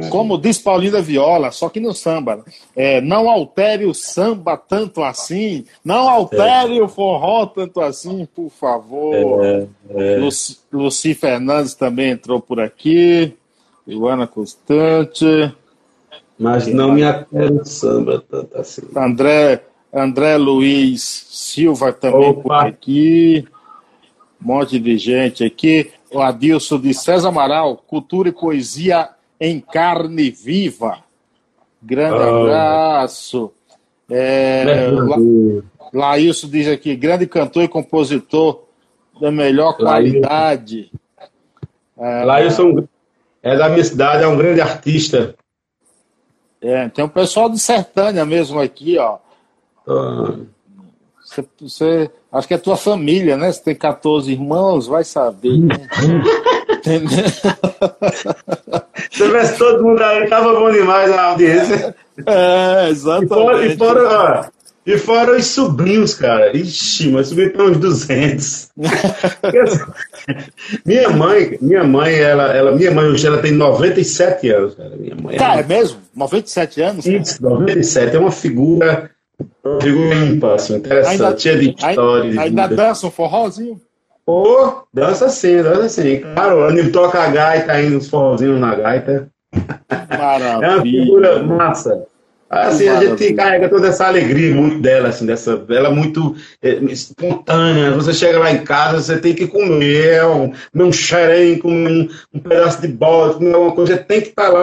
como 0.09 0.35
diz 0.37 0.57
Paulinho 0.57 0.93
da 0.93 1.01
Viola, 1.01 1.51
só 1.51 1.69
que 1.69 1.79
no 1.79 1.93
samba, 1.93 2.43
é, 2.75 2.99
não 3.01 3.29
altere 3.29 3.85
o 3.85 3.93
samba 3.93 4.57
tanto 4.57 5.03
assim, 5.03 5.65
não 5.83 6.09
altere 6.09 6.81
o 6.81 6.87
forró 6.87 7.45
tanto 7.45 7.81
assim, 7.81 8.25
por 8.33 8.49
favor. 8.49 9.41
Luci, 10.19 10.57
Luci 10.73 11.13
Fernandes 11.13 11.75
também 11.75 12.11
entrou 12.11 12.39
por 12.41 12.59
aqui. 12.59 13.35
Luana 13.87 14.25
Constante. 14.27 15.53
mas 16.39 16.67
não 16.67 16.91
me 16.93 17.03
atira 17.03 17.51
o 17.53 17.65
samba 17.65 18.23
tanto 18.29 18.57
assim. 18.57 18.81
André, 18.95 19.63
André 19.93 20.37
Luiz 20.37 21.01
Silva 21.29 21.93
também 21.93 22.29
Opa. 22.29 22.41
por 22.41 22.53
aqui. 22.53 23.47
Um 24.43 24.47
monte 24.47 24.79
de 24.79 24.97
gente 24.97 25.43
aqui. 25.43 25.91
O 26.11 26.19
Adilson 26.21 26.79
de 26.79 26.93
César 26.93 27.29
Amaral, 27.29 27.77
Cultura 27.77 28.29
e 28.29 28.31
Poesia 28.31 29.09
em 29.39 29.59
Carne 29.59 30.29
Viva. 30.29 30.99
Grande 31.81 32.17
Ah. 32.23 32.41
abraço. 32.41 33.51
É, 34.09 34.87
La, 34.91 35.17
Laílson 35.93 36.47
diz 36.47 36.67
aqui, 36.67 36.95
grande 36.95 37.25
cantor 37.25 37.63
e 37.63 37.67
compositor 37.67 38.63
da 39.19 39.31
melhor 39.31 39.75
Laílson. 39.79 40.19
qualidade. 40.21 40.91
Lá 41.97 42.41
eu 42.43 42.51
sou 42.51 42.67
um, 42.79 42.87
é 43.45 43.55
da 43.55 43.69
minha 43.69 43.83
cidade, 43.83 44.23
é 44.23 44.27
um 44.27 44.35
grande 44.37 44.59
artista. 44.59 45.35
É, 46.61 46.89
tem 46.89 47.05
um 47.05 47.09
pessoal 47.09 47.49
de 47.49 47.59
Sertânia 47.59 48.25
mesmo 48.25 48.59
aqui, 48.59 48.97
ó. 48.97 49.17
Ah, 49.87 50.33
Você, 51.23 51.45
você- 51.61 52.11
acho 52.31 52.47
que 52.47 52.53
é 52.53 52.57
tua 52.57 52.75
família, 52.77 53.37
né? 53.37 53.51
Você 53.51 53.61
tem 53.63 53.75
14 53.75 54.31
irmãos, 54.31 54.87
vai 54.87 55.03
saber. 55.03 55.57
Né? 55.59 55.87
Entendeu? 56.77 57.25
Se 59.11 59.23
tivesse 59.23 59.57
todo 59.57 59.83
mundo 59.83 60.01
aí, 60.01 60.27
tava 60.27 60.53
bom 60.53 60.71
demais 60.71 61.11
a 61.11 61.31
audiência. 61.31 61.95
É, 62.25 62.89
E 62.91 62.95
fora, 62.95 63.65
e 63.67 63.71
exatamente. 63.71 63.77
fora, 63.77 64.51
E 64.85 64.99
fora 64.99 65.35
os 65.35 65.47
sobrinhos, 65.47 66.13
cara. 66.13 66.55
Ixi, 66.55 67.09
mas 67.09 67.27
sobrinho 67.27 67.53
tem 67.53 67.61
uns 67.69 67.77
200. 67.77 68.69
minha 70.85 71.09
mãe, 71.09 71.57
minha 71.59 71.83
mãe, 71.83 72.13
ela, 72.13 72.55
ela, 72.55 72.71
minha 72.71 72.91
mãe 72.91 73.05
hoje 73.07 73.25
ela 73.25 73.39
tem 73.39 73.51
97 73.51 74.47
anos, 74.49 74.75
cara. 74.75 74.91
Minha 74.95 75.15
mãe. 75.15 75.37
Cara, 75.37 75.61
é, 75.61 75.63
é 75.63 75.67
mesmo? 75.67 75.97
97 76.15 76.81
anos? 76.81 77.05
Isso, 77.07 77.41
97. 77.41 78.15
É 78.15 78.19
uma 78.19 78.31
figura, 78.31 79.09
uma 79.63 79.81
figura 79.81 80.15
ímpar, 80.15 80.53
assim, 80.53 80.75
interessante, 80.75 81.23
ainda, 81.23 81.39
cheia 81.39 81.57
de 81.57 81.75
histórias. 81.75 82.37
Ainda 82.37 82.67
dança 82.67 83.07
um 83.07 83.11
forrozinho? 83.11 83.81
Pô, 84.23 84.83
dança 84.93 85.29
sim, 85.29 85.63
dança 85.63 85.89
sim. 85.89 86.21
Claro, 86.33 86.69
ele 86.69 86.91
toca 86.91 87.19
a 87.19 87.27
gaita 87.27 87.71
ainda, 87.71 87.97
os 87.97 88.07
forrozinhos 88.07 88.59
na 88.59 88.75
gaita. 88.75 89.29
Maravilha. 90.09 90.59
É 90.65 90.75
uma 90.75 90.81
figura 90.81 91.43
massa. 91.43 92.07
Assim, 92.61 92.87
a 92.87 93.03
gente 93.03 93.33
carrega 93.33 93.67
toda 93.67 93.87
essa 93.87 94.07
alegria 94.07 94.55
muito 94.55 94.79
dela, 94.79 95.09
assim, 95.09 95.25
dessa, 95.25 95.63
ela 95.69 95.89
é 95.89 95.91
muito 95.91 96.35
é, 96.61 96.75
espontânea. 96.85 97.91
Você 97.91 98.13
chega 98.13 98.39
lá 98.39 98.51
em 98.51 98.63
casa, 98.63 99.01
você 99.01 99.19
tem 99.19 99.33
que 99.33 99.45
comer 99.45 100.23
um, 100.25 100.53
comer 100.71 100.83
um 100.85 100.91
xerém, 100.91 101.59
comer 101.59 101.91
um, 101.91 102.09
um 102.33 102.39
pedaço 102.39 102.81
de 102.81 102.87
bola, 102.87 103.33
comer 103.33 103.53
alguma 103.53 103.73
coisa, 103.73 103.97
tem 103.97 104.21
que 104.21 104.29
estar 104.29 104.49
lá, 104.49 104.61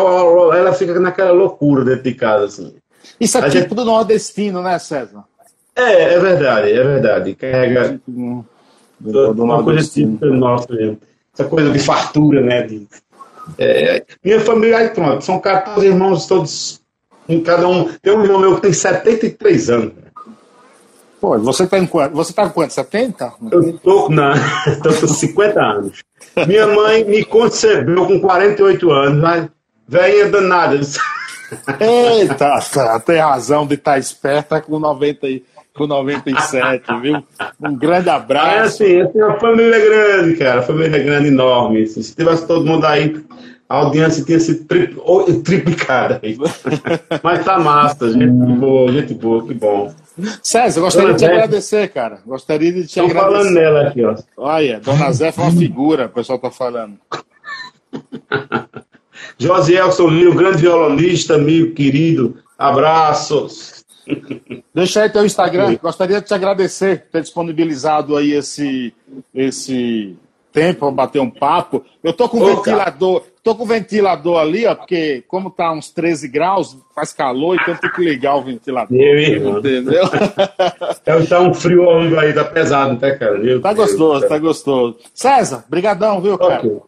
ela 0.56 0.72
fica 0.72 0.98
naquela 0.98 1.32
loucura 1.32 1.84
dentro 1.84 2.04
de 2.04 2.14
casa, 2.14 2.46
assim. 2.46 2.74
Isso 3.20 3.36
é 3.36 3.62
tudo 3.64 3.84
nordestino, 3.84 4.62
né, 4.62 4.78
César? 4.78 5.24
É, 5.76 6.14
é 6.14 6.18
verdade, 6.18 6.72
é 6.72 6.82
verdade. 6.82 7.34
Carrega 7.34 8.00
uma 9.04 9.62
coisa 9.62 9.88
típica 9.88 10.26
nossa 10.26 10.72
mesmo. 10.72 10.98
Essa 11.34 11.44
coisa 11.44 11.70
de 11.70 11.78
fartura, 11.78 12.40
né? 12.40 12.62
De, 12.62 12.86
é, 13.58 14.04
minha 14.24 14.40
família, 14.40 14.78
aí 14.78 14.88
pronto, 14.90 15.24
são 15.24 15.38
14 15.38 15.86
irmãos 15.86 16.26
todos 16.26 16.81
em 17.28 17.40
cada 17.40 17.68
um. 17.68 17.88
Tem 18.00 18.16
um 18.16 18.22
irmão 18.22 18.38
meu 18.38 18.54
que 18.56 18.62
tem 18.62 18.72
73 18.72 19.70
anos. 19.70 19.92
Pô, 21.20 21.38
você 21.38 21.66
tá 21.66 21.78
em 21.78 21.86
quanto? 21.86 22.14
Você 22.16 22.32
tá 22.32 22.44
com 22.48 22.50
quanto? 22.50 22.72
70? 22.72 23.32
Eu 23.52 23.78
tô, 23.78 24.08
não, 24.08 24.32
tô 24.82 24.92
com 24.92 25.06
50 25.06 25.60
anos. 25.60 26.02
Minha 26.46 26.66
mãe 26.66 27.04
me 27.04 27.24
concebeu 27.24 28.06
com 28.06 28.20
48 28.20 28.90
anos, 28.90 29.22
mas 29.22 29.48
velha 29.86 30.28
danada. 30.28 30.80
Eita, 31.78 32.34
tá, 32.34 33.00
tem 33.00 33.18
razão 33.18 33.66
de 33.66 33.74
estar 33.74 33.92
tá 33.92 33.98
esperta 33.98 34.60
com 34.60 34.78
90 34.78 35.28
com 35.74 35.86
97, 35.86 36.84
viu? 37.00 37.22
Um 37.60 37.76
grande 37.76 38.10
abraço. 38.10 38.82
É 38.82 38.96
assim, 38.96 39.00
assim, 39.00 39.22
uma 39.22 39.38
família 39.38 39.78
grande, 39.78 40.36
cara, 40.36 40.62
família 40.62 41.02
grande, 41.02 41.28
enorme. 41.28 41.86
Se 41.86 42.14
tivesse 42.14 42.46
todo 42.46 42.66
mundo 42.66 42.84
aí, 42.84 43.24
a 43.72 43.76
audiência 43.76 44.22
tinha 44.22 44.38
sido 44.38 44.66
tri, 44.66 44.94
triplicada. 45.42 46.20
Mas 47.24 47.42
tá 47.42 47.58
massa, 47.58 48.12
gente 48.12 48.28
boa, 48.28 48.92
gente 48.92 49.14
boa, 49.14 49.46
que 49.46 49.54
bom. 49.54 49.94
César, 50.42 50.78
gostaria 50.78 51.06
Dona 51.06 51.18
de 51.18 51.24
te 51.24 51.26
Zé, 51.26 51.32
agradecer, 51.32 51.88
cara. 51.88 52.18
Gostaria 52.26 52.70
de 52.70 52.86
te 52.86 53.00
agradecer. 53.00 53.24
falando 53.24 53.50
nela 53.50 53.88
aqui, 53.88 54.04
ó. 54.04 54.14
Olha, 54.36 54.78
Dona 54.78 55.10
Zé 55.10 55.32
foi 55.32 55.44
uma 55.44 55.52
figura, 55.52 56.04
o 56.04 56.10
pessoal 56.10 56.38
tá 56.38 56.50
falando. 56.50 56.98
Josielson 59.38 60.08
Lio, 60.08 60.34
grande 60.34 60.58
violonista, 60.58 61.36
amigo 61.36 61.72
querido. 61.72 62.36
Abraços. 62.58 63.86
Deixa 64.74 65.04
aí 65.04 65.08
teu 65.08 65.24
Instagram. 65.24 65.78
Gostaria 65.80 66.20
de 66.20 66.26
te 66.26 66.34
agradecer 66.34 67.04
por 67.04 67.12
ter 67.12 67.22
disponibilizado 67.22 68.18
aí 68.18 68.32
esse, 68.32 68.92
esse 69.34 70.14
tempo 70.52 70.80
para 70.80 70.90
bater 70.90 71.22
um 71.22 71.30
papo. 71.30 71.82
Eu 72.04 72.12
tô 72.12 72.28
com 72.28 72.38
Ô, 72.38 72.56
ventilador, 72.56 73.20
cara. 73.20 73.31
Tô 73.42 73.54
com 73.54 73.66
ventilador 73.66 74.38
ali, 74.38 74.66
ó, 74.66 74.74
porque 74.74 75.24
como 75.26 75.50
tá 75.50 75.72
uns 75.72 75.90
13 75.90 76.28
graus, 76.28 76.78
faz 76.94 77.12
calor, 77.12 77.56
então 77.60 77.74
tem 77.74 77.90
que 77.90 78.02
ligar 78.02 78.36
o 78.36 78.42
ventilador. 78.42 78.96
Meu 78.96 79.18
irmão. 79.18 79.58
Entendeu? 79.58 80.04
É, 81.04 81.20
tá 81.26 81.40
um 81.40 81.52
frio 81.52 82.18
aí, 82.18 82.32
tá 82.32 82.44
pesado, 82.44 82.98
né, 83.00 83.10
cara? 83.12 83.36
Meu 83.36 83.60
tá 83.60 83.72
Deus 83.72 83.90
gostoso, 83.90 84.20
Deus. 84.20 84.28
tá 84.28 84.38
gostoso. 84.38 84.96
César, 85.12 85.64
brigadão, 85.68 86.20
viu, 86.20 86.38
cara? 86.38 86.58
Okay. 86.60 86.78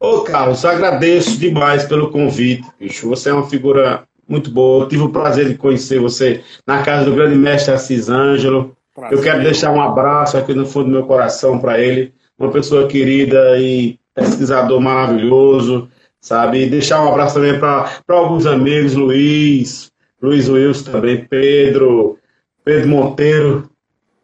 Ô, 0.00 0.22
Carlos, 0.22 0.64
agradeço 0.64 1.38
demais 1.38 1.84
pelo 1.84 2.10
convite, 2.10 2.66
bicho. 2.78 3.08
Você 3.08 3.30
é 3.30 3.32
uma 3.32 3.48
figura 3.48 4.02
muito 4.28 4.50
boa. 4.50 4.84
Eu 4.84 4.88
tive 4.88 5.02
o 5.04 5.10
prazer 5.10 5.48
de 5.48 5.54
conhecer 5.54 6.00
você 6.00 6.42
na 6.66 6.82
casa 6.82 7.04
do 7.04 7.14
grande 7.14 7.36
mestre 7.36 7.72
Assis 7.72 8.08
Ângelo. 8.08 8.76
Prazer. 8.94 9.16
Eu 9.16 9.22
quero 9.22 9.42
deixar 9.42 9.70
um 9.70 9.80
abraço 9.80 10.36
aqui 10.36 10.54
no 10.54 10.66
fundo 10.66 10.86
do 10.86 10.90
meu 10.90 11.06
coração 11.06 11.58
para 11.58 11.78
ele 11.78 12.12
uma 12.38 12.50
pessoa 12.50 12.88
querida 12.88 13.58
e 13.58 13.98
pesquisador 14.14 14.80
maravilhoso, 14.80 15.88
sabe? 16.20 16.64
E 16.64 16.70
deixar 16.70 17.04
um 17.04 17.08
abraço 17.08 17.34
também 17.34 17.58
para 17.58 18.00
alguns 18.08 18.46
amigos, 18.46 18.94
Luiz, 18.94 19.90
Luiz 20.20 20.48
Wilson 20.48 20.92
também, 20.92 21.24
Pedro, 21.24 22.18
Pedro 22.64 22.88
Monteiro, 22.88 23.70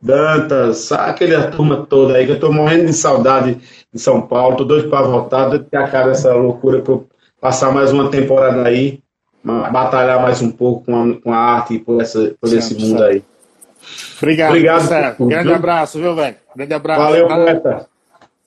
Dantas, 0.00 0.92
aquele 0.92 1.36
turma 1.48 1.84
toda 1.88 2.16
aí, 2.16 2.24
que 2.24 2.30
eu 2.30 2.36
estou 2.36 2.52
morrendo 2.52 2.86
de 2.86 2.92
saudade 2.92 3.58
de 3.92 4.00
São 4.00 4.22
Paulo, 4.22 4.56
tô 4.56 4.64
doido 4.64 4.88
para 4.88 5.06
voltar, 5.06 5.48
doido 5.48 5.66
que 5.68 5.76
acabe 5.76 6.10
essa 6.10 6.32
loucura 6.34 6.80
para 6.80 7.00
passar 7.40 7.72
mais 7.72 7.90
uma 7.90 8.08
temporada 8.08 8.62
aí, 8.62 9.00
batalhar 9.42 10.22
mais 10.22 10.40
um 10.40 10.50
pouco 10.50 10.84
com 10.84 11.02
a, 11.02 11.20
com 11.20 11.32
a 11.32 11.36
arte 11.36 11.74
e 11.74 11.78
por, 11.80 12.00
essa, 12.00 12.32
por 12.40 12.52
esse 12.52 12.74
mundo 12.76 13.02
aí. 13.02 13.24
Obrigado, 14.18 14.50
Obrigado 14.50 15.16
Grande 15.18 15.52
abraço, 15.52 15.98
viu, 15.98 16.14
velho? 16.14 16.36
Grande 16.54 16.74
abraço. 16.74 17.02
Valeu, 17.02 17.28
Valeu. 17.28 17.86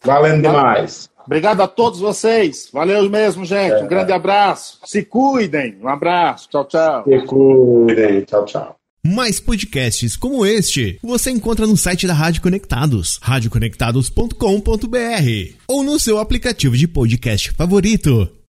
Valendo 0.03 0.41
demais. 0.41 1.09
Obrigado 1.26 1.61
a 1.61 1.67
todos 1.67 1.99
vocês. 1.99 2.69
Valeu 2.72 3.09
mesmo, 3.09 3.45
gente. 3.45 3.74
É. 3.74 3.84
Um 3.84 3.88
grande 3.88 4.11
abraço. 4.11 4.80
Se 4.86 5.03
cuidem. 5.03 5.78
Um 5.82 5.88
abraço. 5.88 6.47
Tchau, 6.49 6.65
tchau. 6.65 7.03
Se 7.03 7.26
cuidem. 7.26 8.22
Tchau, 8.22 8.45
tchau. 8.45 8.76
Mais 9.03 9.39
podcasts 9.39 10.15
como 10.15 10.45
este 10.45 10.99
você 11.01 11.32
encontra 11.32 11.65
no 11.65 11.76
site 11.76 12.05
da 12.05 12.13
Rádio 12.13 12.41
Conectados, 12.41 13.19
radioconectados.com.br 13.22 15.55
ou 15.67 15.84
no 15.84 15.99
seu 15.99 16.19
aplicativo 16.19 16.78
de 16.78 16.88
podcast 16.88 17.51
favorito. 17.51 18.40